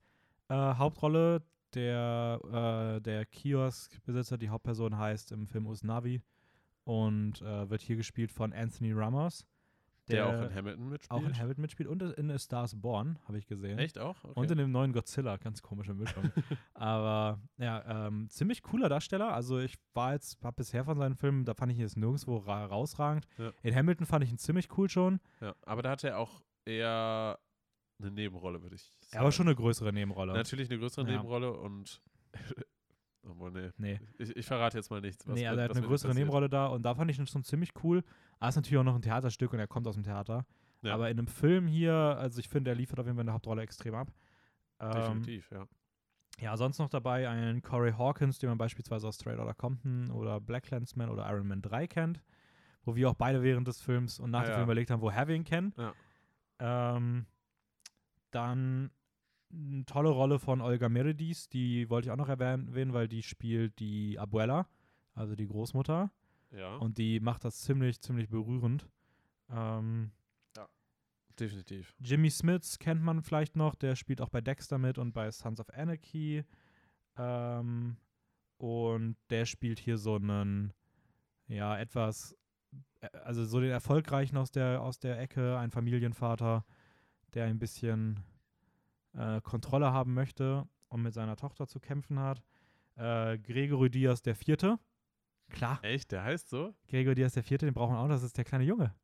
[0.48, 1.42] äh, Hauptrolle
[1.74, 6.22] der, äh, der Kioskbesitzer, die Hauptperson heißt im Film Usnavi
[6.84, 9.46] und äh, wird hier gespielt von Anthony Ramos.
[10.08, 11.10] Der, auch in Hamilton mitspielt.
[11.10, 13.78] auch in Hamilton mitspielt und in A Stars Born, habe ich gesehen.
[13.78, 14.16] Echt auch?
[14.22, 14.32] Okay.
[14.38, 16.30] Und in dem neuen Godzilla, ganz komische Mischung.
[16.74, 19.32] Aber ja, ähm, ziemlich cooler Darsteller.
[19.32, 22.36] Also ich war jetzt, hab bisher von seinen Filmen, da fand ich ihn jetzt nirgendwo
[22.38, 23.26] ra herausragend.
[23.38, 23.52] Ja.
[23.62, 25.20] In Hamilton fand ich ihn ziemlich cool schon.
[25.40, 27.38] ja, aber da hat er auch eher
[27.98, 29.16] eine Nebenrolle, würde ich sagen.
[29.20, 30.34] Er war schon eine größere Nebenrolle.
[30.34, 31.12] Natürlich eine größere Ja.
[31.16, 32.00] Nebenrolle und.
[33.28, 33.70] Obwohl, nee.
[33.78, 35.26] Nee, Ich, ich verrate jetzt mal nichts.
[35.26, 36.14] Was nee also er hat eine größere.
[36.14, 38.02] Nebenrolle da und da fand ich ihn schon ziemlich cool.
[38.40, 40.46] Es ist natürlich auch noch ein Theaterstück und er kommt aus dem Theater.
[40.82, 40.94] Ja.
[40.94, 43.62] Aber in einem Film hier, also ich finde, er liefert auf jeden Fall eine Hauptrolle
[43.62, 44.12] extrem ab.
[44.78, 45.66] Ähm, Definitiv, ja.
[46.38, 50.38] Ja, sonst noch dabei einen Corey Hawkins, den man beispielsweise aus Straight Outta Compton oder
[50.40, 52.20] Black Clansman oder Iron Man 3 kennt,
[52.84, 54.54] wo wir auch beide während des Films und nach Ah, dem ja.
[54.56, 55.72] Film überlegt haben, woher wir ihn kennen.
[55.78, 55.94] Ja.
[56.96, 57.24] Ähm,
[58.30, 58.90] dann
[59.52, 63.78] eine tolle Rolle von Olga Meredith, die wollte ich auch noch erwähnen, weil die spielt
[63.78, 64.68] die Abuela,
[65.14, 66.10] also die Großmutter,
[66.52, 68.88] Ja, und die macht das ziemlich, ziemlich berührend.
[69.50, 70.10] Ähm,
[71.38, 71.94] definitiv.
[72.00, 75.60] Jimmy Smits kennt man vielleicht noch, der spielt auch bei Dexter mit und bei Sons
[75.60, 76.44] of Anarchy.
[77.16, 77.96] Ähm,
[78.58, 80.72] und der spielt hier so einen,
[81.46, 82.34] ja, etwas,
[83.00, 86.64] äh, also so den Erfolgreichen aus der, aus der Ecke, ein Familienvater,
[87.34, 88.20] der ein bisschen
[89.16, 92.42] äh, Kontrolle haben möchte und mit seiner Tochter zu kämpfen hat.
[92.96, 94.78] Äh, Gregory Diaz der Vierte.
[95.48, 96.12] Klar, Echt?
[96.12, 96.74] Der heißt so?
[96.88, 98.94] Gregory Diaz der Vierte, den brauchen wir auch, das ist der kleine Junge.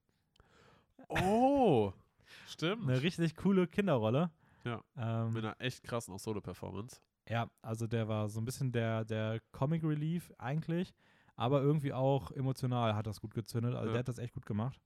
[1.09, 1.93] Oh!
[2.47, 2.89] Stimmt.
[2.89, 4.31] Eine richtig coole Kinderrolle.
[4.65, 4.81] Ja.
[4.97, 7.01] Ähm, Mit einer echt krassen auch Solo-Performance.
[7.29, 10.93] Ja, also der war so ein bisschen der, der Comic Relief eigentlich,
[11.37, 13.75] aber irgendwie auch emotional hat das gut gezündet.
[13.75, 13.93] Also Ja.
[13.93, 14.81] der hat das echt gut gemacht.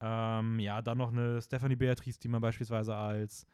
[0.00, 3.46] Ähm, ja, dann noch eine Stephanie Beatrice, die man beispielsweise als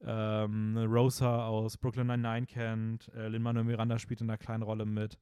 [0.00, 3.08] ähm, Rosa aus Brooklyn Nine-Nine kennt.
[3.14, 5.18] Äh, Lin-Manuel Miranda spielt in einer kleinen Rolle mit.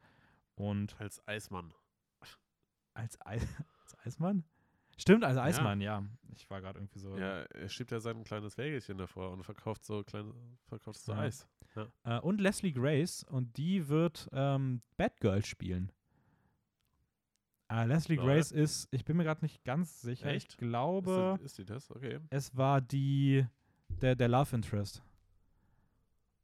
[0.55, 1.73] Und Als Eismann.
[2.95, 3.39] als, Ei
[3.85, 4.45] als Eismann?
[4.99, 6.05] Stimmt, als Eismann, ja.
[6.35, 7.17] Ich war gerade irgendwie so.
[7.17, 10.33] Ja, er schiebt ja sein kleines Wägelchen davor und verkauft so kleine,
[10.67, 11.19] verkauft so Ja.
[11.21, 11.49] Eis.
[12.05, 15.91] Äh, und Leslie Grace und die wird ähm, Batgirl spielen.
[17.71, 18.27] Äh, Leslie Lol.
[18.27, 20.27] Grace ist, ich bin mir gerade nicht ganz sicher.
[20.27, 20.51] Echt?
[20.53, 21.91] Ich glaube, Ist, ist die das?
[21.91, 22.21] Okay.
[22.29, 23.47] es war die
[24.01, 25.03] der, der Love Interest.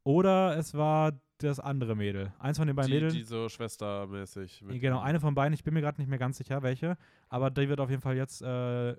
[0.05, 2.33] Oder es war das andere Mädel.
[2.39, 3.13] Eins von den beiden Die, Mädeln.
[3.15, 4.65] die so schwestermäßig.
[4.81, 5.55] genau, eine von beiden.
[5.55, 6.97] Ich bin mir gerade nicht mehr ganz sicher, welche.
[7.29, 8.97] Aber die wird auf jeden Fall jetzt äh,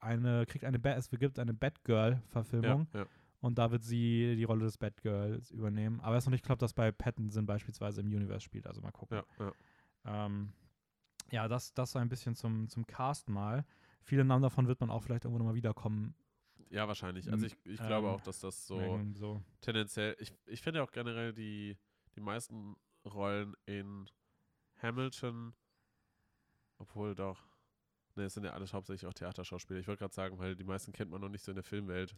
[0.00, 3.06] eine, kriegt eine, es gibt eine Batgirl-Verfilmung Ja, ja.
[3.40, 6.00] und da wird sie die Rolle des Batgirls übernehmen.
[6.00, 8.66] Aber es ist noch nicht klar, ob das bei Pattinson beispielsweise im Universe spielt.
[8.66, 9.20] Also mal gucken.
[9.38, 9.52] Ja,
[10.06, 10.26] ja.
[10.26, 10.52] Ähm,
[11.30, 13.64] ja, das, das so ein bisschen zum, zum Cast mal.
[14.02, 16.14] Viele Namen davon wird man auch vielleicht irgendwo nochmal wiederkommen.
[16.72, 17.30] Ja, wahrscheinlich.
[17.30, 19.42] Also ich, ich glaube Ähm, auch, dass das so so.
[19.60, 21.76] tendenziell, ich, ich finde auch generell die,
[22.16, 24.08] die meisten Rollen in
[24.82, 25.54] Hamilton,
[26.78, 27.38] obwohl doch,
[28.16, 29.80] ne, es sind ja alles hauptsächlich auch Theaterschauspieler.
[29.80, 32.14] Ich wollte gerade sagen, weil die meisten kennt man noch nicht so in der Filmwelt.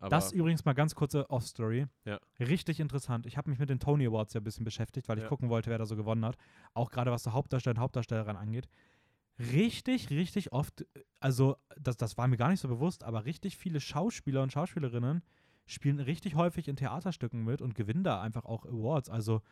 [0.00, 1.86] Aber Das übrigens mal ganz kurze Off-Story.
[2.04, 2.20] Ja.
[2.38, 3.26] Richtig interessant.
[3.26, 5.28] Ich habe mich mit den Tony Awards ja ein bisschen beschäftigt, weil ich Ja.
[5.28, 6.36] gucken wollte, wer da so gewonnen hat.
[6.74, 8.68] Auch gerade was der Hauptdarsteller und Hauptdarstellerin angeht.
[9.38, 10.84] Richtig, richtig oft,
[11.20, 15.22] also das, das war mir gar nicht so bewusst, aber richtig viele Schauspieler und Schauspielerinnen
[15.66, 19.10] spielen richtig häufig in Theaterstücken mit und gewinnen da einfach auch Awards.
[19.10, 19.42] Also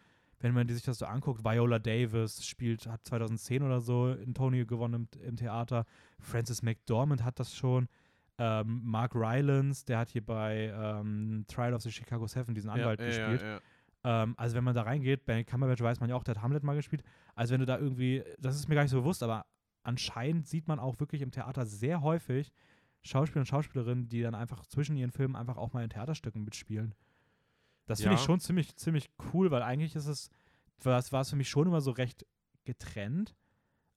[0.41, 4.65] wenn man sich das so anguckt, Viola Davis spielt, hat 2010 oder so in Tony
[4.65, 5.85] gewonnen im, im Theater.
[6.19, 7.89] Frances McDormand hat das schon.
[8.39, 13.01] Ähm, Mark Rylance, der hat hier bei ähm, Trial of the Chicago Seven diesen Anwalt
[13.01, 13.41] ja, gespielt.
[13.41, 14.23] Ja, ja.
[14.23, 16.63] Ähm, also wenn man da reingeht, bei Cumberbatch weiß man ja auch, der hat Hamlet
[16.63, 17.03] mal gespielt.
[17.35, 19.47] Also wenn du da irgendwie, das ist mir gar nicht so bewusst, aber
[19.87, 22.53] anscheinend sieht man auch wirklich im Theater sehr häufig
[23.03, 26.95] Schauspieler und Schauspielerinnen, die dann einfach zwischen ihren Filmen einfach auch mal in Theaterstücken mitspielen.
[27.87, 28.21] Das finde Ja.
[28.21, 30.29] ich schon ziemlich, ziemlich cool, weil eigentlich ist es,
[30.81, 32.27] das war es für mich schon immer so recht
[32.65, 33.37] getrennt,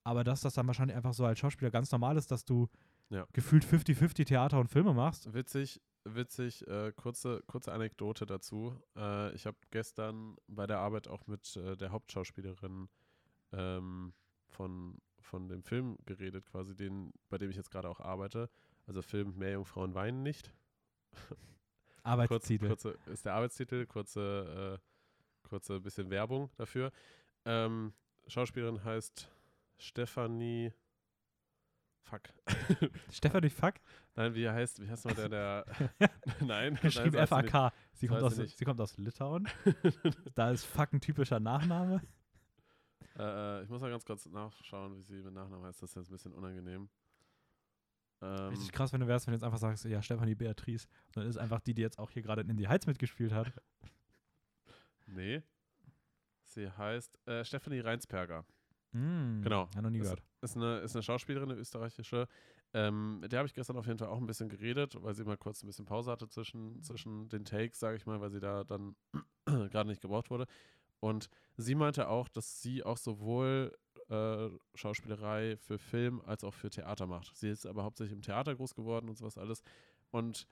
[0.03, 2.67] aber dass das dann wahrscheinlich einfach so als Schauspieler ganz normal ist, dass du
[3.09, 3.25] Ja.
[3.33, 5.33] gefühlt 50-50 Theater und Filme machst.
[5.33, 8.75] Witzig, witzig, äh, kurze, kurze Anekdote dazu.
[8.95, 12.89] Äh, ich habe gestern bei der Arbeit auch mit äh, der Hauptschauspielerin
[13.53, 14.13] ähm,
[14.49, 14.99] von,
[15.29, 18.49] von dem Film geredet, quasi den, bei dem ich jetzt gerade auch arbeite.
[18.87, 20.51] Also Film Meerjungfrauen weinen nicht.
[22.03, 22.67] Kurz, Arbeitstitel.
[22.67, 26.91] kurze, ist der Arbeitstitel, kurze, äh, kurze bisschen Werbung dafür.
[27.45, 27.93] Ähm,
[28.27, 29.29] Schauspielerin heißt
[29.77, 30.73] Stefanie.
[32.01, 32.21] Fuck.
[33.11, 33.75] Stefanie Fuck,
[34.15, 35.65] Nein, wie heißt, wie heißt mal der, der.
[36.41, 37.71] nein, geschrieben FAK.
[37.93, 39.47] Sie kommt, aus, sie kommt aus Litauen.
[40.33, 42.01] da ist Fuck ein typischer Nachname.
[43.19, 43.27] Nicht.
[43.27, 45.81] Äh, ich muss mal ganz kurz nachschauen, wie sie mit Nachnamen heißt.
[45.81, 46.89] Das ist jetzt ein bisschen unangenehm.
[48.21, 50.87] Ähm, Richtig krass, wenn du wärst, wenn du jetzt einfach sagst, ja, Stefanie Beatrice.
[51.07, 53.51] Und dann ist einfach die, die jetzt auch hier gerade in die Heiz mitgespielt hat.
[55.07, 55.41] nee.
[56.43, 58.43] Sie heißt äh, Stefanie Reinsperger.
[58.91, 59.69] Mm, Genau.
[59.75, 60.23] Ja, noch nie Das- gehört.
[60.41, 62.25] Ist eine, ist eine Schauspielerin, eine österreichische.
[62.73, 65.25] Ähm, mit der habe ich gestern auf jeden Fall auch ein bisschen geredet, weil sie
[65.25, 68.39] mal kurz ein bisschen Pause hatte zwischen, zwischen den Takes, sage ich mal, weil sie
[68.39, 68.95] da dann
[69.45, 70.45] gerade nicht gebraucht wurde.
[70.99, 73.77] Und sie meinte auch, dass sie auch sowohl
[74.09, 77.35] äh, Schauspielerei für Film als auch für Theater macht.
[77.35, 79.61] Sie ist aber hauptsächlich im Theater groß geworden und sowas alles.
[80.11, 80.47] Und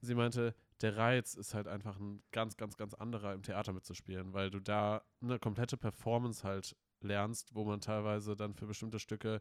[0.00, 4.32] sie meinte, der Reiz ist halt einfach ein ganz, ganz, ganz anderer im Theater mitzuspielen,
[4.32, 9.40] weil du da eine komplette Performance halt lernst, wo man teilweise dann für bestimmte Stücke,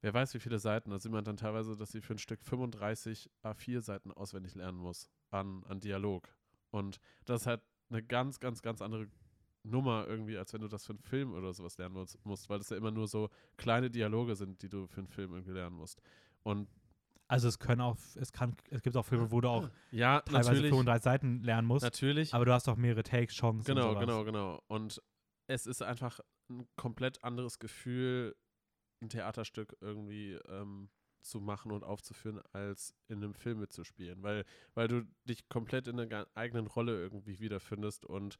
[0.00, 2.42] wer weiß wie viele Seiten, da sieht man dann teilweise, dass sie für ein Stück
[2.42, 6.28] 35 A4-Seiten auswendig lernen muss an, an Dialog.
[6.70, 9.08] Und das ist halt eine ganz, ganz, ganz andere
[9.62, 12.70] Nummer irgendwie, als wenn du das für einen Film oder sowas lernen musst, weil das
[12.70, 16.00] ja immer nur so kleine Dialoge sind, die du für einen Film irgendwie lernen musst.
[16.42, 16.68] Und
[17.26, 20.50] Also es können auch, es kann, es gibt auch Filme, wo du auch ja, teilweise
[20.50, 23.66] natürlich, 35 Seiten lernen musst, natürlich, aber du hast auch mehrere Takes, Chancen.
[23.66, 24.62] Genau, genau, genau.
[24.68, 25.02] Und
[25.46, 28.34] es ist einfach ein komplett anderes Gefühl,
[29.02, 30.88] ein Theaterstück irgendwie ähm,
[31.20, 34.22] zu machen und aufzuführen, als in einem Film mitzuspielen.
[34.22, 34.44] Weil,
[34.74, 38.38] weil du dich komplett in einer eigenen Rolle irgendwie wiederfindest und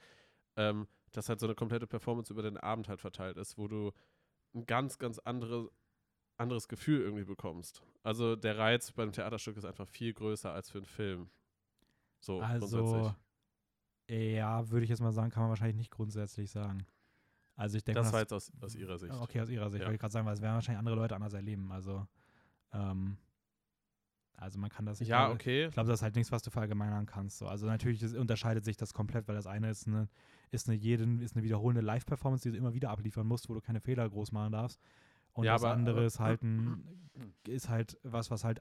[0.56, 3.92] ähm, das halt so eine komplette Performance über den Abend halt verteilt ist, wo du
[4.54, 5.70] ein ganz, ganz andere,
[6.36, 7.82] anderes Gefühl irgendwie bekommst.
[8.02, 11.28] Also der Reiz beim Theaterstück ist einfach viel größer als für einen Film.
[12.20, 14.34] So, Also, grundsätzlich.
[14.36, 16.86] ja, würde ich jetzt mal sagen, kann man wahrscheinlich nicht grundsätzlich sagen.
[17.56, 19.12] Also ich denke, Das war jetzt aus, aus ihrer Sicht.
[19.14, 19.86] Okay, aus ihrer Sicht, Ja.
[19.86, 21.70] wollte ich gerade sagen, weil es werden wahrscheinlich andere Leute anders erleben.
[21.72, 22.06] Also,
[22.72, 23.16] ähm,
[24.36, 25.08] also man kann das nicht.
[25.08, 25.66] Ja, glaube- okay.
[25.66, 27.38] Ich glaube, das ist halt nichts, was du verallgemeinern kannst.
[27.38, 27.48] So.
[27.48, 30.08] Also natürlich ist, unterscheidet sich das komplett, weil das eine ist eine,
[30.50, 33.60] ist eine, jeden, ist eine wiederholende Live-Performance, die du immer wieder abliefern musst, wo du
[33.60, 34.80] keine Fehler groß machen darfst.
[35.32, 37.10] Und Ja, das aber- andere ist halt ein,
[37.46, 38.60] ist halt was, was halt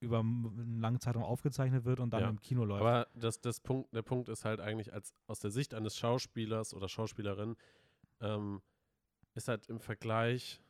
[0.00, 2.80] über einen langen Zeitraum aufgezeichnet wird und dann Ja, im Kino läuft.
[2.82, 6.74] Aber das, das Punkt, der Punkt ist halt eigentlich, als aus der Sicht eines Schauspielers
[6.74, 7.56] oder Schauspielerin,
[8.20, 8.60] ähm,
[9.34, 10.60] ist halt im Vergleich,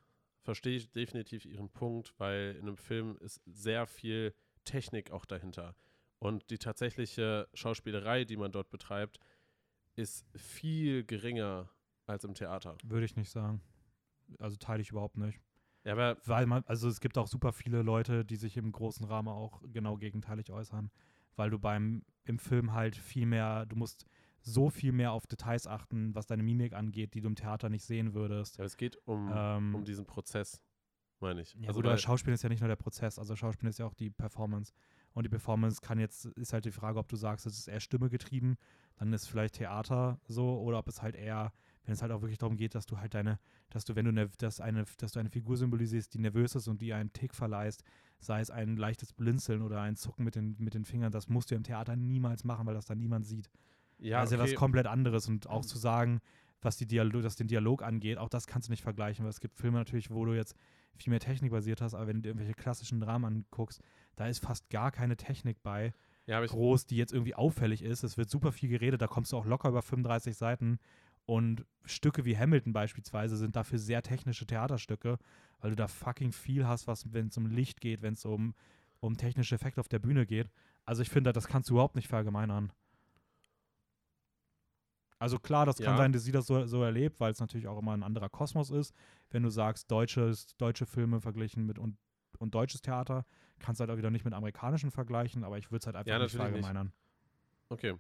[0.43, 5.75] verstehe ich definitiv ihren Punkt, weil in einem Film ist sehr viel Technik auch dahinter.
[6.19, 9.21] Und die tatsächliche Schauspielerei, die man dort betreibt,
[9.97, 11.69] ist viel geringer
[12.07, 12.77] als im Theater.
[12.85, 13.61] Würde ich nicht sagen.
[14.39, 15.41] Also teile ich überhaupt nicht.
[15.85, 19.07] Ja, aber Weil man, also es gibt auch super viele Leute, die sich im großen
[19.07, 20.91] Rahmen auch genau gegenteilig äußern,
[21.37, 24.05] weil du beim im Film halt viel mehr, du musst
[24.43, 27.85] so viel mehr auf Details achten, was deine Mimik angeht, die du im Theater nicht
[27.85, 28.59] sehen würdest.
[28.59, 30.61] ja, es geht um, Ähm, um diesen Prozess.
[31.21, 31.55] meine ich.
[31.55, 33.87] Ja, also gut, aber Schauspiel ist ja nicht nur der Prozess, also Schauspiel ist ja
[33.87, 34.73] auch die Performance.
[35.17, 37.81] Und die Performance kann jetzt, ist halt die Frage, ob du sagst, es ist eher
[37.81, 38.59] Stimme getrieben,
[38.97, 41.55] dann ist vielleicht Theater so, oder ob es halt eher,
[41.87, 43.39] wenn es halt auch wirklich darum geht, dass du halt deine,
[43.71, 46.83] dass du, wenn du dass eine, dass du eine Figur symbolisierst, die nervös ist und
[46.83, 47.83] die einen Tick verleihst,
[48.19, 51.51] sei es ein leichtes Blinzeln oder ein Zucken mit den, mit den Fingern, das musst
[51.51, 53.49] du im Theater niemals machen, weil das dann niemand sieht.
[53.99, 54.39] ja, ja okay.
[54.39, 56.21] was komplett anderes und auch zu sagen,
[56.61, 59.41] was die Dialog, was den Dialog angeht, auch das kannst du nicht vergleichen, weil es
[59.41, 60.55] gibt Filme natürlich, wo du jetzt
[60.97, 63.81] viel mehr Technik basiert hast, aber wenn du dir irgendwelche klassischen Dramen anguckst,
[64.17, 65.93] da ist fast gar keine Technik bei,
[66.27, 68.03] ja, groß, die jetzt irgendwie auffällig ist.
[68.03, 70.79] Es wird super viel geredet, da kommst du auch locker über 35 Seiten
[71.25, 75.19] und Stücke wie Hamilton beispielsweise sind dafür sehr technische Theaterstücke,
[75.61, 78.55] weil du da fucking viel hast, was, wenn es um Licht geht, wenn es um,
[79.01, 80.51] um technische Effekte auf der Bühne geht.
[80.85, 82.73] Also ich finde, das kannst du überhaupt nicht verallgemeinern.
[85.19, 85.97] Also klar, das kann Ja.
[85.97, 88.71] sein, dass sie das so, so erlebt, weil es natürlich auch immer ein anderer Kosmos
[88.71, 88.95] ist.
[89.37, 91.99] Wenn du sagst, deutsches, deutsche Filme verglichen mit und,
[92.39, 93.27] und deutsches Theater,
[93.59, 96.11] kannst du halt auch wieder nicht mit amerikanischen vergleichen, aber ich würde es halt einfach
[96.11, 96.95] Ja, nicht verallgemeinern.
[97.69, 97.99] okay.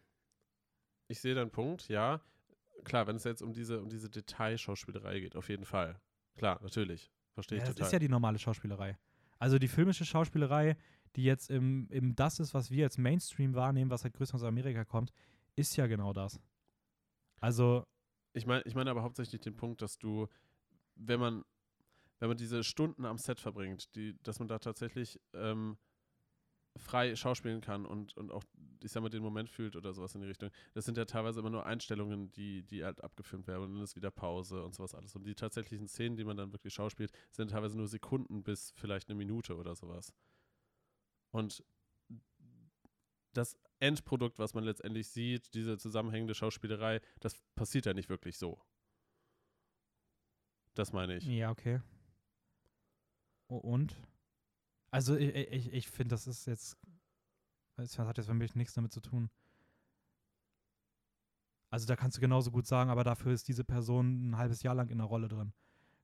[1.09, 2.23] Ich sehe deinen Punkt, ja.
[2.85, 6.01] Klar, wenn es jetzt um diese, um diese Detailschauspielerei geht, auf jeden Fall.
[6.37, 7.11] Klar, natürlich.
[7.35, 7.89] Verstehe Ja, ich das total.
[7.89, 8.99] ist ja die normale Schauspielerei.
[9.39, 10.77] Also die filmische Schauspielerei,
[11.17, 14.43] die jetzt im, im das ist, was wir jetzt Mainstream wahrnehmen, was halt größer aus
[14.43, 15.13] Amerika kommt,
[15.55, 16.41] ist ja genau das.
[17.41, 17.85] Also,
[18.33, 20.29] Ich meine ich meine aber hauptsächlich den Punkt, dass du,
[20.97, 21.45] wenn man,
[22.19, 25.77] wenn man diese Stunden am Set verbringt, die, dass man da tatsächlich ähm,
[26.79, 28.45] frei schauspielen kann und, und auch,
[28.83, 30.51] ich sag mal, den Moment fühlt oder sowas in die Richtung.
[30.75, 33.97] Das sind ja teilweise immer nur Einstellungen, die, die halt abgefilmt werden und dann ist
[33.97, 35.15] wieder Pause und sowas alles.
[35.17, 39.09] Und die tatsächlichen Szenen, die man dann wirklich schauspielt, sind teilweise nur Sekunden bis vielleicht
[39.09, 40.13] eine Minute oder sowas.
[41.31, 41.65] Und
[43.33, 48.59] das Endprodukt, was man letztendlich sieht, diese zusammenhängende Schauspielerei, das passiert ja nicht wirklich so.
[50.77, 51.27] Das meine ich.
[51.27, 51.81] ja, okay.
[53.49, 53.97] Und?
[54.91, 56.77] Also, ich, ich, ich finde, das ist jetzt,
[57.77, 59.31] das hat jetzt für mich nichts damit zu tun.
[61.71, 64.75] Also, da kannst du genauso gut sagen, aber dafür ist diese Person ein halbes Jahr
[64.75, 65.55] lang in der Rolle drin.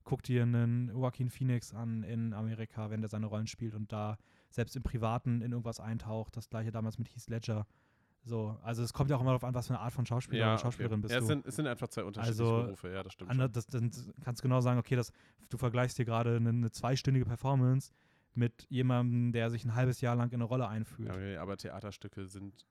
[0.04, 4.16] Guck dir einen Joaquin Phoenix an in Amerika, wenn der seine Rollen spielt und da
[4.50, 6.36] selbst im Privaten in irgendwas eintaucht.
[6.36, 7.66] Das gleiche damals mit Heath Ledger.
[8.24, 10.46] So, also es kommt ja auch immer darauf an, was für eine Art von Schauspieler
[10.46, 11.02] oder Schauspielerin okay.
[11.02, 11.24] bist ja, du.
[11.24, 13.30] Es sind, es sind einfach zwei unterschiedliche Also, Berufe, ja, das stimmt.
[13.30, 13.52] Ander, schon.
[13.52, 13.90] das, dann
[14.22, 15.12] kannst du genau sagen, okay, das,
[15.48, 17.90] du vergleichst hier gerade eine, eine zweistündige Performance
[18.34, 21.08] mit jemandem, der sich ein halbes Jahr lang in eine Rolle einfühlt.
[21.08, 22.64] Ja, okay, aber Theaterstücke sind,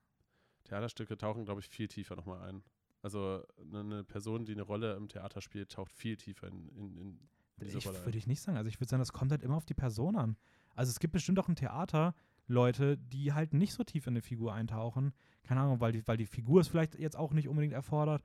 [0.63, 2.63] Theaterstücke tauchen, glaube ich, viel tiefer nochmal ein.
[3.01, 3.43] Also
[3.73, 7.19] eine, Person, die eine Rolle im Theater spielt, taucht viel tiefer in, in, in
[7.61, 8.05] diese ich Rolle ein.
[8.05, 8.57] würde ich nicht sagen.
[8.57, 10.37] Also ich würde sagen, das kommt halt immer auf die Person an.
[10.75, 12.13] Also es gibt bestimmt auch im Theater
[12.47, 15.13] Leute, die halt nicht so tief in eine Figur eintauchen.
[15.43, 18.23] Keine Ahnung, weil die, weil die Figur es vielleicht jetzt auch nicht unbedingt erfordert,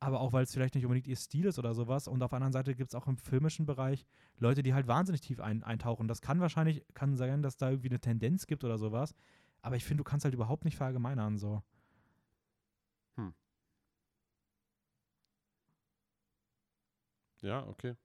[0.00, 2.08] aber auch weil es vielleicht nicht unbedingt ihr Stil ist oder sowas.
[2.08, 4.06] Und auf der anderen Seite gibt es auch im filmischen Bereich
[4.38, 6.08] Leute, die halt wahnsinnig tief ein, eintauchen.
[6.08, 9.14] Das kann wahrscheinlich, kann sein, dass da irgendwie eine Tendenz gibt oder sowas.
[9.62, 11.62] Aber ich finde, du kannst halt überhaupt nicht verallgemeinern so.
[17.42, 17.96] Ja, okay.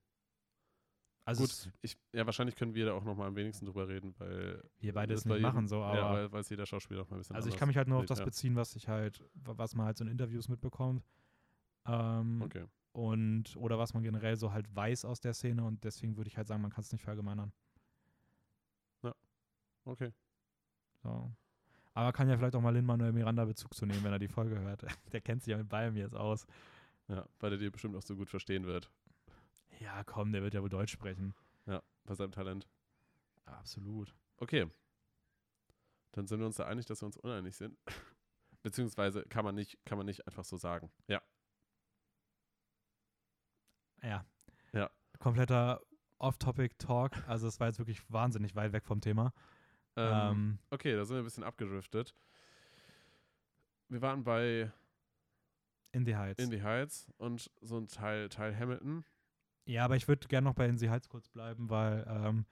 [1.24, 1.52] Also Gut.
[1.52, 4.94] es- Ich, ja, wahrscheinlich können wir da auch nochmal am wenigsten drüber reden, weil wir
[4.94, 7.02] beide es das bei nicht jedem- machen so, aber Ja, weil, weil es jeder Schauspieler
[7.04, 8.26] auch mal ein bisschen also ich kann mich halt nur auf das ja.
[8.26, 11.04] beziehen, was ich halt, was man halt so in Interviews mitbekommt.
[11.86, 12.66] Ähm, Okay.
[12.92, 16.38] und oder was man generell so halt weiß aus der Szene und deswegen würde ich
[16.38, 17.52] halt sagen, man kann es nicht verallgemeinern.
[19.84, 20.12] Okay.
[21.02, 21.32] So.
[21.96, 24.60] Aber kann ja vielleicht auch mal Lin-Manuel Miranda Bezug zu nehmen, wenn er die Folge
[24.60, 24.84] hört.
[25.12, 26.46] Der kennt sich ja mit Bayern jetzt aus.
[27.08, 28.92] Ja, weil er dir bestimmt auch so gut verstehen wird.
[29.80, 31.34] Ja, komm, der wird ja wohl Deutsch sprechen.
[31.66, 32.68] Ja, bei seinem Talent.
[33.46, 34.14] Absolut.
[34.38, 34.70] Okay.
[36.12, 37.78] Dann sind wir uns da einig, dass wir uns uneinig sind.
[38.64, 40.92] Beziehungsweise kann man nicht, kann man nicht einfach so sagen.
[41.08, 41.22] Ja.
[44.04, 44.26] Ja.
[44.74, 44.90] Ja.
[45.20, 45.82] Kompletter
[46.18, 47.28] Off-Topic-Talk.
[47.28, 49.34] Also es war jetzt wirklich wahnsinnig weit weg vom Thema.
[49.96, 52.16] Ähm, Ähm, okay, da sind wir ein bisschen abgedriftet.
[53.90, 54.72] Wir waren bei
[55.92, 56.42] in the Heights.
[56.44, 59.04] In the Heights und so ein Teil, Teil Hamilton.
[59.66, 62.46] Ja, aber ich würde gerne noch bei In the Heights kurz bleiben, weil, ähm,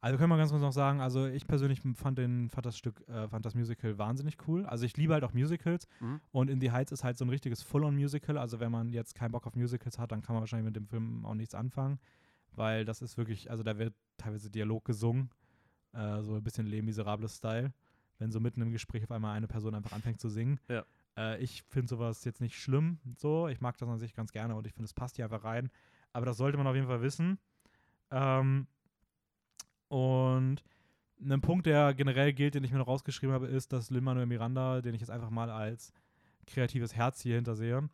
[0.00, 3.08] also können wir ganz kurz noch sagen, also ich persönlich fand, den, fand das Stück,
[3.08, 4.66] äh, fand das Musical wahnsinnig cool.
[4.66, 6.20] Also ich liebe halt auch Musicals Mhm.
[6.30, 8.36] und In the Heights ist halt so ein richtiges Full-on-Musical.
[8.36, 10.86] Also wenn man jetzt keinen Bock auf Musicals hat, dann kann man wahrscheinlich mit dem
[10.86, 11.98] Film auch nichts anfangen,
[12.52, 15.30] weil das ist wirklich, also da wird teilweise Dialog gesungen,
[15.92, 17.72] äh, so ein bisschen Les Miserables Style,
[18.18, 20.60] wenn so mitten im Gespräch auf einmal eine Person einfach anfängt zu singen.
[20.68, 20.84] Ja.
[21.16, 23.48] Äh, ich finde sowas jetzt nicht schlimm, so.
[23.48, 25.70] Ich mag das an sich ganz gerne und ich finde, es passt hier einfach rein.
[26.12, 27.38] Aber das sollte man auf jeden Fall wissen.
[28.10, 28.66] Ähm,
[29.88, 30.62] und
[31.20, 34.80] ein Punkt, der generell gilt, den ich mir noch rausgeschrieben habe, ist, dass Lin-Manuel Miranda,
[34.80, 35.92] den ich jetzt einfach mal als
[36.46, 37.88] kreatives Herz hier hintersehe,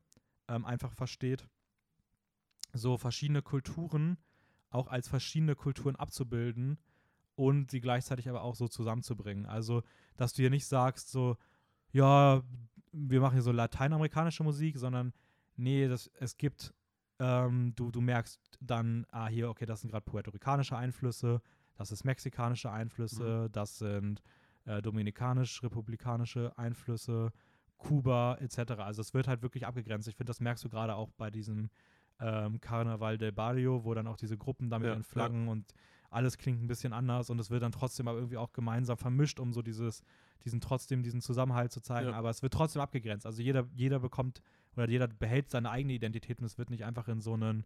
[0.49, 1.47] ähm, einfach versteht,
[2.73, 4.19] so verschiedene Kulturen
[4.71, 6.79] auch als verschiedene Kulturen abzubilden
[7.35, 9.47] und sie gleichzeitig aber auch so zusammenzubringen.
[9.47, 9.83] Also,
[10.17, 11.37] dass du hier nicht sagst, so,
[11.93, 12.43] ja,
[12.93, 15.13] wir machen hier so lateinamerikanische Musik, sondern
[15.57, 16.75] nee, das, es gibt,
[17.19, 21.41] ähm, du, du merkst dann, ah, hier, okay, das sind gerade puerto-ricanische Einflüsse,
[21.77, 23.53] das ist mexikanische Einflüsse, Mhm.
[23.53, 24.23] das sind
[24.65, 27.33] äh, dominikanisch-republikanische Einflüsse,
[27.79, 28.73] Kuba etc.
[28.79, 30.07] Also es wird halt wirklich abgegrenzt.
[30.09, 31.71] Ich finde, das merkst du gerade auch bei diesem
[32.21, 35.73] ähm, Carnaval del Barrio, wo dann auch diese Gruppen da mit Ja, ihren Flaggen und
[36.11, 39.41] alles klingt ein bisschen anders und es wird dann trotzdem aber irgendwie auch gemeinsam vermischt,
[39.41, 40.03] um so dieses,
[40.45, 42.11] diesen trotzdem diesen Zusammenhalt zu zeigen.
[42.11, 42.17] Ja.
[42.17, 43.27] Aber es wird trotzdem abgegrenzt.
[43.27, 44.43] Also jeder, jeder bekommt
[44.77, 47.65] oder jeder behält seine eigene Identität und es wird nicht einfach in so einen,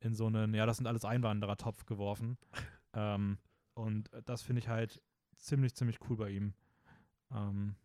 [0.00, 2.38] in so einen, ja, das sind alles Einwanderer-Topf geworfen.
[2.94, 3.38] ähm,
[3.74, 5.02] und das finde ich halt
[5.36, 6.54] ziemlich, ziemlich cool bei ihm.
[7.32, 7.76] Ähm,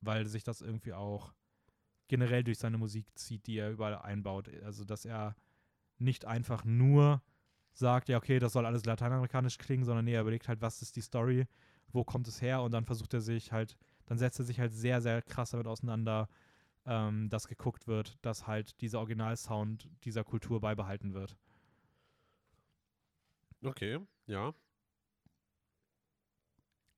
[0.00, 1.32] weil sich das irgendwie auch
[2.08, 4.48] generell durch seine Musik zieht, die er überall einbaut.
[4.64, 5.36] Also, dass er
[5.98, 7.22] nicht einfach nur
[7.72, 10.96] sagt, ja, okay, das soll alles lateinamerikanisch klingen, sondern nee, er überlegt halt, was ist
[10.96, 11.46] die Story,
[11.92, 13.76] wo kommt es her und dann versucht er sich halt,
[14.06, 16.28] dann setzt er sich halt sehr, sehr krass damit auseinander,
[16.86, 21.36] ähm, dass geguckt wird, dass halt dieser Originalsound dieser Kultur beibehalten wird.
[23.62, 24.54] Okay, ja.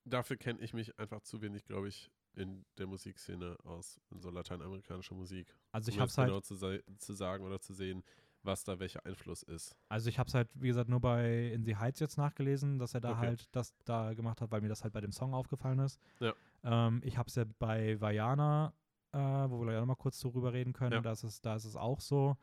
[0.05, 4.31] Dafür kenne ich mich einfach zu wenig, glaube ich, in der Musikszene aus, in so
[4.31, 5.55] lateinamerikanischer Musik.
[5.73, 6.57] Also ich habe jetzt halt, genau zu,
[6.97, 8.05] zu sagen oder zu sehen,
[8.43, 9.77] was da welcher Einfluss ist.
[9.89, 13.01] also ich habe halt, wie gesagt, nur bei In the Heights jetzt nachgelesen, dass er
[13.01, 13.21] da Okay.
[13.21, 16.01] halt das da gemacht hat, weil mir das halt bei dem Song aufgefallen ist.
[16.21, 16.33] Ja.
[16.65, 18.73] Ähm, ich habe es ja bei Vajana,
[19.13, 21.01] äh, wo wir gleich noch mal kurz darüber reden können, Ja.
[21.01, 22.37] da, ist es, da ist es auch so.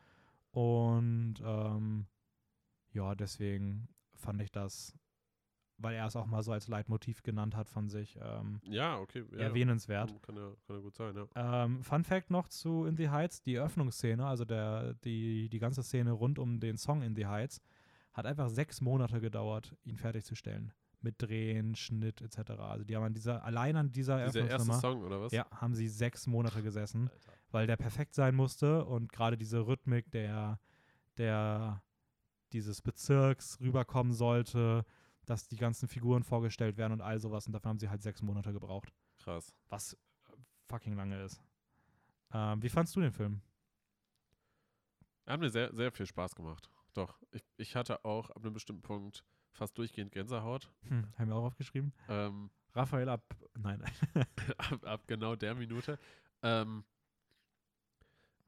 [0.52, 2.08] Und ähm,
[2.94, 4.96] ja, deswegen fand ich das,
[5.78, 9.24] weil er es auch mal so als Leitmotiv genannt hat von sich, ähm, Ja, okay.
[9.32, 10.10] Ja, erwähnenswert.
[10.24, 11.64] Kann, ja, kann ja gut sein, ja.
[11.64, 15.84] Ähm, Fun Fact noch zu In the Heights: Die Eröffnungsszene, also der, die, die ganze
[15.84, 17.62] Szene rund um den Song In the Heights,
[18.14, 20.74] hat einfach sechs Monate gedauert, ihn fertigzustellen.
[21.02, 22.52] Mit Drehen, Schnitt etc.
[22.60, 25.32] Also die haben an dieser, allein an dieser Dieser erste Song, oder was?
[25.32, 27.34] ja, haben sie sechs Monate gesessen, Alter.
[27.52, 30.60] weil der perfekt sein musste und gerade diese Rhythmik der,
[31.18, 31.84] der
[32.52, 34.86] dieses Bezirks rüberkommen sollte,
[35.28, 37.46] dass die ganzen Figuren vorgestellt werden und all sowas.
[37.46, 39.54] Und dafür haben sie halt sechs Monate gebraucht Krass.
[39.70, 39.98] was äh,
[40.68, 41.40] fucking lange ist.
[42.34, 43.42] Ähm, wie fandst du den Film?
[45.28, 46.70] Hat mir sehr, sehr viel Spaß gemacht.
[46.94, 47.20] Doch.
[47.32, 50.72] Ich, ich hatte auch ab einem bestimmten Punkt fast durchgehend Gänsehaut.
[50.88, 51.94] Hm, haben wir auch aufgeschrieben.
[52.08, 53.24] Ähm, Raphael ab.
[53.58, 53.84] Nein.
[54.58, 56.00] ab, ab genau der Minute.
[56.42, 56.86] Ähm,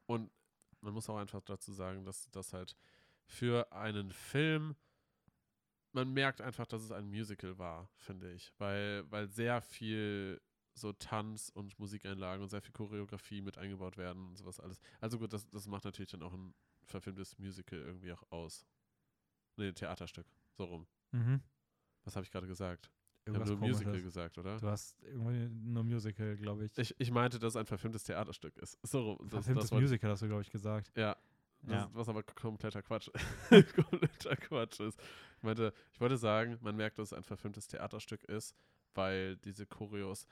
[0.06, 0.32] und
[0.82, 2.78] man muss auch einfach dazu sagen, dass das halt
[3.26, 4.76] für einen Film,
[5.92, 8.54] man merkt einfach, dass es ein Musical war, finde ich.
[8.58, 10.42] Weil, weil sehr viel
[10.74, 14.80] so Tanz und Musikeinlagen und sehr viel Choreografie mit eingebaut werden und sowas alles.
[15.02, 16.54] Also gut, das, das macht natürlich dann auch ein
[16.86, 18.66] verfilmtes Musical irgendwie auch aus.
[19.58, 20.28] Nee, ein Theaterstück.
[20.54, 20.88] So rum.
[21.12, 21.42] mhm.
[22.06, 22.90] Was habe ich gerade gesagt?
[23.26, 24.04] Ich habe Irgendwas nur Musical komisches.
[24.06, 24.58] gesagt, oder?
[24.58, 26.78] Du hast irgendwie nur Musical, glaube ich.
[26.78, 28.80] Ich, ich meinte, dass es ein verfilmtes Theaterstück ist.
[28.84, 29.18] So, rum.
[29.24, 30.92] das, Verfilmtes das Musical hast du, glaube ich, gesagt.
[30.96, 31.16] Ja,
[31.68, 31.90] Ja.
[31.94, 33.10] was aber kompletter Quatsch,
[33.76, 35.00] kompletter Quatsch ist.
[35.38, 38.56] Ich meinte, ich wollte sagen, man merkt, dass es ein verfilmtes Theaterstück ist,
[38.96, 40.26] weil diese Choreos,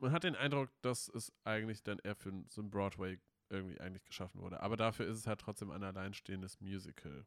[0.00, 3.18] man hat den Eindruck, dass es eigentlich dann eher für so ein Broadway
[3.50, 4.60] irgendwie eigentlich geschaffen wurde.
[4.60, 7.24] Aber dafür ist es halt trotzdem ein alleinstehendes Musical.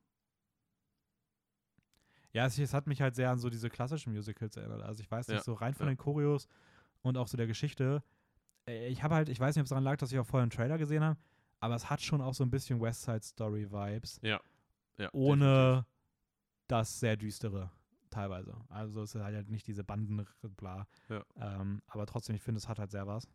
[2.34, 4.82] Ja, es, es hat mich halt sehr an so diese klassischen Musicals erinnert.
[4.82, 5.94] Also ich weiß nicht, Ja, so rein von ja.
[5.94, 6.48] den Choreos
[7.02, 8.04] und auch so der Geschichte.
[8.68, 10.44] äh, Ich habe halt, ich weiß nicht, ob es daran lag, dass ich auch vorher
[10.44, 11.18] einen Trailer gesehen habe,
[11.66, 14.20] aber es hat schon auch so ein bisschen West Side Story Vibes.
[14.22, 14.40] Ja.
[14.98, 15.86] ja ohne
[16.68, 17.72] das sehr düstere
[18.10, 18.56] teilweise.
[18.70, 20.88] Also es ist halt nicht diese Banden, bla.
[21.10, 21.24] Ja.
[21.36, 23.28] Ähm, aber trotzdem, ich finde, es hat halt sehr was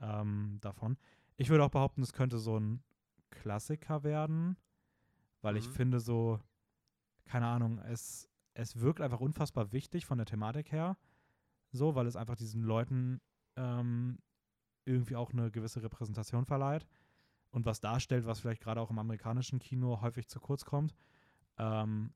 [0.00, 0.96] ähm, davon.
[1.36, 2.82] Ich würde auch behaupten, es könnte so ein
[3.30, 4.56] Klassiker werden,
[5.42, 5.72] weil ich Mhm.
[5.72, 6.40] finde so,
[7.26, 10.96] keine Ahnung, es, es wirkt einfach unfassbar wichtig von der Thematik her,
[11.72, 13.20] so, weil es einfach diesen Leuten
[13.56, 14.18] ähm,
[14.86, 16.86] irgendwie auch eine gewisse Repräsentation verleiht
[17.50, 20.94] und was darstellt, was vielleicht gerade auch im amerikanischen Kino häufig zu kurz kommt.
[21.58, 22.12] Ähm,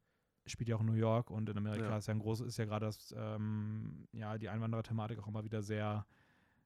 [0.46, 1.98] spielt ja auch in New York und in Amerika Ja.
[1.98, 5.62] ist ja ein großes, ist ja gerade das, ähm, ja, die Einwanderer-Thematik auch immer wieder
[5.62, 6.06] sehr,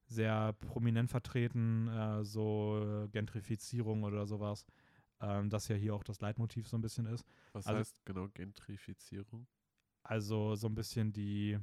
[0.06, 4.66] sehr prominent vertreten, äh, so Gentrifizierung oder sowas.
[5.20, 7.24] Ähm, das ja hier auch das Leitmotiv so ein bisschen ist.
[7.52, 9.46] Was also- heißt genau Gentrifizierung?
[10.02, 11.58] Also so ein bisschen die,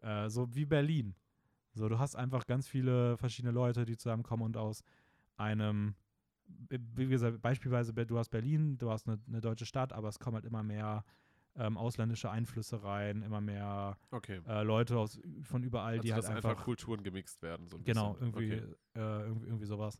[0.00, 1.14] äh, so wie Berlin.
[1.74, 4.82] So, du hast einfach ganz viele verschiedene Leute, die zusammenkommen und aus
[5.36, 5.94] einem,
[6.68, 10.34] wie gesagt, beispielsweise, du hast Berlin, du hast eine, eine deutsche Stadt, aber es kommen
[10.36, 11.04] halt immer mehr
[11.56, 14.40] ähm, ausländische Einflüsse rein, immer mehr Okay.
[14.46, 17.66] äh, Leute aus, von überall, Also, die halt dass einfach, einfach, Kulturen gemixt werden.
[17.68, 18.74] So genau, irgendwie, Okay.
[18.94, 19.98] äh, irgendwie, irgendwie sowas.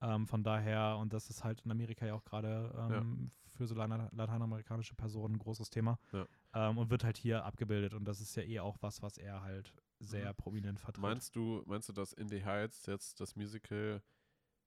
[0.00, 3.74] Ähm, von daher, und das ist halt in Amerika ja auch gerade ähm, für so
[3.74, 5.98] lateinamerikanische Personen ein großes Thema.
[6.12, 6.26] Ja.
[6.54, 7.94] Ähm, und wird halt hier abgebildet.
[7.94, 10.36] Und das ist ja eh auch was, was er halt sehr Mhm.
[10.36, 11.02] prominent vertritt.
[11.02, 14.02] Meinst du, meinst du, dass In the Heights jetzt das Musical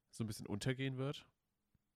[0.10, 1.26] so ein bisschen untergehen wird?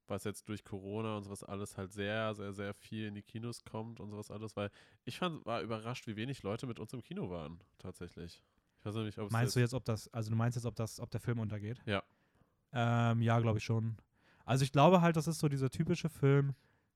[0.08, 3.64] Was jetzt durch Corona und sowas alles halt sehr, sehr, sehr viel in die Kinos
[3.64, 4.70] kommt und sowas alles, weil
[5.06, 8.42] ich fand, war überrascht, wie wenig Leute mit uns im Kino waren, tatsächlich.
[8.80, 10.76] Ich weiß nicht, ob es Meinst du jetzt, ob das, also du meinst jetzt, ob
[10.76, 11.82] das, ob der Film untergeht?
[11.86, 12.04] Ja.
[12.74, 13.98] Ähm, ja, glaube ich schon.
[14.44, 16.56] Also ich glaube halt, das ist so dieser typische Film,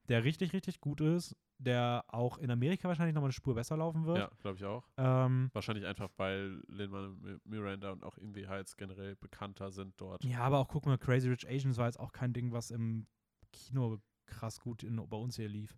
[0.09, 4.05] der richtig, richtig gut ist, der auch in Amerika wahrscheinlich nochmal eine Spur besser laufen
[4.05, 4.17] wird.
[4.17, 4.87] Ja, glaube ich auch.
[4.97, 10.23] Ähm, Wahrscheinlich einfach, weil Lin-Manuel Miranda und auch the Heights generell bekannter sind dort.
[10.23, 13.07] ja, aber auch guck mal, Crazy Rich Asians war jetzt auch kein Ding, was im
[13.53, 15.77] Kino krass gut in, bei uns hier lief.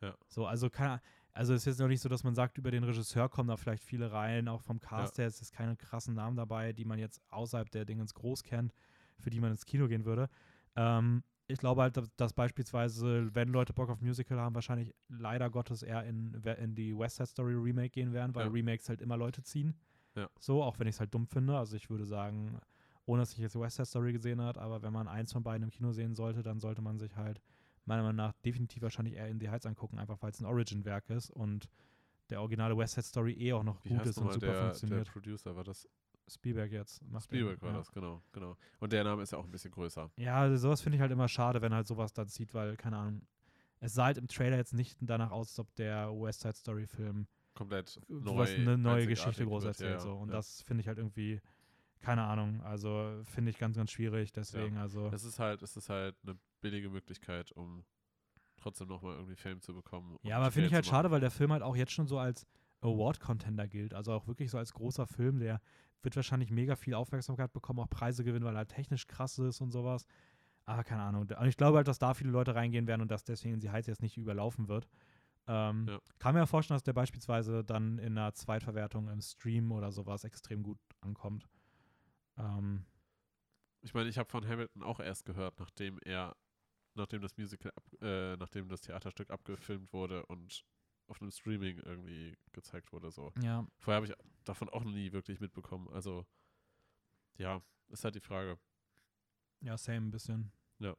[0.00, 0.16] Ja.
[0.28, 1.00] So, also keine,
[1.32, 3.56] also es ist jetzt noch nicht so, dass man sagt, über den Regisseur kommen da
[3.56, 6.98] vielleicht viele rein, auch vom Cast her, es ist keine krassen Namen dabei, die man
[6.98, 8.74] jetzt außerhalb der Dingens groß kennt,
[9.18, 10.28] für die man ins Kino gehen würde.
[10.74, 15.82] Ähm, ich glaube halt, dass, beispielsweise, wenn Leute Bock auf Musical haben, wahrscheinlich leider Gottes
[15.82, 18.52] eher in, in die West Side Story Remake gehen werden, weil Ja.
[18.52, 19.74] Remakes halt immer Leute ziehen.
[20.14, 20.28] Ja.
[20.38, 21.56] So, auch wenn ich es halt dumm finde.
[21.56, 22.58] Also ich würde sagen,
[23.06, 25.62] ohne dass ich jetzt West Side Story gesehen habe, aber wenn man eins von beiden
[25.64, 27.40] im Kino sehen sollte, dann sollte man sich halt
[27.84, 31.10] meiner Meinung nach definitiv wahrscheinlich eher in die Heights angucken, einfach weil es ein Origin-Werk
[31.10, 31.68] ist und
[32.30, 34.62] der originale West Side Story eh auch noch Wie gut ist und super der, der
[34.62, 35.08] funktioniert.
[35.12, 35.56] Producer?
[35.56, 35.88] War das
[36.28, 37.78] Spielberg jetzt macht den, Spielberg war ja.
[37.78, 38.56] das, genau, genau.
[38.80, 40.10] Und der Name ist ja auch ein bisschen größer.
[40.16, 42.96] Ja, also sowas finde ich halt immer schade, wenn halt sowas dann zieht, weil, keine
[42.96, 43.22] Ahnung,
[43.80, 46.86] es sah halt im Trailer jetzt nicht danach aus, als ob der West Side Story
[46.86, 48.44] Film Komplett neu.
[48.44, 49.80] eine neue Geschichte groß wird.
[49.80, 50.00] Ja, erzählt.
[50.00, 50.16] ja, so.
[50.16, 51.40] Und das finde ich halt irgendwie,
[52.00, 54.32] keine Ahnung, also finde ich ganz, ganz schwierig.
[54.32, 55.08] Deswegen, also.
[55.08, 57.84] Es ist halt, es ist halt eine billige Möglichkeit, um
[58.56, 60.16] trotzdem nochmal irgendwie Fame zu bekommen.
[60.22, 62.46] Ja, aber finde ich halt schade, weil der Film halt auch jetzt schon so als
[62.82, 63.94] Award-Contender gilt.
[63.94, 65.60] Also auch wirklich so als großer Film, der
[66.02, 69.60] wird wahrscheinlich mega viel Aufmerksamkeit bekommen, auch Preise gewinnen, weil er halt technisch krass ist
[69.60, 70.06] und sowas.
[70.64, 71.22] Aber keine Ahnung.
[71.22, 73.86] Und ich glaube halt, dass da viele Leute reingehen werden und dass deswegen sie Heiz
[73.86, 74.88] jetzt nicht überlaufen wird.
[75.48, 75.98] Ähm, Ja.
[76.18, 80.24] Kann mir ja vorstellen, dass der beispielsweise dann in einer Zweitverwertung im Stream oder sowas
[80.24, 81.48] extrem gut ankommt.
[82.36, 82.84] Ähm,
[83.80, 86.36] Ich meine, ich habe von Hamilton auch erst gehört, nachdem er,
[86.94, 90.64] nachdem das Musical, ab, äh, nachdem das Theaterstück abgefilmt wurde und
[91.06, 93.10] auf einem Streaming irgendwie gezeigt wurde.
[93.10, 93.32] So.
[93.42, 95.88] ja, Vorher habe ich davon auch noch nie wirklich mitbekommen.
[95.90, 96.26] Also,
[97.38, 98.58] ja, ist halt die Frage.
[99.60, 100.50] ja, same ein bisschen.
[100.78, 100.96] Ja.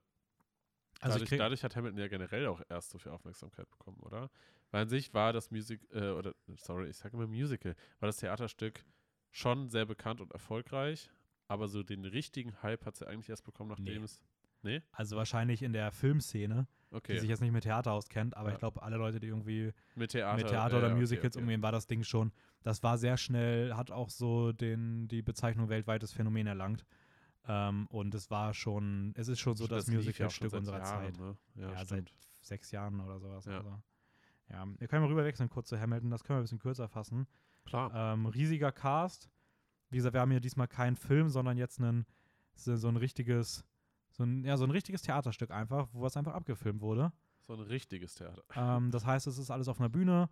[1.02, 4.30] Also dadurch, dadurch hat Hamilton ja generell auch erst so viel Aufmerksamkeit bekommen, oder?
[4.72, 8.18] Weil an sich war das Musik, äh, oder, sorry, ich sage immer Musical, war das
[8.18, 8.86] Theaterstück
[9.32, 11.10] schon sehr bekannt und erfolgreich,
[11.48, 14.04] aber so den richtigen Hype hat sie eigentlich erst bekommen, nachdem Nee.
[14.06, 14.22] es.
[14.62, 14.82] Nee?
[14.94, 17.14] also wahrscheinlich in der Filmszene, Okay.
[17.14, 18.54] die sich jetzt nicht mit Theater auskennt, aber Ja.
[18.54, 20.38] ich glaube, alle Leute, die irgendwie mit Theater.
[20.38, 21.42] mit Theater oder ja, okay, Musicals okay.
[21.44, 22.32] umgehen, war das Ding schon.
[22.62, 26.86] Das war sehr schnell, hat auch so den, die Bezeichnung weltweites Phänomen erlangt.
[27.46, 31.20] Ähm, und es war schon, es ist schon so das, schon Musical-Stück unserer Jahren, Zeit.
[31.20, 31.38] Ne?
[31.56, 33.46] Ja, Ja, seit sechs Jahren oder sowas.
[33.46, 33.58] Ja.
[33.58, 33.82] Also.
[34.50, 37.28] Ja, wir können mal rüberwechseln kurz zu Hamilton, das können wir ein bisschen kürzer fassen.
[37.66, 37.92] Klar.
[38.14, 39.30] Ähm, riesiger Cast.
[39.90, 42.06] Wie gesagt, wir haben hier diesmal keinen Film, sondern jetzt einen,
[42.56, 43.66] so ein richtiges,
[44.14, 47.12] so ein, ja, so ein richtiges Theaterstück einfach, wo es einfach abgefilmt wurde.
[47.42, 48.44] So ein richtiges Theater.
[48.56, 50.30] Ähm, das heißt, es ist alles auf einer Bühne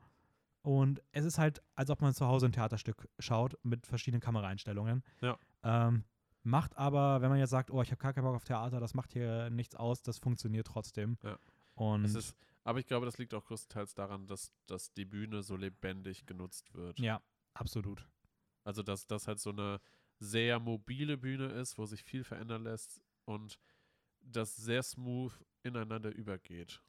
[0.61, 5.03] und es ist halt, als ob man zu Hause ein Theaterstück schaut mit verschiedenen Kameraeinstellungen.
[5.21, 5.37] Ja.
[5.63, 6.05] Ähm,
[6.43, 8.93] macht aber, wenn man jetzt sagt, oh, ich habe gar keinen Bock auf Theater, das
[8.93, 11.17] macht hier nichts aus, das funktioniert trotzdem.
[11.23, 11.37] Ja.
[11.73, 15.41] Und Es ist, aber ich glaube, das liegt auch größtenteils daran, dass, dass die Bühne
[15.41, 16.99] so lebendig genutzt wird.
[16.99, 17.21] ja,
[17.53, 18.07] absolut.
[18.63, 19.79] Also, dass das halt so eine
[20.19, 23.57] sehr mobile Bühne ist, wo sich viel verändern lässt und
[24.21, 26.81] das sehr smooth ineinander übergeht.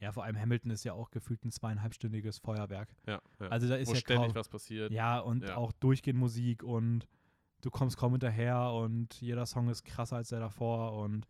[0.00, 2.94] Ja, vor allem Hamilton ist ja auch gefühlt ein zweieinhalbstündiges Feuerwerk.
[3.06, 3.48] Ja, ja.
[3.48, 4.92] Also da ist wo ja ständig kaum, was passiert.
[4.92, 5.56] Ja, und Ja.
[5.56, 7.08] auch durchgehend Musik und
[7.62, 11.26] du kommst kaum hinterher und jeder Song ist krasser als der davor und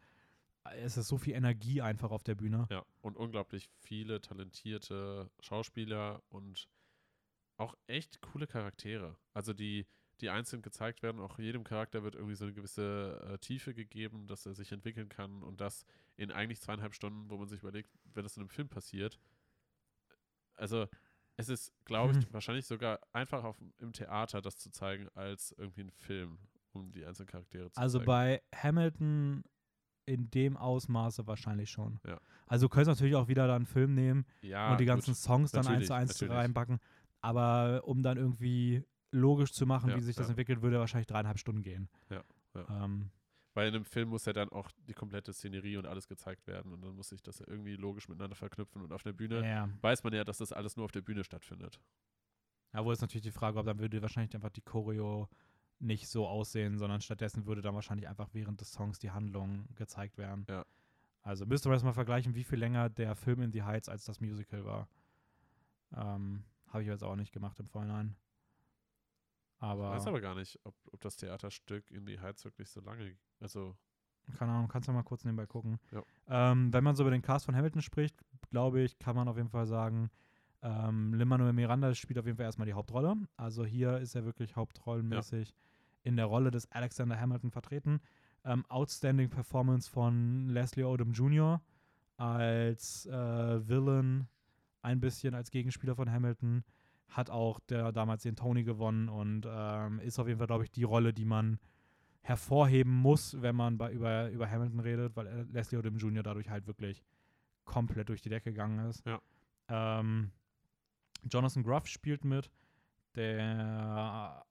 [0.77, 2.67] es ist so viel Energie einfach auf der Bühne.
[2.71, 6.69] Ja, und unglaublich viele talentierte Schauspieler und
[7.57, 9.17] auch echt coole Charaktere.
[9.33, 9.87] Also die,
[10.21, 14.27] die einzeln gezeigt werden, auch jedem Charakter wird irgendwie so eine gewisse äh, Tiefe gegeben,
[14.27, 15.85] dass er sich entwickeln kann und das
[16.17, 19.19] in eigentlich zweieinhalb Stunden, wo man sich überlegt, wenn das in einem Film passiert.
[20.55, 20.87] Also
[21.37, 22.33] es ist, glaube ich, Mhm.
[22.33, 26.39] wahrscheinlich sogar einfacher auf, im Theater das zu zeigen, als irgendwie ein Film,
[26.73, 28.07] um die einzelnen Charaktere zu Also zeigen.
[28.07, 29.45] bei Hamilton
[30.05, 32.01] in dem Ausmaße wahrscheinlich schon.
[32.07, 32.19] Ja.
[32.47, 34.95] Also du könntest natürlich auch wieder dann einen Film nehmen ja, und die gut.
[34.95, 36.35] ganzen Songs dann eins Natürlich, zu eins natürlich.
[36.35, 36.81] reinpacken.
[37.21, 40.31] Aber um dann irgendwie logisch zu machen, Ja, wie sich das ja.
[40.31, 41.89] entwickelt, würde wahrscheinlich dreieinhalb Stunden gehen.
[42.11, 42.23] Ja,
[42.55, 42.85] ja.
[42.85, 43.11] Ähm,
[43.55, 46.73] Weil in einem Film muss ja dann auch die komplette Szenerie und alles gezeigt werden
[46.73, 49.43] und dann muss sich das ja irgendwie logisch miteinander verknüpfen und auf der Bühne
[49.81, 51.81] weiß man ja, dass das alles nur auf der Bühne stattfindet.
[52.75, 55.29] Ja, wo ist natürlich die Frage, ob dann würde wahrscheinlich einfach die Choreo
[55.81, 60.19] nicht so aussehen, sondern stattdessen würde dann wahrscheinlich einfach während des Songs die Handlung gezeigt
[60.19, 60.45] werden.
[60.49, 60.67] Ja.
[61.23, 64.05] Also müsste man das mal vergleichen, wie viel länger der Film in the Heights als
[64.05, 64.89] das Musical war.
[65.95, 68.17] Ähm, Habe ich jetzt auch nicht gemacht im Vorhinein.
[69.59, 72.81] Aber, Ich weiß aber gar nicht, ob, ob das Theaterstück in die Heiz wirklich so
[72.81, 73.77] lange, also
[74.37, 75.79] keine Ahnung, kannst du mal kurz nebenbei gucken.
[75.91, 76.03] Ja.
[76.29, 79.37] Ähm, wenn man so über den Cast von Hamilton spricht, glaube ich, kann man auf
[79.37, 80.11] jeden Fall sagen,
[80.63, 83.15] ähm, Lin-Manuel Miranda spielt auf jeden Fall erstmal die Hauptrolle.
[83.37, 85.55] Also hier ist er wirklich hauptrollenmäßig
[86.03, 88.01] in der Rolle des Alexander Hamilton vertreten.
[88.45, 91.61] Ähm, outstanding Performance von Leslie Odom Jr.
[92.17, 94.29] als äh, Villain,
[94.83, 96.65] ein bisschen als Gegenspieler von Hamilton.
[97.09, 100.71] Hat auch der damals den Tony gewonnen und ähm, ist auf jeden Fall, glaube ich,
[100.71, 101.59] die Rolle, die man
[102.23, 106.23] hervorheben muss, wenn man bei, über, über Hamilton redet, weil äh, Leslie Odom Jr.
[106.23, 107.03] dadurch halt wirklich
[107.65, 109.05] komplett durch die Decke gegangen ist.
[109.07, 109.21] Ja.
[109.69, 110.33] Ähm,
[111.31, 112.51] Jonathan Gruff spielt mit,
[113.15, 114.45] der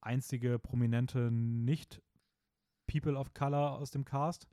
[0.00, 4.46] einzige prominente Nicht-People of Color aus dem Cast,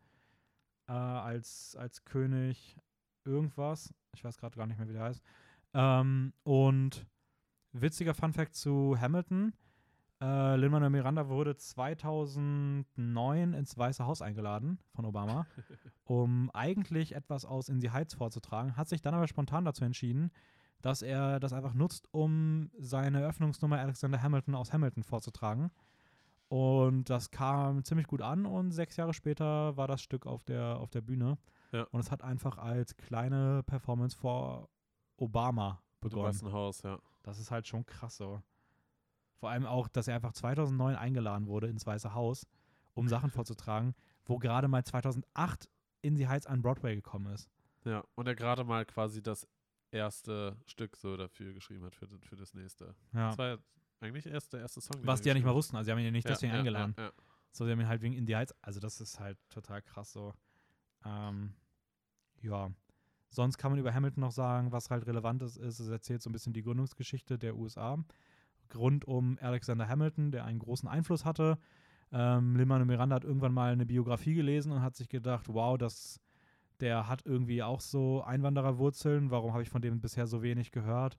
[0.88, 2.78] äh, als, als König
[3.26, 3.94] irgendwas.
[4.16, 5.22] Ich weiß gerade gar nicht mehr, wie der heißt.
[5.74, 7.06] Ähm, und
[7.74, 9.54] witziger Funfact zu Hamilton.
[10.22, 15.48] Äh, Lin-Manuel Miranda wurde 2009 ins Weiße Haus eingeladen von Obama,
[16.04, 20.32] um eigentlich etwas aus In the Heights vorzutragen, hat sich dann aber spontan dazu entschieden,
[20.82, 25.72] dass er das einfach nutzt, um seine Eröffnungsnummer Alexander Hamilton aus Hamilton vorzutragen.
[26.50, 30.78] Und das kam ziemlich gut an und sechs Jahre später war das Stück auf der,
[30.80, 31.38] auf der Bühne.
[31.72, 31.84] Ja.
[31.92, 34.70] Und es hat einfach als kleine Performance vor
[35.16, 36.28] Obama im begonnen.
[36.28, 37.00] Weißen Haus, ja.
[37.24, 38.42] Das ist halt schon krass so.
[39.36, 42.48] Vor allem auch, dass er einfach 2009 eingeladen wurde ins Weiße Haus,
[42.94, 43.96] um Sachen vorzutragen,
[44.26, 45.70] wo gerade mal 2008
[46.02, 47.50] in die Heights an Broadway gekommen ist.
[47.84, 49.48] Ja, und er gerade mal quasi das
[49.92, 52.96] erste Stück so dafür geschrieben hat für, für das nächste.
[53.14, 53.30] Ja.
[53.30, 53.58] Das war ja
[54.00, 55.06] eigentlich erst der erste Song.
[55.06, 55.76] Was die ja nicht mal wussten.
[55.76, 56.32] Also, sie haben ihn ja nicht hat.
[56.32, 56.96] deswegen ja, eingeladen.
[56.98, 57.12] Ja, ja,
[57.52, 58.54] So, sie haben ihn halt wegen in die Heights.
[58.62, 60.34] Also, das ist halt total krass so.
[61.06, 61.54] Ähm,
[62.42, 62.72] ja.
[63.34, 66.30] Sonst kann man über Hamilton noch sagen, was halt relevant ist, ist, es erzählt so
[66.30, 67.98] ein bisschen die Gründungsgeschichte der USA.
[68.76, 71.58] Rund um Alexander Hamilton, der einen großen Einfluss hatte.
[72.12, 76.20] Ähm, Lin-Manuel Miranda hat irgendwann mal eine Biografie gelesen und hat sich gedacht, wow, das,
[76.82, 79.32] der hat irgendwie auch so Einwandererwurzeln.
[79.32, 81.18] Warum habe ich von dem bisher so wenig gehört?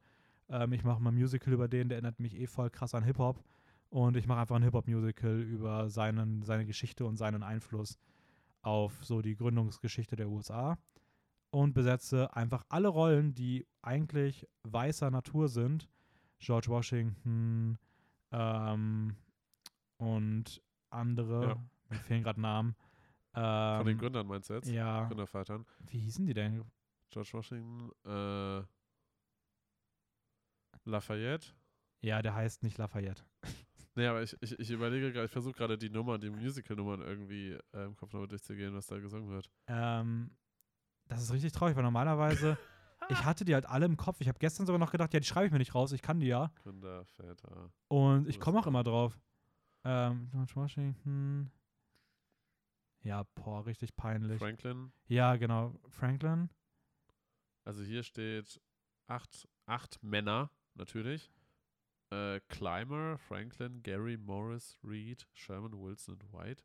[0.51, 3.05] Ähm, ich mache mal ein Musical über den, der erinnert mich eh voll krass an
[3.05, 3.43] Hip-Hop.
[3.89, 7.99] Und ich mache einfach ein Hip-Hop-Musical über seinen, seine Geschichte und seinen Einfluss
[8.61, 10.79] auf so die Gründungsgeschichte der USA.
[11.55, 15.89] Und besetze einfach alle Rollen, die eigentlich weißer Natur sind.
[16.39, 17.79] George Washington
[18.33, 19.17] ähm,
[19.99, 21.47] und andere.
[21.49, 21.65] Ja.
[21.91, 22.75] Mir fehlen gerade Namen.
[23.35, 24.69] Von den Ähm, Gründern meinst du jetzt?
[24.71, 25.07] Ja.
[25.07, 25.67] Gründervatern.
[25.89, 26.65] Wie hießen die denn?
[27.11, 28.63] George Washington, äh,
[30.85, 31.49] Lafayette.
[32.01, 33.23] Ja, der heißt nicht Lafayette.
[33.95, 37.59] Nee, aber ich, ich, ich überlege gerade, ich versuche gerade die Nummern, die Musical-Nummern irgendwie
[37.75, 39.51] äh, im Kopf nochmal durchzugehen, was da gesungen wird.
[39.67, 40.31] Ähm,
[41.13, 42.59] das ist richtig traurig, weil normalerweise,
[43.09, 44.21] ich hatte die halt alle im Kopf.
[44.21, 46.21] Ich habe gestern sogar noch gedacht, ja, die schreibe ich mir nicht raus, ich kann
[46.21, 46.51] die ja.
[46.63, 47.71] Gründerväter.
[47.89, 49.19] Und ich komme auch immer drauf.
[49.85, 51.51] Ähm, George Washington.
[53.03, 54.39] Ja, boah, richtig peinlich.
[54.39, 54.93] Franklin.
[55.09, 55.75] Ja, genau.
[55.89, 56.51] Franklin.
[57.65, 58.61] Also hier steht
[59.09, 61.33] acht, acht Männer, natürlich.
[62.11, 66.63] Äh, Clymer, Franklin, Gary, Morris, Reed, Sherman, Wilson und White.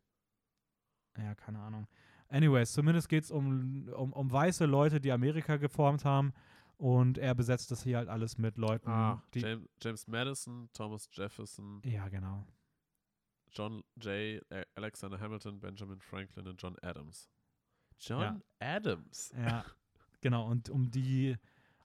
[1.16, 1.88] Ja, keine Ahnung.
[2.28, 6.32] Anyways, zumindest geht es um, um, um weiße Leute, die Amerika geformt haben.
[6.76, 9.20] Und er besetzt das hier halt alles mit Leuten, Ah.
[9.34, 12.46] James, James Madison, Thomas Jefferson, Ja, genau.
[13.50, 14.40] John Jay,
[14.76, 17.28] Alexander Hamilton, Benjamin Franklin und John Adams.
[17.98, 19.32] John Adams.
[19.36, 19.64] Ja,
[20.20, 20.46] genau.
[20.48, 21.36] Und um die,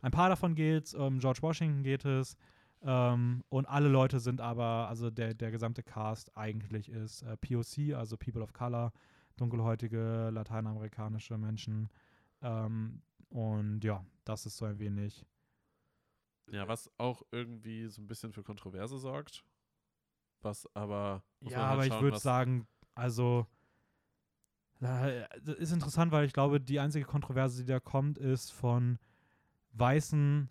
[0.01, 2.35] ein paar davon geht es, um George Washington geht es.
[2.83, 7.95] Ähm, und alle Leute sind aber, also der, der gesamte Cast eigentlich ist äh, POC,
[7.95, 8.91] also People of Color,
[9.37, 11.89] dunkelhäutige lateinamerikanische Menschen.
[12.41, 15.25] Ähm, und ja, das ist so ein wenig.
[16.47, 19.43] Ja, was auch irgendwie so ein bisschen für Kontroverse sorgt.
[20.41, 21.23] Was aber.
[21.41, 23.47] Ja, halt aber ich würde sagen, also
[24.81, 28.99] äh, das ist interessant, weil ich glaube, die einzige Kontroverse, die da kommt, ist von
[29.71, 30.49] weißen,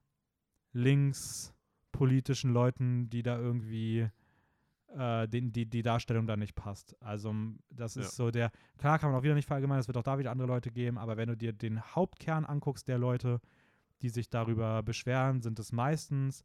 [0.72, 4.08] linkspolitischen Leuten, die da irgendwie
[4.96, 6.96] äh, den, die, die Darstellung da nicht passt.
[7.02, 7.34] Also
[7.70, 8.24] das ist Ja.
[8.26, 10.48] so der, klar kann man auch wieder nicht verallgemeinern, es wird auch da wieder andere
[10.48, 13.40] Leute geben, aber wenn du dir den Hauptkern anguckst der Leute,
[14.02, 16.42] die sich darüber beschweren, sind es meistens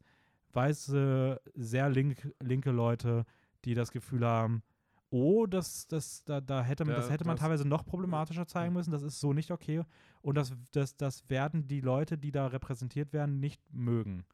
[0.52, 3.24] weiße, sehr link, linke Leute,
[3.64, 4.62] die das Gefühl haben,
[5.10, 8.46] oh, das, das, da, da hätte man, Ja, das hätte man das- teilweise noch problematischer
[8.46, 9.82] zeigen müssen, das ist so nicht okay.
[10.22, 14.24] Und das, das, das werden die Leute, die da repräsentiert werden, nicht mögen.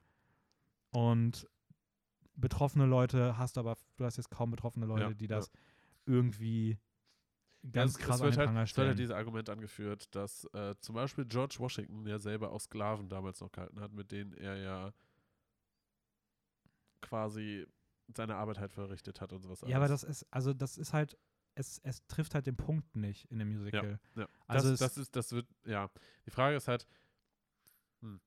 [0.90, 1.46] Und
[2.36, 5.36] betroffene Leute hast, aber du hast jetzt kaum betroffene Leute, Ja, die ja.
[5.36, 5.50] das
[6.06, 6.78] irgendwie
[7.72, 8.88] ganz es, krass es an wird den halt, Pranger es wird stellen.
[8.88, 13.40] halt dieses Argument angeführt, dass äh, zum Beispiel George Washington ja selber auch Sklaven damals
[13.40, 14.92] noch gehalten hat, mit denen er ja
[17.00, 17.66] quasi
[18.14, 21.16] seine Arbeit halt verrichtet hat und sowas ja, aber das ist, also das ist halt,
[21.54, 23.98] es, es trifft halt den Punkt nicht in dem Musical.
[24.16, 24.28] ja.
[24.46, 25.90] also das, es- das ist, das wird, ja.
[26.26, 26.86] Die Frage ist halt,
[28.00, 28.20] hm.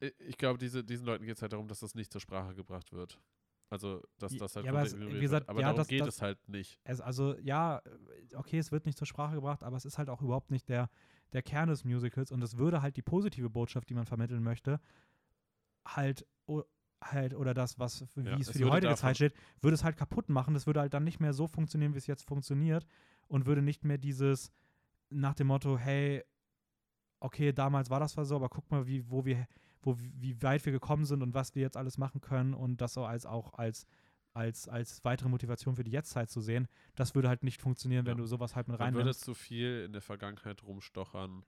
[0.00, 2.92] Ich glaube, diese, diesen Leuten geht es halt darum, dass das nicht zur Sprache gebracht
[2.92, 3.18] wird.
[3.68, 5.48] Also, dass das halt ja, aber es- wie gesagt.
[5.48, 6.78] Aber ja, darum das- geht das- es halt nicht.
[6.84, 7.82] Es, also ja,
[8.34, 10.88] okay, es wird nicht zur Sprache gebracht, aber es ist halt auch überhaupt nicht der,
[11.32, 14.80] der Kern des Musicals und es würde halt die positive Botschaft, die man vermitteln möchte,
[15.86, 16.62] halt, o-
[17.02, 19.74] halt oder das, was wie Ja, es es für die würde heutige Zeit steht, würde
[19.74, 20.54] es halt kaputt machen.
[20.54, 22.86] Das würde halt dann nicht mehr so funktionieren, wie es jetzt funktioniert
[23.28, 24.52] und würde nicht mehr dieses
[25.10, 26.22] nach dem Motto, hey,
[27.20, 29.46] okay, damals war das zwar so, aber guck mal, wie, wo wir,
[29.86, 32.92] wo, wie weit wir gekommen sind und was wir jetzt alles machen können und das
[32.94, 33.86] so als auch als
[34.34, 38.18] als, als weitere Motivation für die Jetztzeit zu sehen, das würde halt nicht funktionieren, wenn
[38.18, 38.22] Ja.
[38.22, 39.22] du sowas halt mit Man würde reinnimmst.
[39.22, 41.42] zu viel in der Vergangenheit rumstochern.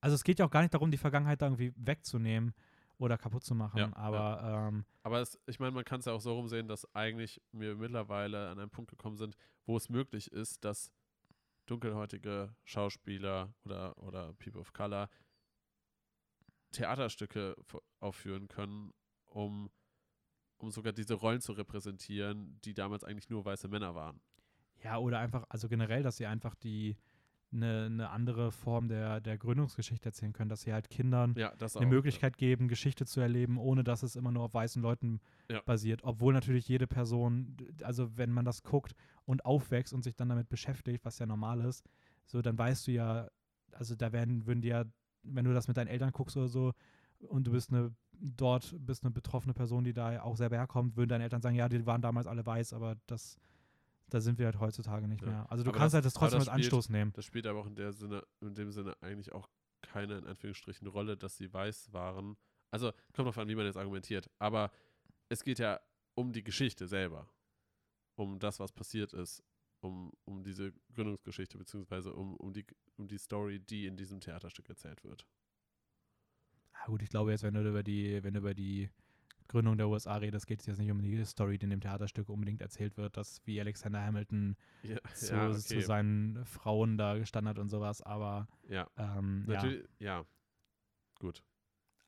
[0.00, 2.54] Also es geht ja auch gar nicht darum, die Vergangenheit da irgendwie wegzunehmen
[2.98, 6.12] oder kaputt zu machen, Ja, aber ähm, Aber es, ich meine, man kann es ja
[6.12, 9.36] auch so rumsehen, dass eigentlich wir mittlerweile an einen Punkt gekommen sind,
[9.66, 10.92] wo es möglich ist, dass
[11.66, 15.08] dunkelhäutige Schauspieler oder, oder People of Color
[16.72, 17.56] Theaterstücke
[18.00, 18.92] aufführen können,
[19.26, 19.70] um,
[20.58, 24.22] um sogar diese Rollen zu repräsentieren, die damals eigentlich nur weiße Männer waren.
[24.82, 26.96] ja, oder einfach, also generell, dass sie einfach die
[27.52, 31.86] eine ne andere Form der, der Gründungsgeschichte erzählen können, dass sie halt Kindern Ja, eine
[31.86, 31.86] auch.
[31.86, 35.62] Möglichkeit geben, Geschichte zu erleben, ohne dass es immer nur auf weißen Leuten Ja.
[35.64, 36.02] basiert.
[36.04, 38.94] Obwohl natürlich jede Person, also wenn man das guckt
[39.26, 41.84] und aufwächst und sich dann damit beschäftigt, was ja normal ist,
[42.26, 43.28] so dann weißt du ja,
[43.72, 44.84] also da werden, würden dir ja,
[45.22, 46.72] wenn du das mit deinen Eltern guckst oder so
[47.28, 47.94] und du bist eine
[48.24, 51.68] dort bist eine betroffene Person, die da auch selber herkommt, würden deine Eltern sagen, ja,
[51.68, 53.38] die waren damals alle weiß, aber das
[54.08, 55.28] da sind wir halt heutzutage nicht Ja.
[55.28, 55.50] mehr.
[55.50, 57.12] Also du Aber kannst das- halt das trotzdem das als Anstoß nehmen.
[57.14, 59.48] Das spielt aber auch in der Sinne, in dem Sinne eigentlich auch
[59.80, 62.36] keine, in Anführungsstrichen, Rolle, dass sie weiß waren.
[62.70, 64.30] Also kommt drauf an, wie man jetzt argumentiert.
[64.38, 64.70] Aber
[65.30, 65.80] es geht ja
[66.14, 67.26] um die Geschichte selber.
[68.16, 69.42] Um das, was passiert ist.
[69.82, 72.64] Um, um diese Gründungsgeschichte, beziehungsweise um, um, die,
[72.98, 75.26] um die Story, die in diesem Theaterstück erzählt wird.
[76.72, 78.90] Ja, gut, ich glaube jetzt, wenn du über die, wenn du über die
[79.48, 82.28] Gründung der USA redest, geht es jetzt nicht um die Story, die in dem Theaterstück
[82.28, 85.84] unbedingt erzählt wird, dass wie Alexander Hamilton Ja, zu, ja, zu okay.
[85.84, 88.88] seinen Frauen da gestanden hat und sowas, aber ja.
[88.96, 89.54] ähm, ja.
[89.54, 90.24] natürlich, ja.
[91.18, 91.42] Gut.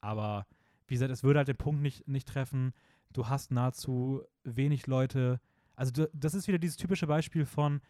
[0.01, 0.47] Aber
[0.87, 2.72] wie gesagt, es würde halt den Punkt nicht, nicht treffen.
[3.12, 5.41] Du hast nahezu wenig Leute.
[5.77, 7.81] Also das ist wieder dieses typische Beispiel von,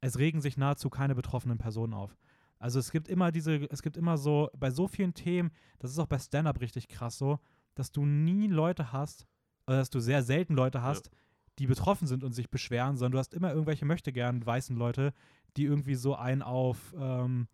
[0.00, 2.16] es regen sich nahezu keine betroffenen Personen auf.
[2.58, 5.98] Also es gibt immer diese, es gibt immer so, bei so vielen Themen, das ist
[5.98, 7.38] auch bei Stand-Up richtig krass so,
[7.74, 9.26] dass du nie Leute hast,
[9.66, 11.10] oder dass du sehr selten Leute hast,
[11.58, 15.12] die betroffen sind und sich beschweren, sondern du hast immer irgendwelche möchtegern weißen Leute,
[15.56, 17.46] die irgendwie so einen auf ähm,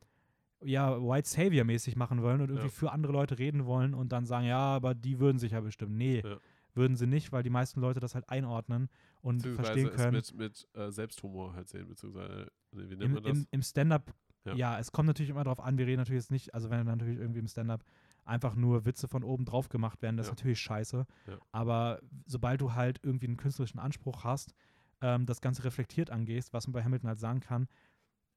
[0.62, 2.72] ja, White Savior-mäßig machen wollen und irgendwie Ja.
[2.72, 5.93] für andere Leute reden wollen und dann sagen, ja, aber die würden sich ja bestimmt.
[5.93, 6.39] Nee, Ja.
[6.75, 8.89] Würden sie nicht, weil die meisten Leute das halt einordnen
[9.20, 10.16] und verstehen können.
[10.16, 13.39] es mit, mit äh, Selbsthumor halt sehen, beziehungsweise, nee, wie nennt Im, man das?
[13.39, 14.12] im, im Stand-up,
[14.45, 14.55] Ja.
[14.55, 14.79] ja.
[14.79, 17.41] es kommt natürlich immer darauf an, wir reden natürlich jetzt nicht, also wenn natürlich irgendwie
[17.41, 17.85] im Stand-up
[18.25, 20.33] einfach nur Witze von oben drauf gemacht werden, das Ja.
[20.33, 21.07] ist natürlich scheiße.
[21.27, 21.39] Ja.
[21.53, 24.55] Aber sobald du halt irgendwie einen künstlerischen Anspruch hast,
[25.01, 27.68] ähm, das Ganze reflektiert angehst, was man bei Hamilton halt sagen kann,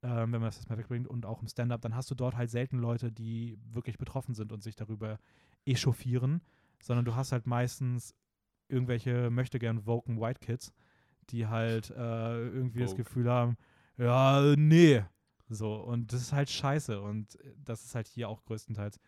[0.03, 2.35] ähm, wenn man das jetzt mal wegbringt und auch im Stand-up, dann hast du dort
[2.35, 5.17] halt selten Leute, die wirklich betroffen sind und sich darüber
[5.65, 6.41] echauffieren,
[6.83, 8.13] sondern du hast halt meistens
[8.69, 10.73] irgendwelche möchte gern woken White Kids,
[11.29, 13.03] die halt äh, irgendwie das Woke.
[13.03, 13.57] Gefühl haben,
[13.97, 15.03] ja, nee.
[15.49, 17.01] So, und das ist halt scheiße.
[17.01, 18.99] Und äh, das ist halt hier auch größtenteils,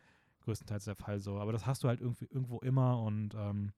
[0.42, 1.40] größtenteils der Fall so.
[1.40, 3.74] Aber das hast du halt irgendwie irgendwo immer und ähm,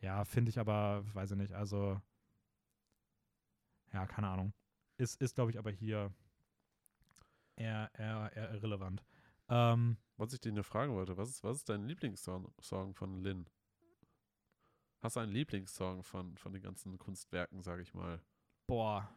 [0.00, 2.00] ja, finde ich aber, weiß ich nicht, also
[3.92, 4.52] ja, keine Ahnung.
[4.96, 6.12] Ist, ist glaube ich, aber hier
[7.56, 9.02] eher, eher, eher irrelevant.
[9.48, 13.22] Ähm, Was ich dich nur fragen wollte, was ist, was ist dein Lieblingssong Song von
[13.22, 13.46] Lin?
[15.00, 18.20] Hast du einen Lieblingssong von, von den ganzen Kunstwerken, sage ich mal?
[18.66, 19.08] boah,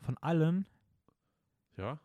[0.00, 0.66] von allen,
[1.76, 1.98] Ja?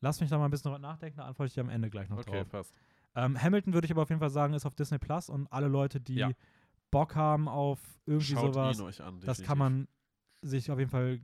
[0.00, 2.08] lass mich da mal ein bisschen drüber nachdenken, da antworte ich dir am Ende gleich
[2.08, 2.48] noch Okay, drauf.
[2.48, 2.74] passt.
[3.14, 5.68] Ähm, Hamilton würde ich aber auf jeden Fall sagen, ist auf Disney Plus und alle
[5.68, 6.30] Leute, die Ja.
[6.90, 9.20] Bock haben auf irgendwie Schaut sowas, ihn euch an.
[9.20, 9.88] das kann man
[10.42, 11.20] sich auf jeden Fall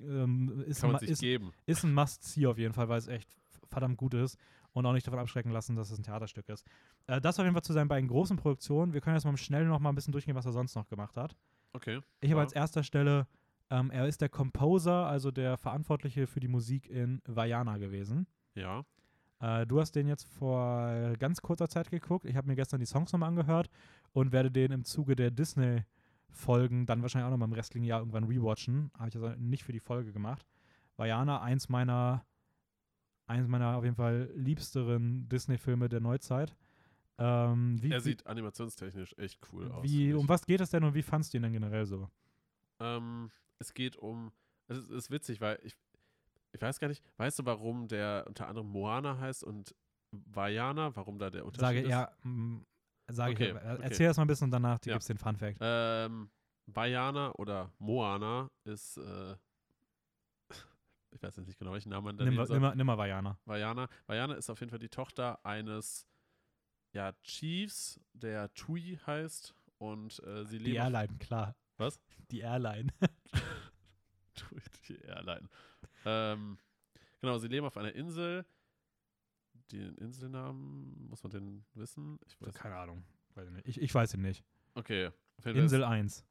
[0.00, 1.52] ähm, ist, kann ein, ist, geben.
[1.66, 3.28] ist ein Must-See auf jeden Fall, weil es echt
[3.68, 4.36] verdammt gut ist
[4.72, 6.66] und auch nicht davon abschrecken lassen, dass es ein Theaterstück ist.
[7.06, 8.92] Äh, das auf jeden Fall zu seinen beiden großen Produktionen.
[8.92, 11.16] Wir können jetzt mal schnell noch mal ein bisschen durchgehen, was er sonst noch gemacht
[11.16, 11.36] hat.
[11.72, 12.00] Okay.
[12.20, 12.44] Ich habe Ja.
[12.44, 13.26] als erster Stelle,
[13.70, 18.26] ähm, er ist der Composer, also der Verantwortliche für die Musik in Vajana gewesen.
[18.54, 18.84] Ja.
[19.40, 22.26] Äh, du hast den jetzt vor ganz kurzer Zeit geguckt.
[22.26, 23.70] Ich habe mir gestern die Songs nochmal angehört
[24.12, 28.24] und werde den im Zuge der Disney-Folgen dann wahrscheinlich auch nochmal im restlichen Jahr irgendwann
[28.24, 28.90] rewatchen.
[28.98, 30.46] Habe ich also nicht für die Folge gemacht.
[30.96, 32.24] Vajana, eins meiner,
[33.30, 36.54] eins meiner auf jeden Fall liebsteren Disney-Filme der Neuzeit.
[37.18, 39.84] Ähm, wie, er sieht animationstechnisch echt cool aus.
[39.84, 42.08] wie, um was geht es denn und wie fandst du ihn denn generell so?
[42.80, 44.32] Ähm, es geht um.
[44.68, 45.76] Es ist, ist witzig, weil ich.
[46.52, 49.72] Ich weiß gar nicht, weißt du, warum der unter anderem Moana heißt und
[50.10, 51.88] Vajana, warum da der Unterschied Sage, ist?
[51.88, 52.56] ja, mm,
[53.08, 53.54] sage Okay, ich.
[53.54, 53.82] Äh, okay.
[53.82, 54.94] Erzähl das mal ein bisschen und danach Ja.
[54.94, 55.58] gibt es den Fun Fact.
[55.60, 56.30] Ähm,
[56.66, 59.36] Vajana oder Moana ist, äh,
[61.12, 62.56] ich weiß jetzt nicht genau, welchen Namen man da Nimm, nehmen mal- soll.
[62.56, 63.38] nimm, mal- nimm mal Vajana.
[63.44, 63.88] Vajana.
[64.06, 66.06] Vajana ist auf jeden Fall die Tochter eines
[66.92, 71.56] ja, Chiefs, der Tui heißt und äh, sie Die leben auf- Airline, klar.
[71.76, 72.00] Was?
[72.30, 72.92] Die Airline.
[74.34, 75.48] Tui, die Airline.
[76.04, 76.58] ähm,
[77.20, 78.44] genau, sie leben auf einer Insel.
[79.72, 82.18] Den Inselnamen, muss man den wissen?
[82.26, 83.04] Ich weiß Keine Ahnung.
[83.64, 83.80] Ich.
[83.80, 84.44] Ich, weiß ihn nicht.
[84.74, 85.10] Okay.
[85.44, 86.26] Insel 1.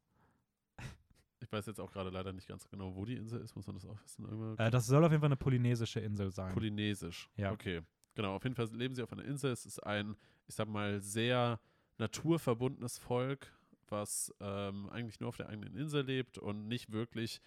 [1.50, 3.56] Ich weiß jetzt auch gerade leider nicht ganz genau, wo die Insel ist.
[3.56, 4.56] Muss man das auch wissen?
[4.60, 6.54] Äh, das soll auf jeden Fall eine polynesische Insel sein.
[6.54, 7.28] Polynesisch.
[7.38, 7.52] Ja.
[7.52, 7.82] Okay.
[8.14, 9.52] Genau, auf jeden Fall leben sie auf einer Insel.
[9.52, 10.16] Es ist ein,
[10.46, 11.60] ich sag mal, sehr
[11.98, 13.52] naturverbundenes Volk,
[13.88, 17.42] was ähm, eigentlich nur auf der eigenen Insel lebt und nicht wirklich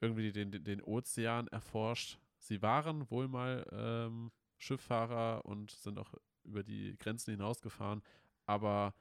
[0.00, 2.20] irgendwie den, den, den Ozean erforscht.
[2.38, 8.00] Sie waren wohl mal ähm, Schifffahrer und sind auch über die Grenzen hinausgefahren,
[8.46, 8.94] aber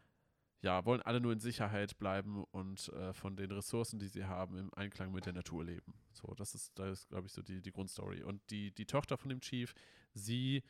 [0.63, 4.57] ja, wollen alle nur in Sicherheit bleiben und äh, von den Ressourcen, die sie haben,
[4.57, 5.93] im Einklang mit der Natur leben.
[6.13, 8.23] So, das ist, das ist, glaube ich, so die, die Grundstory.
[8.23, 9.75] Und die, die Tochter von dem Chief,
[10.13, 10.63] sie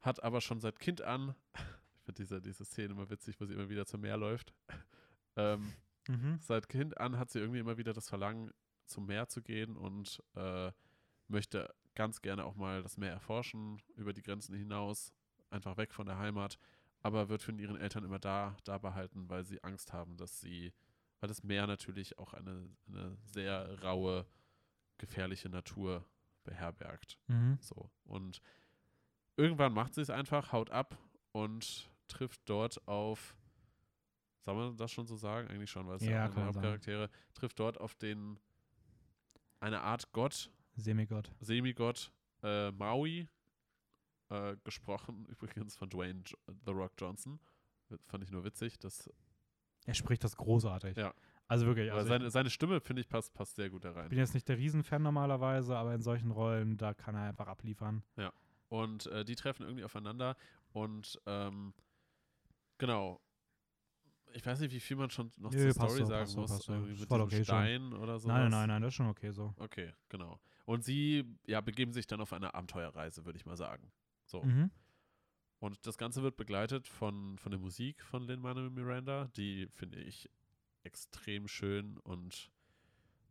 [0.00, 3.54] hat aber schon seit Kind an, ich finde diese, diese Szene immer witzig, wo sie
[3.54, 4.54] immer wieder zum Meer läuft.
[5.36, 5.72] ähm,
[6.08, 6.38] Mhm.
[6.40, 8.52] seit Kind an hat sie irgendwie immer wieder das Verlangen,
[8.84, 10.70] zum Meer zu gehen und äh,
[11.26, 15.12] möchte ganz gerne auch mal das Meer erforschen, über die Grenzen hinaus,
[15.50, 16.58] einfach weg von der Heimat,
[17.06, 20.72] aber wird von ihren Eltern immer da, da behalten, weil sie Angst haben, dass sie,
[21.20, 24.26] weil das Meer natürlich auch eine, eine sehr raue,
[24.98, 26.04] gefährliche Natur
[26.42, 27.16] beherbergt.
[27.28, 27.58] Mhm.
[27.60, 27.92] So.
[28.02, 28.42] Und
[29.36, 30.98] irgendwann macht sie es einfach, haut ab
[31.30, 33.36] und trifft dort auf,
[34.40, 35.46] soll man das schon so sagen?
[35.48, 36.44] Eigentlich schon, weil es ja, der.
[36.44, 38.40] Hauptcharaktere, trifft dort auf den,
[39.60, 41.30] eine Art Gott, Semigott.
[41.38, 42.10] Semigott,
[42.42, 43.28] äh, Maui,
[44.30, 47.40] äh, gesprochen übrigens von Dwayne jo The Rock Johnson.
[48.06, 49.10] Fand ich nur witzig, dass
[49.86, 50.96] Er spricht das großartig.
[50.96, 51.14] Ja.
[51.48, 51.92] Also wirklich.
[51.92, 54.08] Also seine, seine Stimme, finde ich, passt, passt sehr gut da ich rein.
[54.08, 58.02] bin jetzt nicht der Riesenfan normalerweise, aber in solchen Rollen, da kann er einfach abliefern.
[58.68, 60.36] Und äh, die treffen irgendwie aufeinander
[60.72, 61.72] und ähm,
[62.78, 63.20] genau.
[64.32, 66.58] Ich weiß nicht, wie viel man schon noch Nö, zur Story so, sagen so, muss.
[66.58, 66.72] so.
[66.72, 67.44] irgendwie mit okay schon.
[67.44, 68.28] Stein oder so.
[68.28, 69.54] Nein, nein, nein, nein, das ist schon okay so.
[69.56, 70.40] Okay, genau.
[70.64, 73.90] Und sie ja, begeben sich dann auf eine Abenteuerreise, würde ich mal sagen.
[74.26, 74.42] So.
[74.42, 74.70] Mhm.
[75.58, 80.28] Und das Ganze wird begleitet von, von der Musik von Lin-Manuel Miranda, die finde ich
[80.84, 82.50] extrem schön und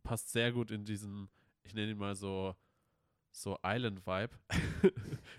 [0.03, 1.29] passt sehr gut in diesen,
[1.63, 2.55] ich nenne ihn mal so,
[3.31, 4.33] so Island-Vibe.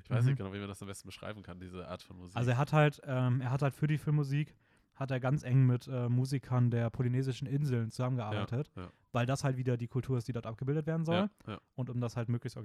[0.04, 0.28] ich weiß Mhm.
[0.30, 2.36] nicht genau, wie man das am besten beschreiben kann, diese Art von Musik.
[2.36, 4.56] Also er hat halt, ähm, er hat halt für die Filmmusik,
[4.94, 8.90] hat er ganz eng mit äh, Musikern der polynesischen Inseln zusammengearbeitet, ja.
[9.12, 11.16] weil das halt wieder die Kultur ist, die dort abgebildet werden soll.
[11.46, 12.56] ja, ja, Und um das halt möglichst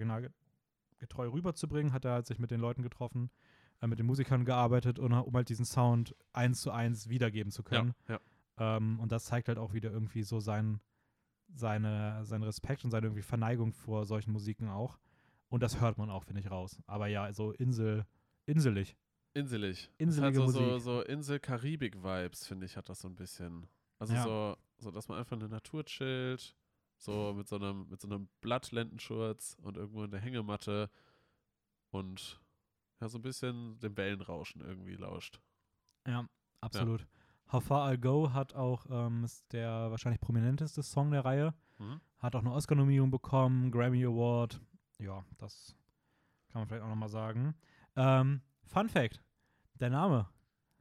[1.02, 3.30] originalgetreu rüberzubringen, hat er halt sich mit den Leuten getroffen,
[3.82, 7.64] äh, mit den Musikern gearbeitet, und, um halt diesen Sound eins zu eins wiedergeben zu
[7.64, 7.94] ja, können.
[8.08, 8.20] ja.
[8.58, 10.80] Ähm, und das zeigt halt auch wieder irgendwie so sein,
[11.54, 14.98] seine, seinen Respekt und seine irgendwie Verneigung vor solchen Musiken auch.
[15.50, 16.80] Und das hört man auch, finde ich, raus.
[16.88, 18.06] Aber ja, so Insel,
[18.46, 18.96] inselig.
[19.34, 19.90] Inselig.
[19.98, 20.84] Inselige hat so, so, Musik.
[20.84, 23.68] so Insel-Karibik-Vibes, finde ich, hat das so ein bisschen.
[24.00, 24.24] Also Ja.
[24.24, 26.56] so, so, dass man einfach in der Natur chillt,
[27.04, 30.90] so mit so einem, mit so einem Blattlendenschurz und irgendwo in der Hängematte
[31.90, 32.40] und
[33.00, 35.42] ja, so ein bisschen dem Wellenrauschen irgendwie lauscht.
[36.08, 36.28] Ja,
[36.62, 37.08] absolut.
[37.52, 41.54] How Far I'll Go hat auch, ähm, ist der wahrscheinlich prominenteste Song der Reihe.
[41.80, 42.00] Mhm.
[42.20, 44.62] Hat auch eine Oscar-Nominierung bekommen, Grammy Award.
[45.00, 45.76] Ja, das
[46.50, 47.56] kann man vielleicht auch nochmal sagen.
[47.96, 49.22] Ähm, Fun Fact:
[49.80, 50.30] Der Name.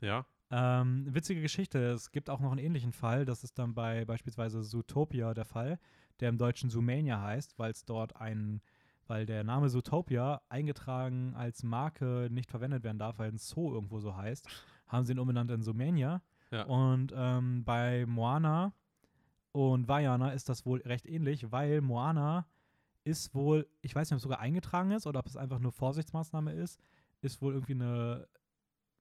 [0.00, 1.78] Ja, Ähm, witzige Geschichte.
[1.90, 3.24] Es gibt auch noch einen ähnlichen Fall.
[3.24, 5.78] Das ist dann bei beispielsweise Zootopia der Fall,
[6.20, 8.60] der im Deutschen Zoomania heißt, weil es dort ein,
[9.06, 14.00] weil der Name Zootopia eingetragen als Marke nicht verwendet werden darf, weil ein Zoo irgendwo
[14.00, 14.48] so heißt,
[14.86, 16.22] haben sie ihn umbenannt in Zoomania.
[16.50, 16.64] Ja.
[16.64, 18.72] Und ähm, bei Moana
[19.52, 22.46] und Vajana ist das wohl recht ähnlich, weil Moana
[23.04, 25.72] ist wohl, ich weiß nicht, ob es sogar eingetragen ist oder ob es einfach nur
[25.72, 26.80] Vorsichtsmaßnahme ist,
[27.22, 28.28] ist wohl irgendwie eine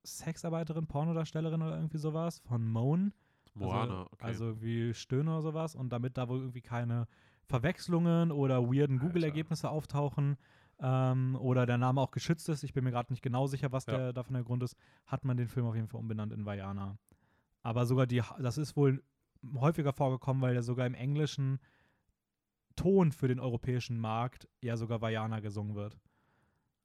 [0.06, 3.14] Sexarbeiterin, Pornodarstellerin oder irgendwie sowas von Moan.
[3.60, 4.26] Moana, also, okay.
[4.26, 5.76] Also irgendwie Stöhne oder sowas.
[5.76, 7.08] Und damit da wohl irgendwie keine
[7.46, 9.00] Verwechslungen oder weirden.
[9.00, 10.38] Google-Ergebnisse auftauchen,
[10.82, 13.86] ähm, oder der Name auch geschützt ist, ich bin mir gerade nicht genau sicher, was
[13.86, 13.98] Ja.
[13.98, 16.98] der davon der Grund ist, hat man den Film auf jeden Fall umbenannt in Vajana.
[17.64, 19.04] Aber sogar die, das ist wohl
[19.56, 21.60] häufiger vorgekommen, weil er sogar im englischen
[22.76, 25.98] Ton für den europäischen Markt ja sogar Vajana gesungen wird.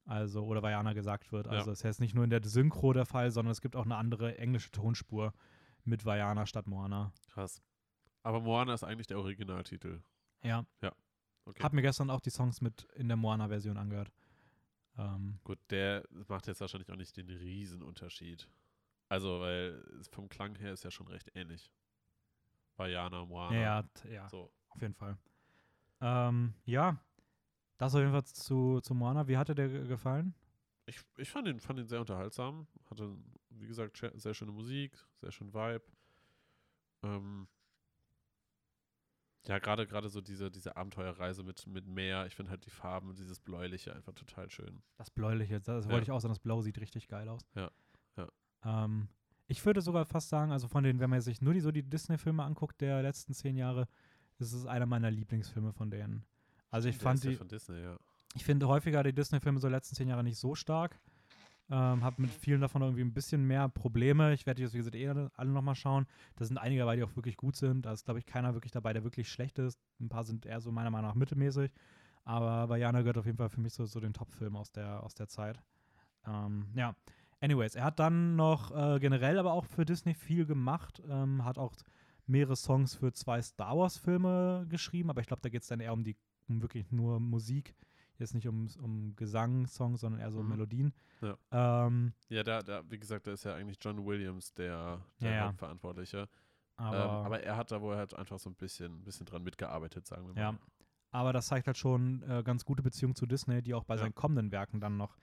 [0.06, 1.46] Also, oder Vajana gesagt wird.
[1.46, 1.52] Ja.
[1.52, 3.84] Also, es ist jetzt nicht nur in der Synchro der Fall, sondern es gibt auch
[3.84, 5.32] eine andere englische Tonspur
[5.84, 7.12] mit Vajana statt Moana.
[7.32, 7.62] Krass.
[8.22, 10.02] Aber Moana ist eigentlich der Originaltitel.
[10.42, 10.64] Ja,
[11.46, 11.62] Okay.
[11.62, 14.10] hab mir gestern auch die Songs mit in der Moana-Version angehört.
[14.96, 18.48] Ähm, Gut, der macht jetzt wahrscheinlich auch nicht den Riesenunterschied.
[19.10, 21.70] Also, weil vom Klang her ist ja schon recht ähnlich.
[22.76, 23.54] Vajana, Moana.
[23.54, 24.28] ja, ja, ja.
[24.30, 24.50] So.
[24.70, 25.18] Auf jeden Fall.
[26.00, 26.98] Ähm, ja,
[27.78, 29.28] das auf jeden Fall zu, zu Moana.
[29.28, 30.34] Wie hat dir der ge- gefallen?
[30.86, 32.66] Ich, ich fand, ihn, fand ihn sehr unterhaltsam.
[32.90, 33.16] Hatte,
[33.58, 35.84] wie gesagt, sehr schöne Musik, sehr schön Vibe.
[37.02, 37.48] Ähm,
[39.46, 42.26] ja, gerade gerade so diese, diese Abenteuerreise mit, mit Meer.
[42.26, 44.82] Ich finde halt die Farben und dieses Bläuliche einfach total schön.
[44.96, 45.90] Das Bläuliche, das Ja.
[45.90, 47.42] wollte ich auch sagen, das Blau sieht richtig geil aus.
[47.54, 47.70] Ja,
[48.16, 48.28] ja.
[48.64, 49.08] Ähm,
[49.46, 51.82] ich würde sogar fast sagen, also von den, wenn man sich nur die, so die
[51.82, 53.86] Disney-Filme anguckt der letzten zehn Jahre,
[54.38, 56.24] ist es einer meiner Lieblingsfilme von denen.
[56.70, 57.98] Also ich Der fand ja die, von Disney, ja.
[58.34, 60.98] ich finde häufiger die Disney-Filme so letzten zehn Jahre nicht so stark.
[61.70, 64.34] Ähm, hab mit vielen davon irgendwie ein bisschen mehr Probleme.
[64.34, 66.06] Ich werde jetzt, wie gesagt, eh alle, nochmal schauen.
[66.36, 67.86] Da sind einige dabei, die auch wirklich gut sind.
[67.86, 69.80] Da ist, glaube ich, keiner wirklich dabei, der wirklich schlecht ist.
[69.98, 71.70] Ein paar sind eher so meiner Meinung nach mittelmäßig.
[72.24, 75.14] Aber Vajana gehört auf jeden Fall für mich so zu den Top-Filmen aus der, aus
[75.14, 75.58] der Zeit.
[76.26, 76.94] Ähm, ja,
[77.40, 81.02] anyways, er hat dann noch äh, generell aber auch für Disney viel gemacht.
[81.08, 81.74] Ähm, hat auch
[82.26, 85.08] mehrere Songs für zwei Star Wars-Filme geschrieben.
[85.08, 86.16] Aber ich glaube, da geht es dann eher um die,
[86.46, 87.74] um wirklich nur Musik.
[88.18, 90.50] Jetzt nicht um, um Gesang-Songs, sondern eher so um Mhm.
[90.52, 90.94] Melodien.
[91.20, 91.86] Ja.
[91.86, 95.36] Ähm, Ja, da, da, wie gesagt, da ist ja eigentlich John Williams der, der Ja,
[95.36, 95.46] ja.
[95.48, 96.28] Hauptverantwortliche.
[96.76, 100.06] aber, ähm, aber er hat da wohl halt einfach so ein bisschen, bisschen dran mitgearbeitet,
[100.06, 100.40] sagen wir mal.
[100.40, 100.58] Ja.
[101.10, 104.00] aber das zeigt halt schon äh, ganz gute Beziehung zu Disney, die auch bei Ja.
[104.00, 105.16] seinen kommenden Werken dann noch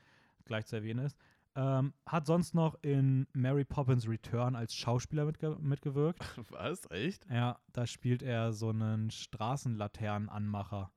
[0.46, 1.18] gleich zu erwähnen ist.
[1.54, 6.20] Ähm, hat sonst noch in Mary Poppins Return als Schauspieler mitge mitgewirkt.
[6.50, 6.90] Was?
[6.92, 7.26] Echt?
[7.30, 10.92] Ja, da spielt er so einen Straßenlaternenanmacher.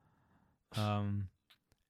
[0.76, 1.28] ähm,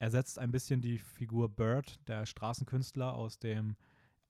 [0.04, 3.74] er setzt ein bisschen die Figur Bird, der Straßenkünstler aus dem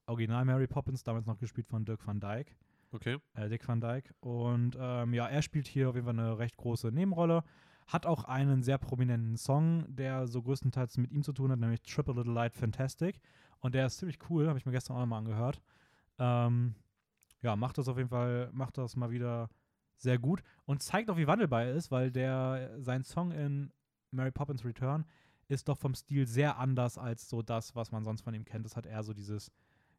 [0.06, 2.54] Original Mary Poppins, damals noch gespielt von Dirk van Dyke
[2.92, 3.18] Okay.
[3.34, 4.14] äh, Dick Van Dyke.
[4.20, 7.42] Und ähm, ja, er spielt hier auf jeden Fall eine recht große Nebenrolle.
[7.88, 11.82] Hat auch einen sehr prominenten Song, der so größtenteils mit ihm zu tun hat, nämlich
[11.82, 13.18] Triple Little Light Fantastic.
[13.58, 15.60] Und der ist ziemlich cool, habe ich mir gestern auch noch mal angehört.
[16.20, 16.76] Ähm,
[17.42, 19.48] ja, macht das auf jeden Fall, macht das mal wieder
[19.96, 23.72] sehr gut und zeigt auch, wie wandelbar er ist, weil der sein Song in
[24.12, 25.04] Mary Poppins Return
[25.54, 28.64] ist doch vom Stil sehr anders als so das, was man sonst von ihm kennt.
[28.64, 29.50] Das hat eher so dieses,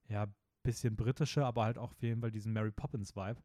[0.07, 0.27] ja,
[0.63, 3.41] bisschen britische, aber halt auch auf jeden Fall diesen Mary Poppins Vibe.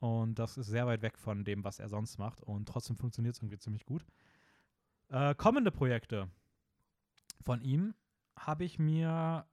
[0.00, 2.42] Und das ist sehr weit weg von dem, was er sonst macht.
[2.42, 4.04] Und trotzdem funktioniert es irgendwie ziemlich gut.
[5.08, 6.28] Äh, kommende Projekte
[7.40, 7.94] von ihm
[8.36, 9.46] habe ich mir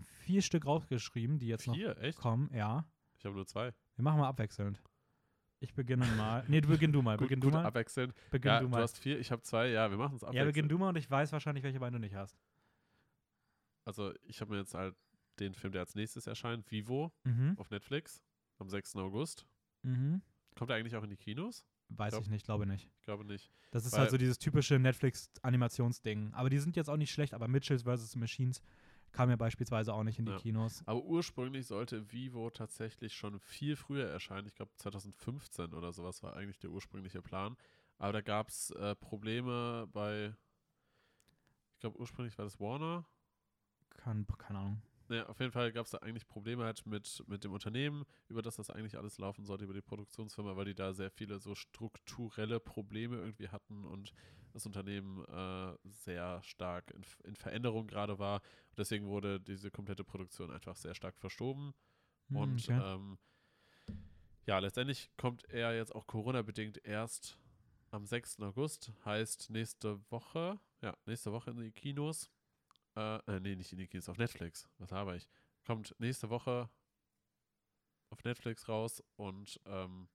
[0.00, 1.98] vier Stück rausgeschrieben, die jetzt Vier?
[1.98, 2.18] Echt?
[2.18, 2.50] noch kommen.
[2.52, 2.86] Ja.
[3.18, 3.72] Ich habe nur zwei.
[3.96, 4.82] Wir machen mal abwechselnd.
[5.62, 6.44] Ich beginne mal.
[6.48, 7.16] Nee, du beginn du mal.
[7.16, 7.64] Gut, beginn gut du mal.
[7.66, 8.14] abwechselnd.
[8.30, 8.82] Beginn ja, du du, mal.
[8.82, 9.68] hast vier, ich habe zwei.
[9.68, 10.54] Ja, wir machen es ja, abwechselnd.
[10.54, 12.36] beginn du mal und ich weiß wahrscheinlich, welche beiden du nicht hast.
[13.84, 14.94] Also, ich habe mir jetzt halt
[15.38, 17.54] den Film, der als nächstes erscheint, Vivo, Mhm.
[17.58, 18.22] auf Netflix,
[18.58, 18.96] am 6.
[18.96, 19.46] August.
[19.82, 20.22] Mhm.
[20.56, 21.64] Kommt er eigentlich auch in die Kinos?
[21.88, 22.88] Weiß Glaub- ich nicht, glaube nicht.
[22.98, 23.50] Ich glaube nicht.
[23.70, 26.32] Das ist Weil- halt so dieses typische Netflix-Animationsding.
[26.34, 28.16] Aber die sind jetzt auch nicht schlecht, aber Mitchells vs.
[28.16, 28.60] Machines
[29.12, 30.38] kam ja beispielsweise auch nicht in die Ja.
[30.38, 30.82] Kinos.
[30.86, 34.46] Aber ursprünglich sollte Vivo tatsächlich schon viel früher erscheinen.
[34.48, 37.56] Ich glaube 2015 oder sowas war eigentlich der ursprüngliche Plan.
[37.98, 40.34] Aber da gab es äh, Probleme bei,
[41.74, 43.04] ich glaube ursprünglich war das Warner.
[43.90, 44.82] Kann, keine Ahnung.
[45.08, 48.40] Naja, auf jeden Fall gab es da eigentlich Probleme halt mit, mit dem Unternehmen, über
[48.40, 51.54] das das eigentlich alles laufen sollte, über die Produktionsfirma, weil die da sehr viele so
[51.54, 54.14] strukturelle Probleme irgendwie hatten und
[54.52, 58.40] das Unternehmen äh, sehr stark in, in Veränderung gerade war.
[58.70, 61.74] Und deswegen wurde diese komplette Produktion einfach sehr stark verschoben.
[62.28, 62.80] Hm, Und okay.
[62.82, 63.18] ähm,
[64.46, 67.38] ja, letztendlich kommt er jetzt auch Corona-bedingt erst
[67.90, 68.40] am 6.
[68.40, 72.30] August, heißt nächste Woche, ja, nächste Woche in die Kinos.
[72.96, 74.68] Äh, äh, nee, nicht in die Kinos, auf Netflix.
[74.78, 75.28] Was habe ich?
[75.64, 76.68] Kommt nächste Woche
[78.10, 80.08] auf Netflix raus und ähm,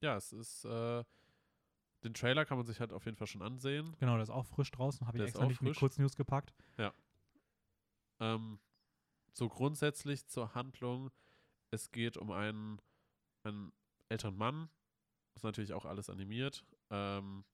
[0.00, 1.04] ja, es ist, äh,
[2.04, 3.94] den Trailer kann man sich halt auf jeden Fall schon ansehen.
[3.98, 5.06] Genau, der ist auch frisch draußen.
[5.06, 5.78] Habe ich extra auch nicht frisch.
[5.78, 6.52] Kurznews gepackt.
[8.22, 8.60] Ähm,
[9.32, 11.10] so grundsätzlich zur Handlung,
[11.72, 12.80] es geht um einen,
[13.42, 13.72] einen
[14.08, 14.68] älteren Mann,
[15.34, 17.44] ist natürlich auch alles animiert, ähm,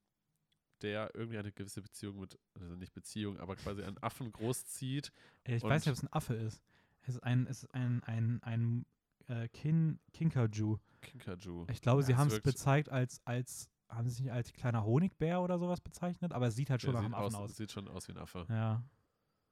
[0.83, 5.11] der irgendwie eine gewisse Beziehung mit, also nicht Beziehung, aber quasi einen Affen großzieht.
[5.45, 6.63] Ich weiß nicht, ob es ein Affe ist.
[7.03, 8.87] Es ist ein, es ist ein, ein, ein
[9.29, 10.79] äh, Kin Kinkajou.
[11.01, 11.65] Kinkajou.
[11.71, 14.53] Ich glaube, sie Ja, es haben es bezeigt als, als haben sie sich nicht als
[14.53, 17.57] kleiner Honigbär oder sowas bezeichnet, aber es sieht halt schon nach einem Affen aus, aus.
[17.57, 18.47] Sieht schon aus wie ein Affe.
[18.49, 18.83] Ja.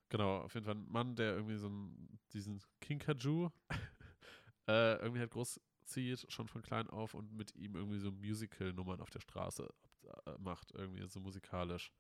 [0.09, 3.51] Genau, auf jeden Fall ein Mann, der irgendwie so einen, diesen Kinkaju
[4.69, 9.01] äh, irgendwie halt groß zieht, schon von klein auf und mit ihm irgendwie so Musical-Nummern
[9.01, 9.69] auf der Straße
[10.27, 11.93] äh, macht, irgendwie so musikalisch.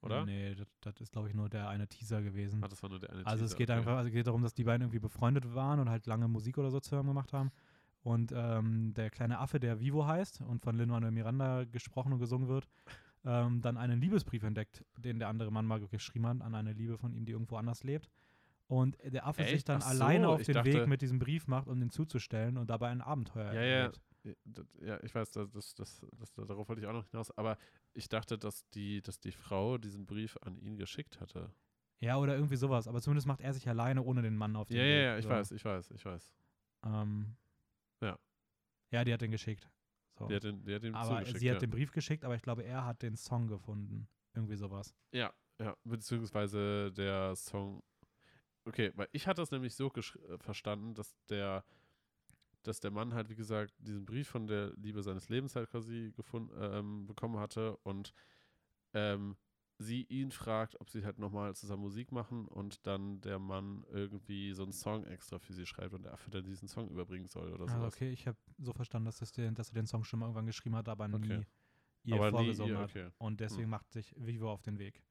[0.00, 0.26] Oder?
[0.26, 2.62] Nee, das, das ist, glaube ich, nur der eine Teaser gewesen.
[2.62, 3.78] Ah, das war nur der eine Also es Teaser, geht okay.
[3.78, 6.58] einfach, also es geht darum, dass die beiden irgendwie befreundet waren und halt lange Musik
[6.58, 7.50] oder so zusammen gemacht haben.
[8.04, 12.46] Und ähm, der kleine Affe, der Vivo heißt und von Lin-Manuel Miranda gesprochen und gesungen
[12.48, 12.68] wird,
[13.24, 16.98] ähm, dann einen Liebesbrief entdeckt, den der andere Mann mal geschrieben hat an eine Liebe
[16.98, 18.10] von ihm, die irgendwo anders lebt.
[18.66, 19.68] Und der Affe sich Echt?
[19.70, 22.56] dann Ach so, alleine auf den dachte- Weg mit diesem Brief macht, um den zuzustellen
[22.58, 24.00] und dabei ein Abenteuer Ja, ja, erlebt.
[24.22, 24.32] Ja,
[24.80, 27.30] Ja, ich weiß, das, das, das, das, darauf wollte ich auch noch hinaus.
[27.38, 27.56] Aber
[27.94, 31.50] ich dachte, dass die, dass die Frau diesen Brief an ihn geschickt hatte.
[32.00, 32.86] Ja, oder irgendwie sowas.
[32.88, 34.90] Aber zumindest macht er sich alleine ohne den Mann auf den Ja, Weg.
[34.92, 35.30] ja, ja, ich so.
[35.30, 36.34] weiß, ich weiß, ich weiß.
[36.86, 37.36] Ähm,
[38.04, 38.18] Ja.
[38.90, 39.68] Ja, die hat den geschickt.
[40.18, 40.26] So.
[40.26, 41.58] Die hat den, die hat ihm aber sie hat ja.
[41.58, 44.08] den Brief geschickt, aber ich glaube, er hat den Song gefunden.
[44.34, 44.94] Irgendwie sowas.
[45.12, 47.82] Ja, ja, beziehungsweise der Song.
[48.64, 51.64] Okay, weil ich hatte das nämlich so äh, verstanden, dass der,
[52.62, 56.12] dass der Mann halt, wie gesagt, diesen Brief von der Liebe seines Lebens halt quasi
[56.16, 58.12] gefunden, ähm, bekommen hatte und
[58.92, 59.36] ähm,
[59.84, 64.52] sie ihn fragt, ob sie halt nochmal zusammen Musik machen und dann der Mann irgendwie
[64.52, 67.52] so einen Song extra für sie schreibt und der Affe dann diesen Song überbringen soll
[67.52, 67.94] oder Also sowas.
[67.94, 70.46] okay, ich habe so verstanden, dass, das den, dass er den Song schon mal irgendwann
[70.46, 71.46] geschrieben hat, aber nie Okay.
[72.04, 72.90] ihr Aber nie vorgesungen ihr, hat.
[72.90, 73.10] okay.
[73.18, 73.70] Und deswegen Hm.
[73.70, 75.02] macht sich Vivo auf den Weg.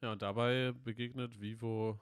[0.00, 2.00] Ja, und dabei begegnet Vivo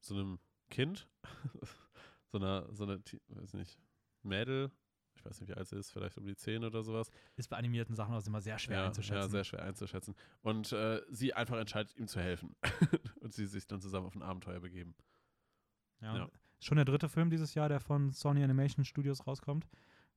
[0.00, 1.08] so einem Kind,
[2.32, 3.78] so einer, so einer, weiß nicht,
[4.22, 4.70] Mädel,
[5.14, 7.10] ich weiß nicht, wie alt sie ist, vielleicht um die 10 oder sowas.
[7.36, 9.20] Ist bei animierten Sachen auch immer sehr schwer ja, einzuschätzen.
[9.20, 10.14] Ja, sehr schwer einzuschätzen.
[10.42, 12.54] Und äh, sie einfach entscheidet, ihm zu helfen.
[13.20, 14.94] und sie sich dann zusammen auf ein Abenteuer begeben.
[16.00, 16.30] Ja, Ja.
[16.62, 19.66] Schon der dritte Film dieses Jahr, der von Sony Animation Studios rauskommt,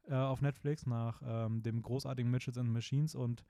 [0.10, 3.45] äh, auf Netflix, nach ähm, dem großartigen Mitchells and Machines und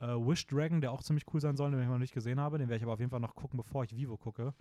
[0.00, 2.56] äh, Wish Dragon, der auch ziemlich cool sein soll, den ich noch nicht gesehen habe.
[2.56, 4.54] Den werde ich aber auf jeden Fall noch gucken, bevor ich Vivo gucke.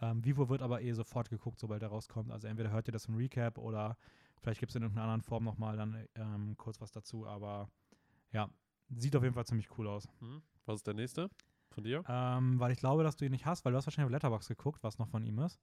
[0.00, 2.32] Ähm, Vivo wird aber eh sofort geguckt, sobald er rauskommt.
[2.32, 3.96] Also entweder hört ihr das im Recap oder
[4.40, 7.26] vielleicht gibt es in irgendeiner anderen Form nochmal dann ähm, kurz was dazu.
[7.26, 7.68] Aber
[8.32, 8.48] ja,
[8.90, 10.08] sieht auf jeden Fall ziemlich cool aus.
[10.20, 10.42] Hm?
[10.66, 11.30] Was ist der nächste
[11.70, 12.02] von dir?
[12.08, 14.48] Ähm, weil ich glaube, dass du ihn nicht hast, weil du hast wahrscheinlich auf Letterbox
[14.48, 15.60] geguckt, was noch von ihm ist.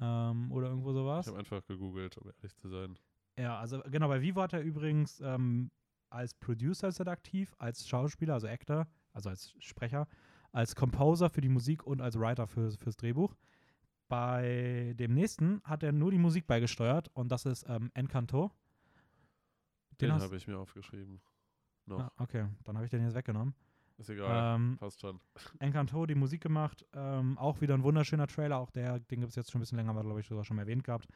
[0.00, 1.26] Ähm, oder irgendwo sowas.
[1.26, 2.98] Ich habe einfach gegoogelt, um ehrlich zu sein.
[3.36, 5.70] Ja, also genau, bei Vivo hat er übrigens ähm,
[6.10, 10.06] als Producer ist er aktiv, als Schauspieler, also Actor, also als Sprecher,
[10.52, 13.34] als Composer für die Musik und als Writer für, fürs Drehbuch.
[14.08, 18.50] Bei dem nächsten hat er nur die Musik beigesteuert und das ist ähm, Encanto.
[20.00, 21.20] Den hast- habe ich mir aufgeschrieben.
[21.86, 22.00] Noch.
[22.00, 23.54] Ah, okay, dann habe ich den jetzt weggenommen.
[23.98, 24.56] Ist egal.
[24.56, 25.20] Ähm, Passt schon.
[25.58, 26.86] Encanto, die Musik gemacht.
[26.94, 28.58] Ähm, auch wieder ein wunderschöner Trailer.
[28.58, 30.56] Auch der, den gibt es jetzt schon ein bisschen länger, war glaube ich sogar schon
[30.56, 31.08] mal erwähnt gehabt.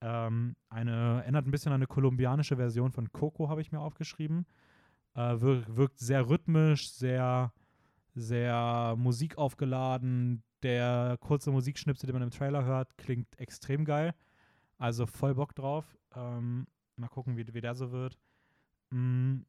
[0.00, 4.46] Ähm, eine, erinnert ein bisschen an eine kolumbianische Version von Coco, habe ich mir aufgeschrieben.
[5.14, 7.52] Äh, wirkt, wirkt sehr rhythmisch, sehr,
[8.14, 10.42] sehr musikaufgeladen.
[10.62, 14.14] Der kurze Musikschnipsel, den man im Trailer hört, klingt extrem geil.
[14.78, 15.96] Also voll Bock drauf.
[16.14, 16.66] Ähm,
[16.96, 18.18] mal gucken, wie, wie der so wird.
[18.90, 19.40] Mm.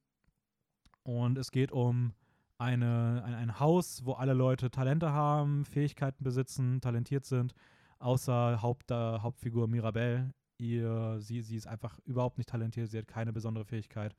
[1.04, 2.14] Und es geht um
[2.60, 7.54] eine, ein, ein Haus, wo alle Leute Talente haben, Fähigkeiten besitzen, talentiert sind,
[8.00, 10.34] außer Haupt, äh, Hauptfigur Mirabelle.
[10.58, 14.14] Ihr, sie, sie ist einfach überhaupt nicht talentiert, sie hat keine besondere Fähigkeit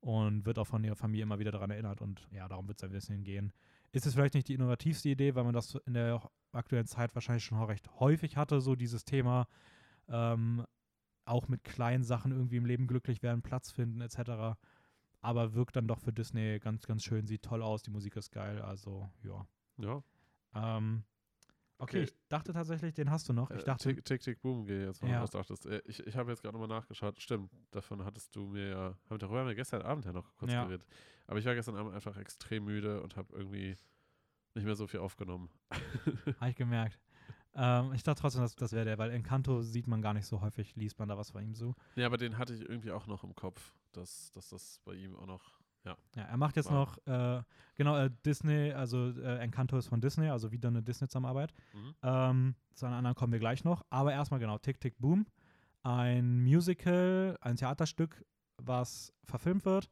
[0.00, 2.84] und wird auch von ihrer Familie immer wieder daran erinnert und ja, darum wird es
[2.84, 3.52] ein bisschen gehen.
[3.94, 6.20] Ist es vielleicht nicht die innovativste Idee, weil man das in der
[6.52, 9.46] aktuellen Zeit wahrscheinlich schon recht häufig hatte, so dieses Thema,
[10.08, 10.64] ähm,
[11.24, 14.56] auch mit kleinen Sachen irgendwie im Leben glücklich werden, Platz finden etc
[15.24, 18.30] aber wirkt dann doch für Disney ganz, ganz schön, sieht toll aus, die Musik ist
[18.30, 19.46] geil, also ja.
[19.78, 20.02] Ja.
[20.54, 21.04] Ähm,
[21.78, 22.02] okay, Okay.
[22.04, 23.50] ich dachte tatsächlich, den hast du noch.
[23.50, 25.22] Ich Äh, dachte, Tick, Tick, Tick, Boom, gehe jetzt mal Ja.
[25.22, 25.66] was dachtest.
[25.66, 27.20] Äh, Ich, ich habe jetzt gerade nochmal nachgeschaut.
[27.20, 30.52] Stimmt, davon hattest du mir ja, haben darüber haben wir gestern Abend ja noch kurz
[30.52, 30.64] Ja.
[30.64, 30.86] geredet.
[31.26, 33.76] Aber ich war gestern Abend einfach extrem müde und habe irgendwie
[34.54, 35.50] nicht mehr so viel aufgenommen.
[36.40, 36.98] habe ich gemerkt.
[37.56, 40.40] Ähm, ich dachte trotzdem, dass das wäre der, weil Encanto sieht man gar nicht so
[40.40, 41.74] häufig, liest man da was von ihm so.
[41.96, 45.14] nee, aber den hatte ich irgendwie auch noch im Kopf, dass, dass das bei ihm
[45.16, 45.96] auch noch, ja.
[46.16, 46.98] Ja, er macht jetzt Wow.
[47.06, 47.42] noch, äh,
[47.74, 51.52] genau, äh, Disney, also äh, Encanto ist von Disney, also wieder eine Disney-Zusammenarbeit.
[51.72, 51.94] Mhm.
[52.02, 53.84] Ähm, zu einer anderen kommen wir gleich noch.
[53.90, 55.26] Aber erstmal genau, Tick, Tick, Boom.
[55.82, 58.24] Ein Musical, ein Theaterstück,
[58.56, 59.90] was verfilmt wird.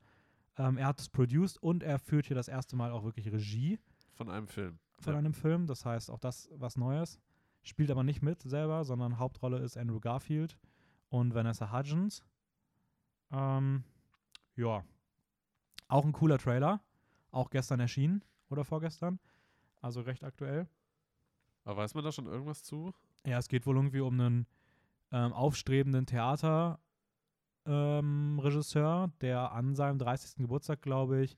[0.57, 3.79] Ähm, er hat es produced und er führt hier das erste Mal auch wirklich Regie
[4.15, 4.79] Von einem Film.
[4.99, 5.19] von ja.
[5.19, 5.67] einem Film.
[5.67, 7.19] Das heißt, auch das was Neues.
[7.63, 10.59] Spielt aber nicht mit selber, sondern Hauptrolle ist Andrew Garfield
[11.11, 12.23] und Vanessa Hudgens.
[13.31, 13.85] Ähm,
[14.57, 14.85] ja.
[15.93, 16.81] Auch ein cooler Trailer.
[17.33, 19.19] Auch gestern erschienen oder vorgestern.
[19.83, 20.67] Also recht aktuell.
[21.65, 22.95] Aber weiß man da schon irgendwas zu?
[23.27, 24.47] Ja, es geht wohl irgendwie um einen
[25.11, 26.81] ähm, aufstrebenden Theater
[27.67, 28.41] ähm,
[29.21, 30.37] der an seinem 30.
[30.37, 31.37] Geburtstag, glaube ich,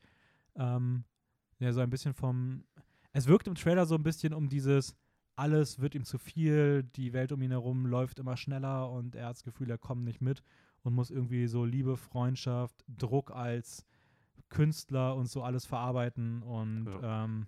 [0.55, 1.02] ähm,
[1.59, 2.62] ja, so ein bisschen vom.
[3.12, 4.94] Es wirkt im Trailer so ein bisschen um dieses,
[5.35, 9.26] alles wird ihm zu viel, die Welt um ihn herum läuft immer schneller und er
[9.26, 10.44] hat das Gefühl, er kommt nicht mit
[10.85, 13.85] und muss irgendwie so Liebe, Freundschaft, Druck als
[14.48, 16.43] Künstler und so alles verarbeiten.
[16.43, 17.24] Und Ja.
[17.24, 17.47] ähm,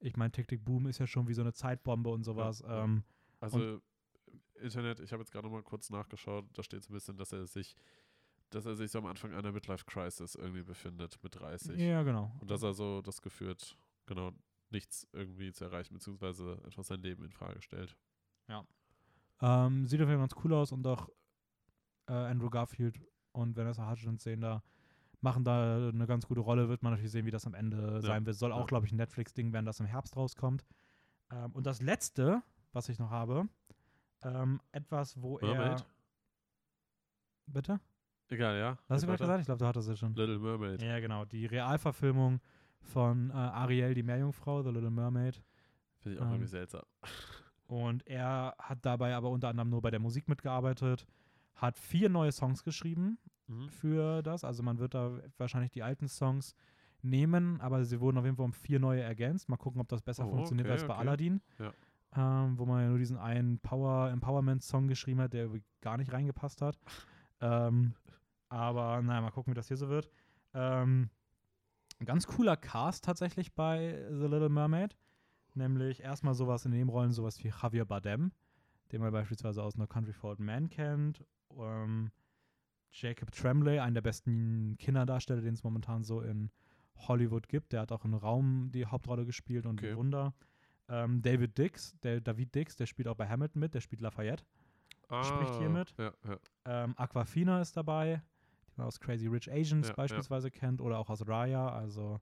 [0.00, 2.60] ich meine, Tick Boom ist ja schon wie so eine Zeitbombe und sowas.
[2.60, 2.84] ja.
[2.84, 3.04] Ähm,
[3.40, 3.80] Also
[4.54, 7.46] Internet, ich habe jetzt gerade mal kurz nachgeschaut, da steht so ein bisschen, dass er
[7.46, 7.74] sich,
[8.50, 11.78] dass er sich so am Anfang einer Midlife Crisis irgendwie befindet mit 30.
[11.80, 12.34] ja, genau.
[12.40, 13.76] Und dass er so das Gefühl hat,
[14.06, 14.32] genau,
[14.70, 17.96] nichts irgendwie zu erreichen, beziehungsweise etwas sein Leben in Frage stellt.
[19.42, 21.08] Ähm, sieht auf jeden Fall ganz cool aus und auch
[22.08, 23.00] äh, Andrew Garfield
[23.32, 24.62] und Vanessa Hudgens sehen da,
[25.20, 26.68] machen da eine ganz gute Rolle.
[26.68, 28.36] Wird man natürlich sehen, wie das am Ende sein wird.
[28.36, 28.66] Soll auch, ja.
[28.66, 30.64] glaube ich, ein Netflix-Ding werden, das im Herbst rauskommt.
[31.30, 32.42] Ähm, und das letzte,
[32.72, 33.48] was ich noch habe,
[34.22, 35.54] ähm, etwas, wo er.
[35.54, 35.86] Mermaid?
[37.46, 37.80] Bitte?
[38.28, 38.78] Egal, ja.
[38.88, 39.40] Hast du gerade gesagt?
[39.40, 40.14] Ich glaube, du hattest es schon.
[40.14, 40.82] Little Mermaid.
[40.82, 41.24] Ja, genau.
[41.24, 42.40] Die Realverfilmung
[42.80, 45.42] von äh, Ariel, die Meerjungfrau, The Little Mermaid.
[45.98, 46.82] Finde ich auch Ähm, irgendwie seltsam.
[47.66, 51.06] Und er hat dabei aber unter anderem nur bei der Musik mitgearbeitet,
[51.54, 53.68] hat vier neue Songs geschrieben Mhm.
[53.68, 54.44] für das.
[54.44, 56.54] Also man wird da wahrscheinlich die alten Songs
[57.02, 59.48] nehmen, aber sie wurden auf jeden Fall um vier neue ergänzt.
[59.48, 61.00] Mal gucken, ob das besser Oh, funktioniert okay, als bei okay.
[61.00, 61.40] Aladdin.
[61.58, 61.72] Ja.
[62.16, 65.48] Ähm, wo man ja nur diesen einen Power Empowerment-Song geschrieben hat, der
[65.80, 66.78] gar nicht reingepasst hat.
[67.40, 67.94] ähm,
[68.48, 70.10] aber naja, mal gucken, wie das hier so wird.
[70.54, 71.08] Ähm,
[72.04, 74.96] ganz cooler Cast tatsächlich bei The Little Mermaid.
[75.54, 78.32] Nämlich erstmal sowas in Nebenrollen, sowas wie Javier Bardem,
[78.92, 81.24] den man beispielsweise aus No Country for Old Men kennt.
[81.58, 82.10] Ähm,
[82.92, 86.50] Jacob Tremblay, einen der besten Kinderdarsteller, den es momentan so in
[87.08, 87.72] Hollywood gibt.
[87.72, 89.96] Der hat auch in Raum die Hauptrolle gespielt und Okay.
[89.96, 90.34] Wunder.
[90.88, 94.44] Ähm, David Dix, der David Dix, der spielt auch bei Hamilton mit, der spielt Lafayette.
[95.22, 95.94] spricht hier Ah, mit.
[95.98, 96.38] Ja, ja.
[96.64, 98.22] Ähm, Aquafina ist dabei,
[98.68, 99.94] die man aus Crazy Rich Asians ja.
[99.94, 102.20] beispielsweise kennt oder auch aus Raya, also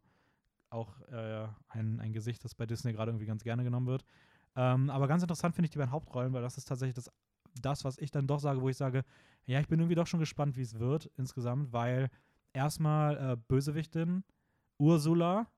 [0.71, 4.05] auch äh, ein, ein Gesicht, das bei Disney gerade irgendwie ganz gerne genommen wird.
[4.55, 7.11] Ähm, aber ganz interessant finde ich die beiden Hauptrollen, weil das ist tatsächlich das,
[7.61, 9.05] das, was ich dann doch sage, wo ich sage,
[9.47, 12.11] ja, ich bin irgendwie doch schon gespannt, wie es wird insgesamt, weil
[12.53, 14.25] erstmal äh, Bösewichtin
[14.79, 15.49] Ursula,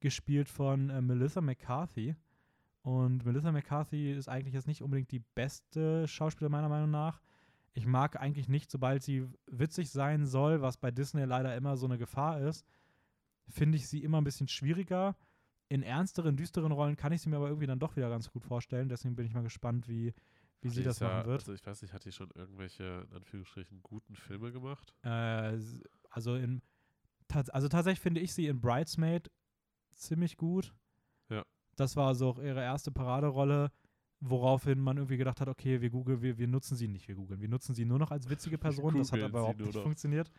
[0.00, 2.16] gespielt von äh, Melissa McCarthy.
[2.82, 7.20] Und Melissa McCarthy ist eigentlich jetzt nicht unbedingt die beste Schauspielerin meiner Meinung nach.
[7.74, 11.86] Ich mag eigentlich nicht, sobald sie witzig sein soll, was bei Disney leider immer so
[11.86, 12.64] eine Gefahr ist,
[13.48, 15.16] finde ich sie immer ein bisschen schwieriger.
[15.68, 18.44] In ernsteren, düsteren Rollen kann ich sie mir aber irgendwie dann doch wieder ganz gut
[18.44, 18.88] vorstellen.
[18.88, 20.14] Deswegen bin ich mal gespannt, wie,
[20.60, 21.40] wie Hat sie das ja, machen wird.
[21.40, 24.94] Also ich weiß nicht, hat die schon irgendwelche, in Anführungsstrichen, guten Filme gemacht?
[25.02, 25.58] Äh,
[26.10, 26.62] also, in,
[27.28, 29.30] also tatsächlich finde ich sie in Bridesmaid
[29.92, 30.74] ziemlich gut.
[31.28, 31.44] Ja.
[31.76, 33.70] Das war so auch ihre erste Paraderolle,
[34.20, 37.40] woraufhin man irgendwie gedacht hat, okay, wir googeln, wir, wir nutzen sie nicht, wir googeln.
[37.40, 38.96] Wir nutzen sie nur noch als witzige Person.
[38.96, 39.82] das hat aber überhaupt nicht noch.
[39.82, 40.30] funktioniert.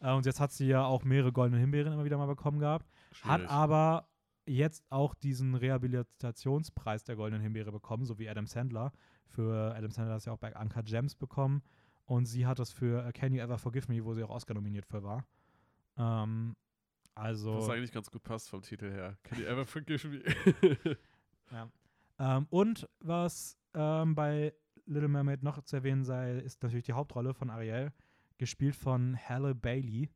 [0.00, 2.86] Äh, und jetzt hat sie ja auch mehrere goldene Himbeeren immer wieder mal bekommen gehabt.
[3.22, 3.50] Hat Schwierig.
[3.50, 4.08] aber
[4.46, 8.92] jetzt auch diesen Rehabilitationspreis der Goldenen Himbeere bekommen, so wie Adam Sandler.
[9.28, 11.62] Für Adam Sandler hat ja auch bei Anka Gems bekommen.
[12.04, 14.54] Und sie hat das für äh, Can You Ever Forgive Me, wo sie auch Oscar
[14.54, 15.26] nominiert für war.
[15.98, 16.56] Ähm,
[17.14, 17.56] also.
[17.56, 19.18] Was eigentlich ganz gut passt vom Titel her.
[19.24, 20.22] Can you ever forgive me?
[21.50, 21.70] Ja.
[22.18, 24.52] Ähm, und was ähm, bei
[24.86, 27.92] Little Mermaid noch zu erwähnen sei, ist natürlich die Hauptrolle von Ariel,
[28.38, 30.10] gespielt von Halle Bailey,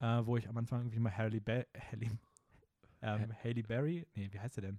[0.00, 2.18] äh, wo ich am Anfang irgendwie mal Halle ba Halle,
[3.02, 4.78] ähm, Halle Berry, nee, wie heißt sie denn?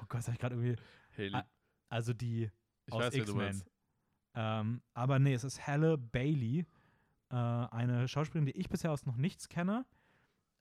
[0.00, 0.76] Oh Gott, das hab ich gerade irgendwie,
[1.16, 1.42] Haley.
[1.88, 2.50] Also die
[3.00, 3.62] ich aus X-Men.
[4.34, 6.64] Ähm, aber nee, es ist Halle Bailey,
[7.30, 9.84] äh, eine Schauspielerin, die ich bisher aus noch nichts kenne.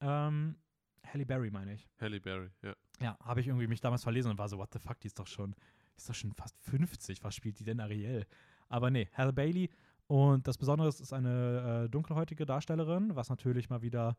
[0.02, 0.58] Ähm,
[1.06, 1.88] Halle Berry meine ich.
[2.00, 2.76] Halle Berry, ja.
[3.00, 5.18] Ja, habe ich irgendwie mich damals verlesen und war so, what the fuck, die ist
[5.20, 5.56] doch schon,
[5.98, 8.26] ist doch schon fast 50, was spielt die denn Ariel?
[8.70, 9.70] Aber nee, Halle Bailey.
[10.08, 14.18] Und das Besondere ist, ist eine äh, dunkelhäutige Darstellerin, was natürlich mal wieder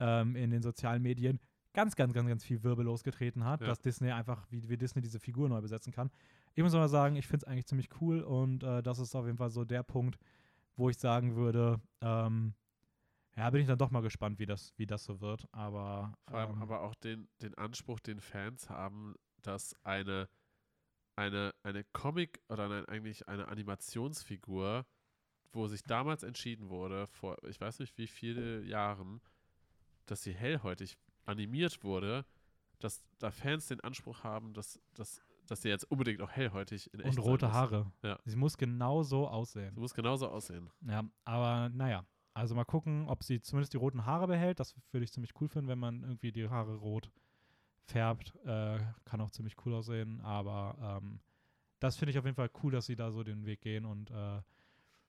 [0.00, 1.38] ähm, in den sozialen Medien
[1.74, 3.66] ganz, ganz, ganz, ganz viel Wirbel losgetreten hat, Ja.
[3.66, 6.10] dass Disney einfach, wie, wie Disney diese Figur neu besetzen kann.
[6.54, 9.26] Ich muss aber sagen, ich finde es eigentlich ziemlich cool und äh, das ist auf
[9.26, 10.18] jeden Fall so der Punkt,
[10.76, 12.54] wo ich sagen würde, ähm,
[13.36, 15.48] ja, bin ich dann doch mal gespannt, wie das, wie das so wird.
[15.50, 20.28] Aber, Vor allem ähm, aber auch den, den Anspruch, den Fans haben, dass eine,
[21.16, 24.86] eine, eine Comic oder eine, eigentlich eine Animationsfigur,
[25.52, 29.20] wo sich damals entschieden wurde, vor ich weiß nicht wie viele Jahren,
[30.06, 32.24] dass sie hellhäutig animiert wurde,
[32.78, 37.00] dass da Fans den Anspruch haben, dass, dass, dass sie jetzt unbedingt auch hellhäutig in
[37.00, 37.52] echt und rote.
[37.52, 37.90] Haare.
[38.02, 38.18] Ja.
[38.24, 39.74] Sie muss genau so aussehen.
[39.74, 40.70] Sie muss genauso aussehen.
[40.86, 42.04] Ja, aber naja.
[42.32, 44.58] Also mal gucken, ob sie zumindest die roten Haare behält.
[44.58, 47.10] Das würde ich ziemlich cool finden, wenn man irgendwie die Haare rot
[47.84, 48.34] färbt.
[48.44, 50.20] Äh, kann auch ziemlich cool aussehen.
[50.22, 51.20] Aber ähm,
[51.78, 53.84] das finde ich auf jeden Fall cool, dass sie da so den Weg gehen.
[53.84, 54.40] Und äh,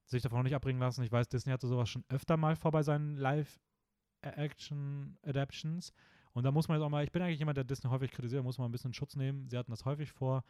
[0.06, 1.04] sich davon noch nicht abbringen lassen.
[1.04, 5.94] Ich weiß, Disney hatte sowas schon öfter mal vor bei seinen Live-Action-Adaptions.
[6.36, 8.44] Und da muss man jetzt auch mal, ich bin eigentlich jemand, der Disney häufig kritisiert,
[8.44, 9.48] muss man ein bisschen Schutz nehmen.
[9.50, 10.44] Sie hatten das häufig vor.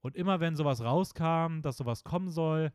[0.00, 2.70] Und immer wenn sowas rauskam, dass sowas kommen soll,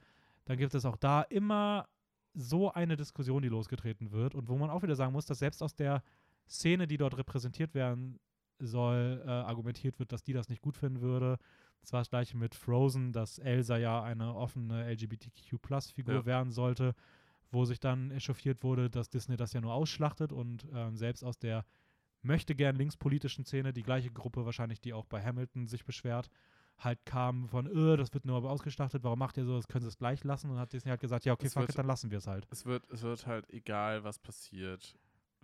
[0.46, 1.88] dann gibt es auch da immer
[2.34, 5.64] so eine Diskussion, die losgetreten wird und wo man auch wieder sagen muss, dass selbst
[5.64, 6.04] aus der
[6.48, 8.20] Szene, die dort repräsentiert werden
[8.60, 11.38] soll, äh, argumentiert wird, dass die das nicht gut finden würde.
[11.82, 16.26] Das war das gleiche mit Frozen, dass Elsa ja eine offene LGBTQ-Plus-Figur Ja.
[16.26, 16.96] werden sollte,
[17.52, 21.38] wo sich dann echauffiert wurde, dass Disney das ja nur ausschlachtet und ähm, selbst aus
[21.40, 21.64] der
[22.28, 26.30] möchte gern linkspolitischen Szene, die gleiche Gruppe wahrscheinlich, die auch bei Hamilton sich beschwert,
[26.78, 29.82] halt kam von, äh, das wird nur aber ausgeschlachtet, warum macht ihr so, das können
[29.82, 31.78] sie es gleich lassen und hat Disney halt gesagt, ja, okay, Es fuck wird- it,
[31.80, 32.46] dann lassen wir es halt.
[32.52, 34.96] Es wird, es wird halt egal, was passiert,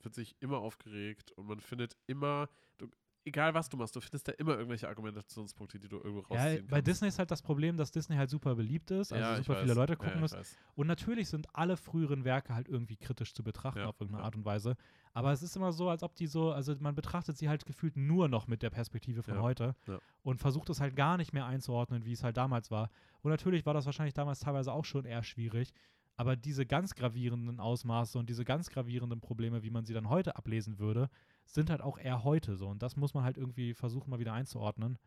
[0.04, 2.88] wird sich immer aufgeregt und man findet immer, du,
[3.26, 6.68] egal was du machst, du findest da immer irgendwelche Argumentationspunkte, die du irgendwo Ja, rausziehen
[6.68, 6.88] bei kannst.
[6.88, 9.74] Disney ist halt das Problem, dass Disney halt super beliebt ist, also Ja, super viele.
[9.74, 10.58] Leute Ja, gucken ja, das.
[10.76, 14.26] Und natürlich sind alle früheren Werke halt irgendwie kritisch zu betrachten Ja, auf irgendeine ja.
[14.26, 14.76] Art und Weise.
[15.14, 17.96] Aber es ist immer so, als ob die so, also man betrachtet sie halt gefühlt
[17.96, 20.00] nur noch mit der Perspektive von Ja, heute ja.
[20.24, 22.90] und versucht es halt gar nicht mehr einzuordnen, wie es halt damals war.
[23.22, 25.74] Und natürlich war das wahrscheinlich damals teilweise auch schon eher schwierig.
[26.16, 30.36] Aber diese ganz gravierenden Ausmaße und diese ganz gravierenden Probleme, wie man sie dann heute
[30.36, 31.10] ablesen würde,
[31.46, 32.68] sind halt auch eher heute so.
[32.68, 34.98] Und das muss man halt irgendwie versuchen, mal wieder einzuordnen.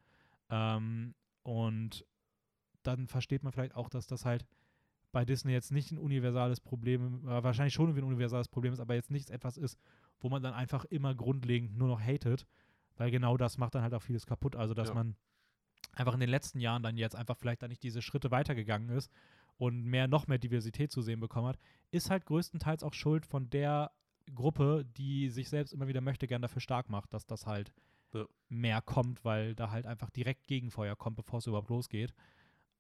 [0.51, 2.05] Ähm, und
[2.83, 4.47] dann versteht man vielleicht auch, dass das halt
[5.13, 8.81] bei Disney jetzt nicht ein universales Problem, äh, wahrscheinlich schon irgendwie ein universales Problem ist,
[8.81, 9.79] aber jetzt nichts etwas ist,
[10.21, 12.47] wo man dann einfach immer grundlegend nur noch hatet,
[12.97, 14.57] weil genau das macht dann halt auch vieles kaputt.
[14.57, 14.95] Also, dass Ja.
[14.95, 15.17] man
[15.93, 19.11] einfach in den letzten Jahren dann jetzt einfach vielleicht dann nicht diese Schritte weitergegangen ist
[19.57, 21.59] und mehr, noch mehr Diversität zu sehen bekommen hat,
[21.91, 23.93] ist halt größtenteils auch Schuld von der
[24.35, 27.73] Gruppe, die sich selbst immer wieder möchte gern dafür stark macht, dass das halt
[28.13, 28.27] Ja.
[28.49, 32.15] mehr kommt, weil da halt einfach direkt Gegenfeuer kommt, bevor es überhaupt losgeht.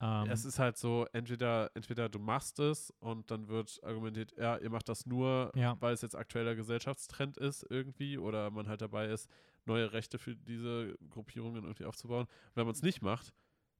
[0.01, 4.56] Ähm, es ist halt so, entweder, entweder du machst es und dann wird argumentiert, ja,
[4.59, 5.77] ihr macht das nur, Ja.
[5.81, 9.31] weil es jetzt aktueller Gesellschaftstrend ist irgendwie oder man halt dabei ist,
[9.64, 12.24] neue Rechte für diese Gruppierungen irgendwie aufzubauen.
[12.27, 13.32] Und wenn man es nicht macht,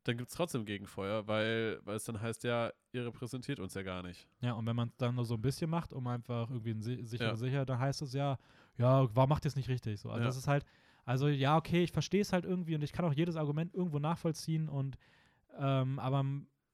[0.07, 3.83] dann gibt es trotzdem Gegenfeuer, weil, weil es dann heißt, ja, ihr repräsentiert uns ja
[3.83, 4.29] gar nicht.
[4.41, 6.83] Ja, und wenn man es dann nur so ein bisschen macht, um einfach irgendwie ein
[6.83, 7.37] si sicherer Ja.
[7.37, 8.39] sicher, dann heißt es ja,
[8.79, 10.01] ja, warum macht ihr es nicht richtig?
[10.01, 10.27] So, also Ja.
[10.27, 10.65] das ist halt,
[11.05, 13.99] also ja, okay, ich verstehe es halt irgendwie und ich kann auch jedes Argument irgendwo
[13.99, 14.97] nachvollziehen und
[15.59, 16.25] ähm, aber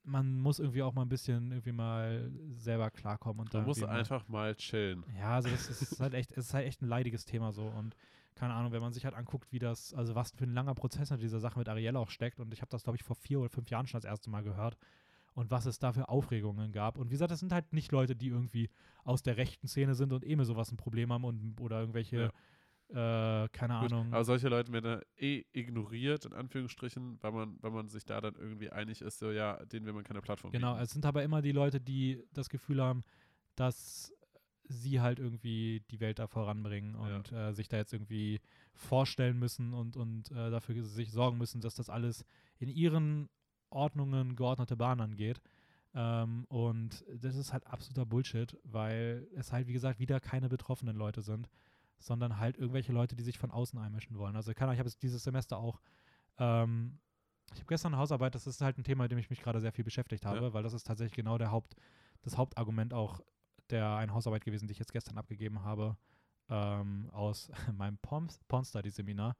[0.05, 3.83] man muss irgendwie auch mal ein bisschen irgendwie mal selber klarkommen und Man da muss
[3.85, 5.05] einfach mal chillen.
[5.19, 7.95] Ja, also das ist halt echt, es ist halt echt ein leidiges Thema so und
[8.35, 11.09] keine Ahnung, wenn man sich halt anguckt, wie das, also was für ein langer Prozess
[11.09, 13.41] hinter dieser Sache mit Ariel auch steckt und ich habe das, glaube ich, vor vier
[13.41, 14.77] oder fünf Jahren schon das erste Mal gehört
[15.35, 16.99] und was es da für Aufregungen gab.
[16.99, 18.71] Und wie gesagt, das sind halt nicht Leute, die irgendwie
[19.05, 22.33] aus der rechten Szene sind und eh mit sowas ein Problem haben und oder irgendwelche,
[22.91, 24.13] äh, keine Gut, Ahnung.
[24.13, 28.35] aber solche Leute werden eh ignoriert, in Anführungsstrichen, weil man, weil man sich da dann
[28.35, 30.85] irgendwie einig ist, so ja, denen will man keine Plattform Genau, bieten.
[30.85, 33.03] es sind aber immer die Leute, die das Gefühl haben,
[33.57, 34.13] dass
[34.73, 37.17] sie halt irgendwie die Welt da voranbringen Ja.
[37.17, 38.41] und äh, sich da jetzt irgendwie
[38.75, 42.25] vorstellen müssen und, und äh, dafür sich sorgen müssen, dass das alles
[42.59, 43.29] in ihren
[43.71, 45.41] Ordnungen geordnete Bahnen angeht.
[45.95, 50.97] Ähm, und das ist halt absoluter Bullshit, weil es halt, wie gesagt, wieder keine betroffenen
[50.97, 51.49] Leute sind,
[51.99, 54.35] sondern halt irgendwelche Leute, die sich von außen einmischen wollen.
[54.37, 55.81] Also Ahnung, ich habe jetzt dieses Semester auch
[56.39, 56.99] ähm,
[57.53, 59.61] ich habe gestern eine Hausarbeit, das ist halt ein Thema, mit dem ich mich gerade
[59.61, 60.53] sehr viel beschäftigt habe, Ja.
[60.55, 61.75] weil das ist tatsächlich genau der Haupt,
[62.23, 63.21] das Hauptargument auch
[63.73, 65.97] der eine Hausarbeit gewesen, die ich jetzt gestern abgegeben habe,
[66.49, 69.37] ähm, aus meinem Porn, Porn Study Seminar.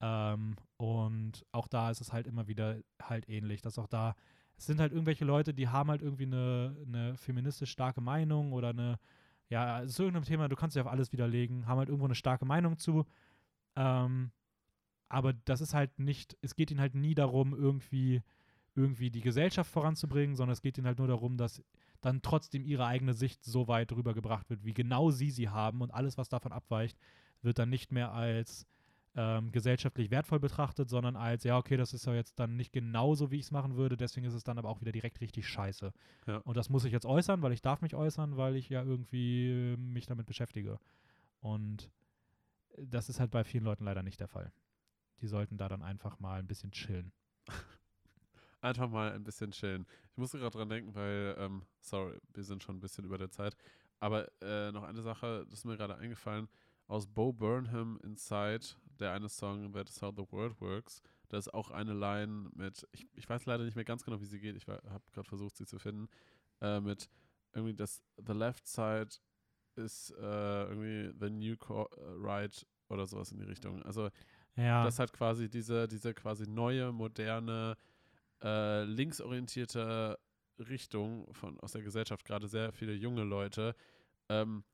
[0.00, 4.14] Ähm, und auch da ist es halt immer wieder halt ähnlich, dass auch da,
[4.56, 8.70] es sind halt irgendwelche Leute, die haben halt irgendwie eine, eine feministisch starke Meinung oder
[8.70, 8.98] eine,
[9.48, 12.14] ja, es ist irgendein Thema, du kannst dich auf alles widerlegen, haben halt irgendwo eine
[12.14, 13.06] starke Meinung zu.
[13.76, 14.32] Ähm,
[15.08, 18.22] aber das ist halt nicht, es geht ihnen halt nie darum, irgendwie,
[18.74, 21.62] irgendwie die Gesellschaft voranzubringen, sondern es geht ihnen halt nur darum, dass
[22.02, 25.92] dann trotzdem ihre eigene Sicht so weit rübergebracht wird, wie genau sie sie haben und
[25.92, 26.98] alles, was davon abweicht,
[27.40, 28.66] wird dann nicht mehr als
[29.14, 33.30] ähm, gesellschaftlich wertvoll betrachtet, sondern als, ja, okay, das ist ja jetzt dann nicht genauso,
[33.30, 35.92] wie ich es machen würde, deswegen ist es dann aber auch wieder direkt richtig scheiße.
[36.26, 36.36] Ja.
[36.38, 39.50] Und das muss ich jetzt äußern, weil ich darf mich äußern, weil ich ja irgendwie
[39.50, 40.78] äh, mich damit beschäftige.
[41.40, 41.90] Und
[42.78, 44.52] das ist halt bei vielen Leuten leider nicht der Fall.
[45.20, 47.12] Die sollten da dann einfach mal ein bisschen chillen.
[48.62, 49.86] Einfach mal ein bisschen chillen.
[50.12, 53.30] Ich musste gerade dran denken, weil, ähm, sorry, wir sind schon ein bisschen über der
[53.30, 53.56] Zeit.
[54.00, 56.48] Aber äh, noch eine Sache, das ist mir gerade eingefallen.
[56.86, 58.66] Aus Bo Burnham Inside,
[59.00, 61.02] der eine Song, That is how the world works.
[61.28, 64.26] Da ist auch eine Line mit, ich, ich weiß leider nicht mehr ganz genau, wie
[64.26, 64.56] sie geht.
[64.56, 66.08] Ich habe gerade versucht, sie zu finden.
[66.60, 67.08] Äh, mit
[67.52, 69.08] irgendwie das The Left Side
[69.76, 73.82] ist äh, irgendwie the new co right oder sowas in die Richtung.
[73.82, 74.10] Also
[74.56, 77.76] Ja, das hat quasi diese, diese quasi neue, moderne,
[78.42, 80.18] äh, linksorientierte
[80.58, 83.74] Richtung von aus der Gesellschaft, gerade sehr viele junge Leute,
[84.28, 84.64] ähm,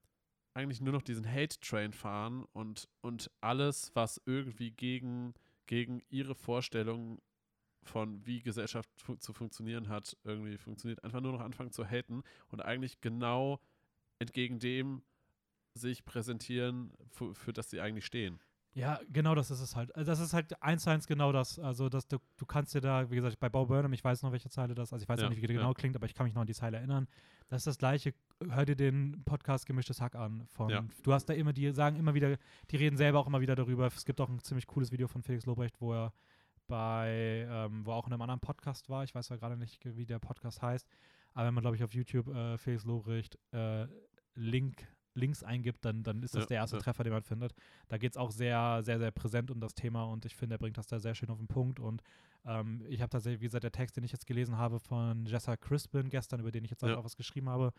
[0.54, 5.34] eigentlich nur noch diesen Hate-Train fahren und, und alles, was irgendwie gegen,
[5.66, 7.20] gegen ihre Vorstellungen
[7.84, 12.22] von wie Gesellschaft fu zu funktionieren hat, irgendwie funktioniert, einfach nur noch anfangen zu haten
[12.48, 13.60] und eigentlich genau
[14.18, 15.02] entgegen dem
[15.74, 18.40] sich präsentieren, für das sie eigentlich stehen.
[18.78, 19.94] Ja, genau das ist es halt.
[19.96, 21.58] Also das ist halt eins zu eins genau das.
[21.58, 24.30] Also, dass du, du kannst dir da, wie gesagt, bei Bo Burnham, ich weiß noch,
[24.30, 25.60] welche Zeile das, also ich weiß Ja, noch nicht, wie die ja.
[25.60, 27.08] genau klingt, aber ich kann mich noch an die Zeile erinnern.
[27.48, 28.14] Das ist das gleiche,
[28.48, 30.46] hör dir den Podcast Gemischtes Hack an.
[30.46, 30.84] Von, Ja.
[31.02, 32.36] Du hast da immer, die sagen immer wieder,
[32.70, 33.88] die reden selber auch immer wieder darüber.
[33.88, 36.12] Es gibt auch ein ziemlich cooles Video von Felix Lobrecht, wo er
[36.68, 39.02] bei, ähm, wo er auch in einem anderen Podcast war.
[39.02, 40.86] Ich weiß ja gerade nicht, wie der Podcast heißt.
[41.34, 43.86] Aber wenn man, glaube ich, auf YouTube äh, Felix Lobrecht äh,
[44.34, 46.82] Link, Links eingibt, dann, dann ist das Ja, der erste ja.
[46.82, 47.54] Treffer, den man findet.
[47.88, 50.58] Da geht es auch sehr, sehr, sehr präsent um das Thema und ich finde, er
[50.58, 51.80] bringt das da sehr schön auf den Punkt.
[51.80, 52.02] Und
[52.44, 55.56] ähm, ich habe tatsächlich, wie gesagt, der Text, den ich jetzt gelesen habe von Jessa
[55.56, 56.96] Crispin gestern, über den ich jetzt Ja.
[56.96, 57.72] auch was geschrieben habe,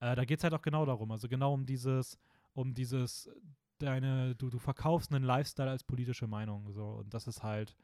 [0.00, 1.10] äh, da geht es halt auch genau darum.
[1.12, 2.18] Also genau um dieses,
[2.54, 3.30] um dieses,
[3.78, 6.70] deine, du, du verkaufst einen Lifestyle als politische Meinung.
[6.72, 7.76] So, und das ist halt,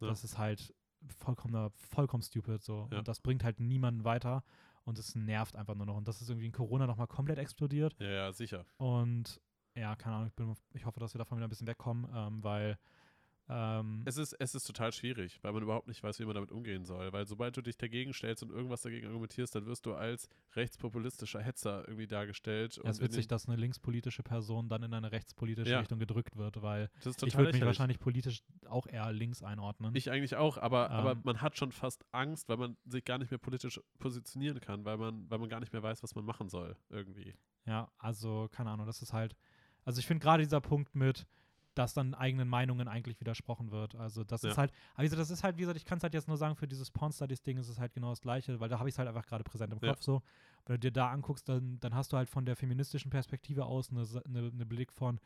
[0.00, 0.74] das ist halt
[1.18, 2.62] vollkommen, vollkommen stupid.
[2.62, 2.88] So.
[2.90, 4.42] Und das bringt halt niemanden weiter.
[4.86, 5.96] Und es nervt einfach nur noch.
[5.96, 7.96] Und das ist irgendwie in Corona nochmal komplett explodiert.
[7.98, 8.64] Ja, ja, sicher.
[8.76, 9.40] Und
[9.74, 12.42] ja, keine Ahnung, ich, bin, ich hoffe, dass wir davon wieder ein bisschen wegkommen, ähm,
[12.44, 12.78] weil
[13.48, 16.50] ähm, Es ist, es ist total schwierig, weil man überhaupt nicht weiß, wie man damit
[16.50, 17.12] umgehen soll.
[17.12, 21.40] Weil sobald du dich dagegen stellst und irgendwas dagegen argumentierst, dann wirst du als rechtspopulistischer
[21.40, 22.76] Hetzer irgendwie dargestellt.
[22.76, 25.78] ja, es ist witzig, dass eine linkspolitische Person dann in eine rechtspolitische Ja.
[25.80, 29.94] Richtung gedrückt wird, weil ich würde mich wahrscheinlich politisch auch eher links einordnen.
[29.94, 31.20] Ich eigentlich auch, aber, aber Ähm.
[31.24, 34.96] man hat schon fast Angst, weil man sich gar nicht mehr politisch positionieren kann, weil
[34.96, 37.34] man, weil man gar nicht mehr weiß, was man machen soll, irgendwie.
[37.66, 39.36] Ja, also keine Ahnung, das ist halt,
[39.84, 41.26] also ich finde gerade dieser Punkt mit,
[41.78, 43.94] dass dann eigenen Meinungen eigentlich widersprochen wird.
[43.94, 44.50] Also das Ja.
[44.50, 46.56] ist halt, also das ist halt, wie gesagt, ich kann es halt jetzt nur sagen,
[46.56, 48.94] für dieses Porn Studies Ding ist es halt genau das gleiche, weil da habe ich
[48.94, 49.90] es halt einfach gerade präsent im Ja.
[49.92, 50.22] Kopf so.
[50.64, 53.90] Wenn du dir da anguckst, dann, dann hast du halt von der feministischen Perspektive aus
[53.90, 55.20] eine, Sa- eine, eine Blick von,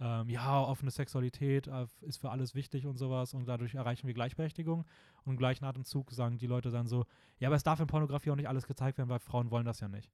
[0.00, 4.14] ähm, ja, offene Sexualität äh, ist für alles wichtig und sowas und dadurch erreichen wir
[4.14, 4.84] Gleichberechtigung.
[5.24, 7.06] Und im gleichen Atemzug sagen die Leute dann so,
[7.38, 9.80] ja, aber es darf in Pornografie auch nicht alles gezeigt werden, weil Frauen wollen das
[9.80, 10.10] ja nicht.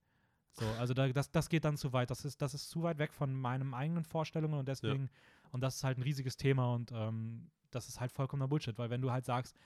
[0.52, 2.10] So, also da, das, das geht dann zu weit.
[2.10, 5.08] Das ist, das ist zu weit weg von meinen eigenen Vorstellungen und deswegen,
[5.52, 8.90] und das ist halt ein riesiges Thema und ähm, das ist halt vollkommener Bullshit, weil
[8.90, 9.56] wenn du halt sagst,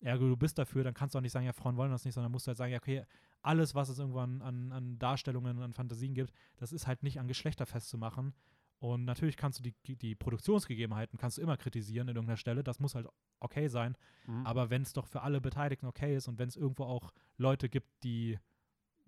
[0.00, 2.14] ja, du bist dafür, dann kannst du auch nicht sagen, ja, Frauen wollen das nicht,
[2.14, 3.04] sondern musst du halt sagen, ja, okay,
[3.42, 7.20] alles, was es irgendwo an, an, an Darstellungen, an Fantasien gibt, das ist halt nicht
[7.20, 8.34] an Geschlechter festzumachen.
[8.78, 12.80] Und natürlich kannst du die, die Produktionsgegebenheiten kannst du immer kritisieren in irgendeiner Stelle, das
[12.80, 13.06] muss halt
[13.38, 13.94] okay sein.
[14.26, 14.46] Mhm.
[14.46, 17.68] Aber wenn es doch für alle Beteiligten okay ist und wenn es irgendwo auch Leute
[17.68, 18.38] gibt, die,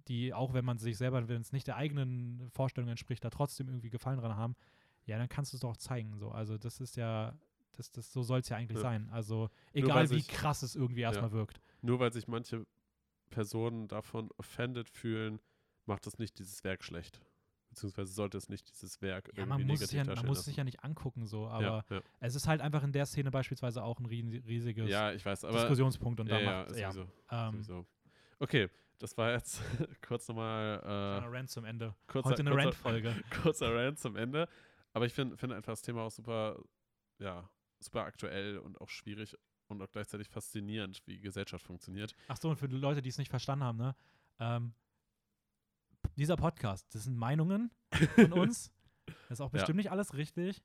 [0.09, 3.69] die, auch wenn man sich selber, wenn es nicht der eigenen Vorstellung entspricht, da trotzdem
[3.69, 4.57] irgendwie Gefallen dran haben,
[5.07, 6.17] ja, dann kannst du es doch zeigen.
[6.19, 6.31] So.
[6.31, 7.35] Also das ist ja,
[7.73, 8.83] das, das, so soll es ja eigentlich Ja.
[8.83, 9.09] sein.
[9.11, 11.61] Also egal wie sich- krass es irgendwie erstmal wirkt.
[11.81, 12.65] Nur weil sich manche
[13.31, 15.41] Personen davon offended fühlen,
[15.87, 17.21] macht das nicht dieses Werk schlecht.
[17.71, 20.39] Beziehungsweise sollte es nicht dieses Werk Ja, irgendwie man muss, es negativ ja, man muss
[20.41, 22.03] es sich ja nicht angucken, so, aber ja, ja.
[22.21, 25.45] es ist halt einfach in der Szene beispielsweise auch ein ries- riesiges ja, ich weiß,
[25.47, 27.87] aber Diskussionspunkt und ja, da ja, macht, ja, sowieso, ähm, sowieso.
[28.41, 28.69] Okay,
[28.99, 29.63] das war jetzt
[30.07, 31.95] kurz nochmal äh, Rant zum Ende.
[32.07, 33.15] kurzer, Heute eine Rant-Folge.
[33.43, 34.47] kurzer Rant zum Ende.
[34.93, 36.63] Aber ich finde find einfach das Thema auch super,
[37.19, 37.49] ja,
[37.81, 39.37] super aktuell und auch schwierig
[39.69, 42.15] und auch gleichzeitig faszinierend, wie Gesellschaft funktioniert.
[42.29, 43.97] Ach so, und für die Leute, die es nicht verstanden haben, ne?
[44.39, 44.75] Ähm,
[46.17, 47.71] dieser Podcast, das sind Meinungen
[48.17, 48.71] von uns.
[49.29, 49.53] Das ist auch Ja.
[49.53, 50.63] bestimmt nicht alles richtig.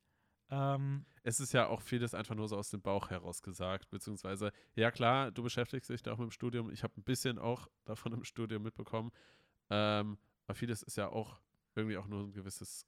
[0.50, 4.52] Ähm, Es ist ja auch vieles einfach nur so aus dem Bauch heraus gesagt, beziehungsweise,
[4.74, 6.70] ja klar, du beschäftigst dich da auch mit dem Studium.
[6.70, 9.10] Ich habe ein bisschen auch davon im Studium mitbekommen.
[9.70, 11.40] Ähm, aber vieles ist ja auch
[11.74, 12.86] irgendwie auch nur ein gewisses,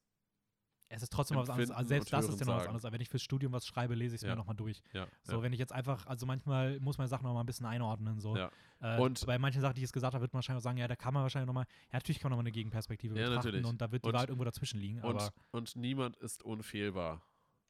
[0.92, 1.70] es ist trotzdem was anderes.
[1.70, 2.84] Empfinden Also selbst das ist ja noch was anderes.
[2.84, 4.30] Aber wenn ich fürs Studium was schreibe, lese ich es Ja.
[4.30, 4.82] mir nochmal durch.
[4.92, 5.06] ja.
[5.22, 5.42] So, ja.
[5.42, 8.20] wenn ich jetzt einfach, also manchmal muss man Sachen noch mal ein bisschen einordnen.
[8.20, 8.36] So.
[8.36, 8.50] Ja.
[8.80, 10.78] Äh, Und- bei manchen Sachen, die ich jetzt gesagt habe, wird man wahrscheinlich auch sagen,
[10.78, 13.46] ja, da kann man wahrscheinlich nochmal, ja, natürlich kann man nochmal eine Gegenperspektive Ja, betrachten
[13.48, 13.66] natürlich.
[13.66, 15.00] und da wird die Und- Wahrheit irgendwo dazwischen liegen.
[15.02, 17.22] Und, und niemand ist unfehlbar.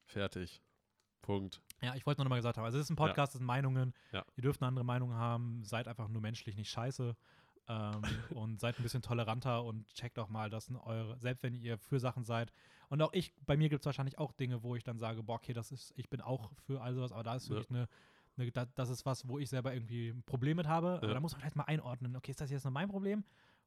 [0.07, 0.63] Fertig.
[1.23, 1.61] Punkt.
[1.83, 2.97] ja, ich wollte nur nochmal gesagt haben, also es ist ein.
[2.97, 3.93] Podcast, es sind Meinungen.
[4.11, 4.25] Ja.
[4.37, 7.15] Ihr dürft eine andere Meinung haben, seid einfach nur menschlich, nicht scheiße.
[7.71, 8.03] Ähm,
[8.35, 12.01] und seid ein bisschen toleranter und checkt auch mal, dass eure, selbst wenn ihr für
[12.01, 12.53] Sachen seid,
[12.89, 15.37] und auch ich, bei mir gibt es wahrscheinlich auch Dinge, wo ich dann sage, boah,
[15.37, 17.51] okay, das ist, ich bin auch für all sowas, aber da ist Ja.
[17.57, 17.89] wirklich eine,
[18.37, 20.95] eine da, das ist was, wo ich selber irgendwie ein Problem mit habe.
[20.97, 21.15] Aber Ja.
[21.15, 23.23] da muss man vielleicht mal einordnen, okay, ist das jetzt nur mein Problem?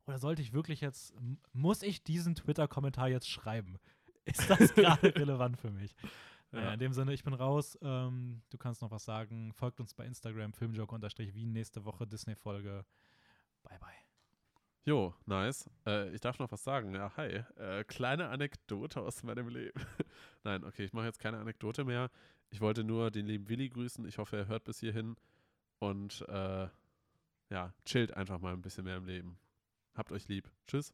[0.07, 1.13] Oder sollte ich wirklich jetzt,
[1.53, 3.77] muss ich diesen Twitter-Kommentar jetzt schreiben?
[4.25, 5.95] Ist das gerade relevant für mich?
[6.51, 6.73] Naja, Ja.
[6.73, 7.77] in dem Sinne, ich bin raus.
[7.81, 9.53] Ähm, du kannst noch was sagen.
[9.53, 11.51] Folgt uns bei Instagram, filmjoke-wien.
[11.53, 12.85] Nächste Woche Disney-Folge.
[13.63, 13.89] Bye, bye.
[14.85, 15.69] Jo, nice.
[15.85, 16.93] Äh, ich darf noch was sagen.
[16.93, 17.43] Ja, hi.
[17.55, 19.73] Äh, kleine Anekdote aus meinem Leben.
[20.43, 22.11] Nein, okay, ich mache jetzt keine Anekdote mehr.
[22.49, 24.05] Ich wollte nur den lieben Willi grüßen.
[24.05, 25.15] Ich hoffe, er hört bis hierhin.
[25.79, 26.67] Und äh,
[27.49, 29.37] ja, chillt einfach mal ein bisschen mehr im Leben.
[29.95, 30.51] Habt euch lieb.
[30.67, 30.93] Tschüss.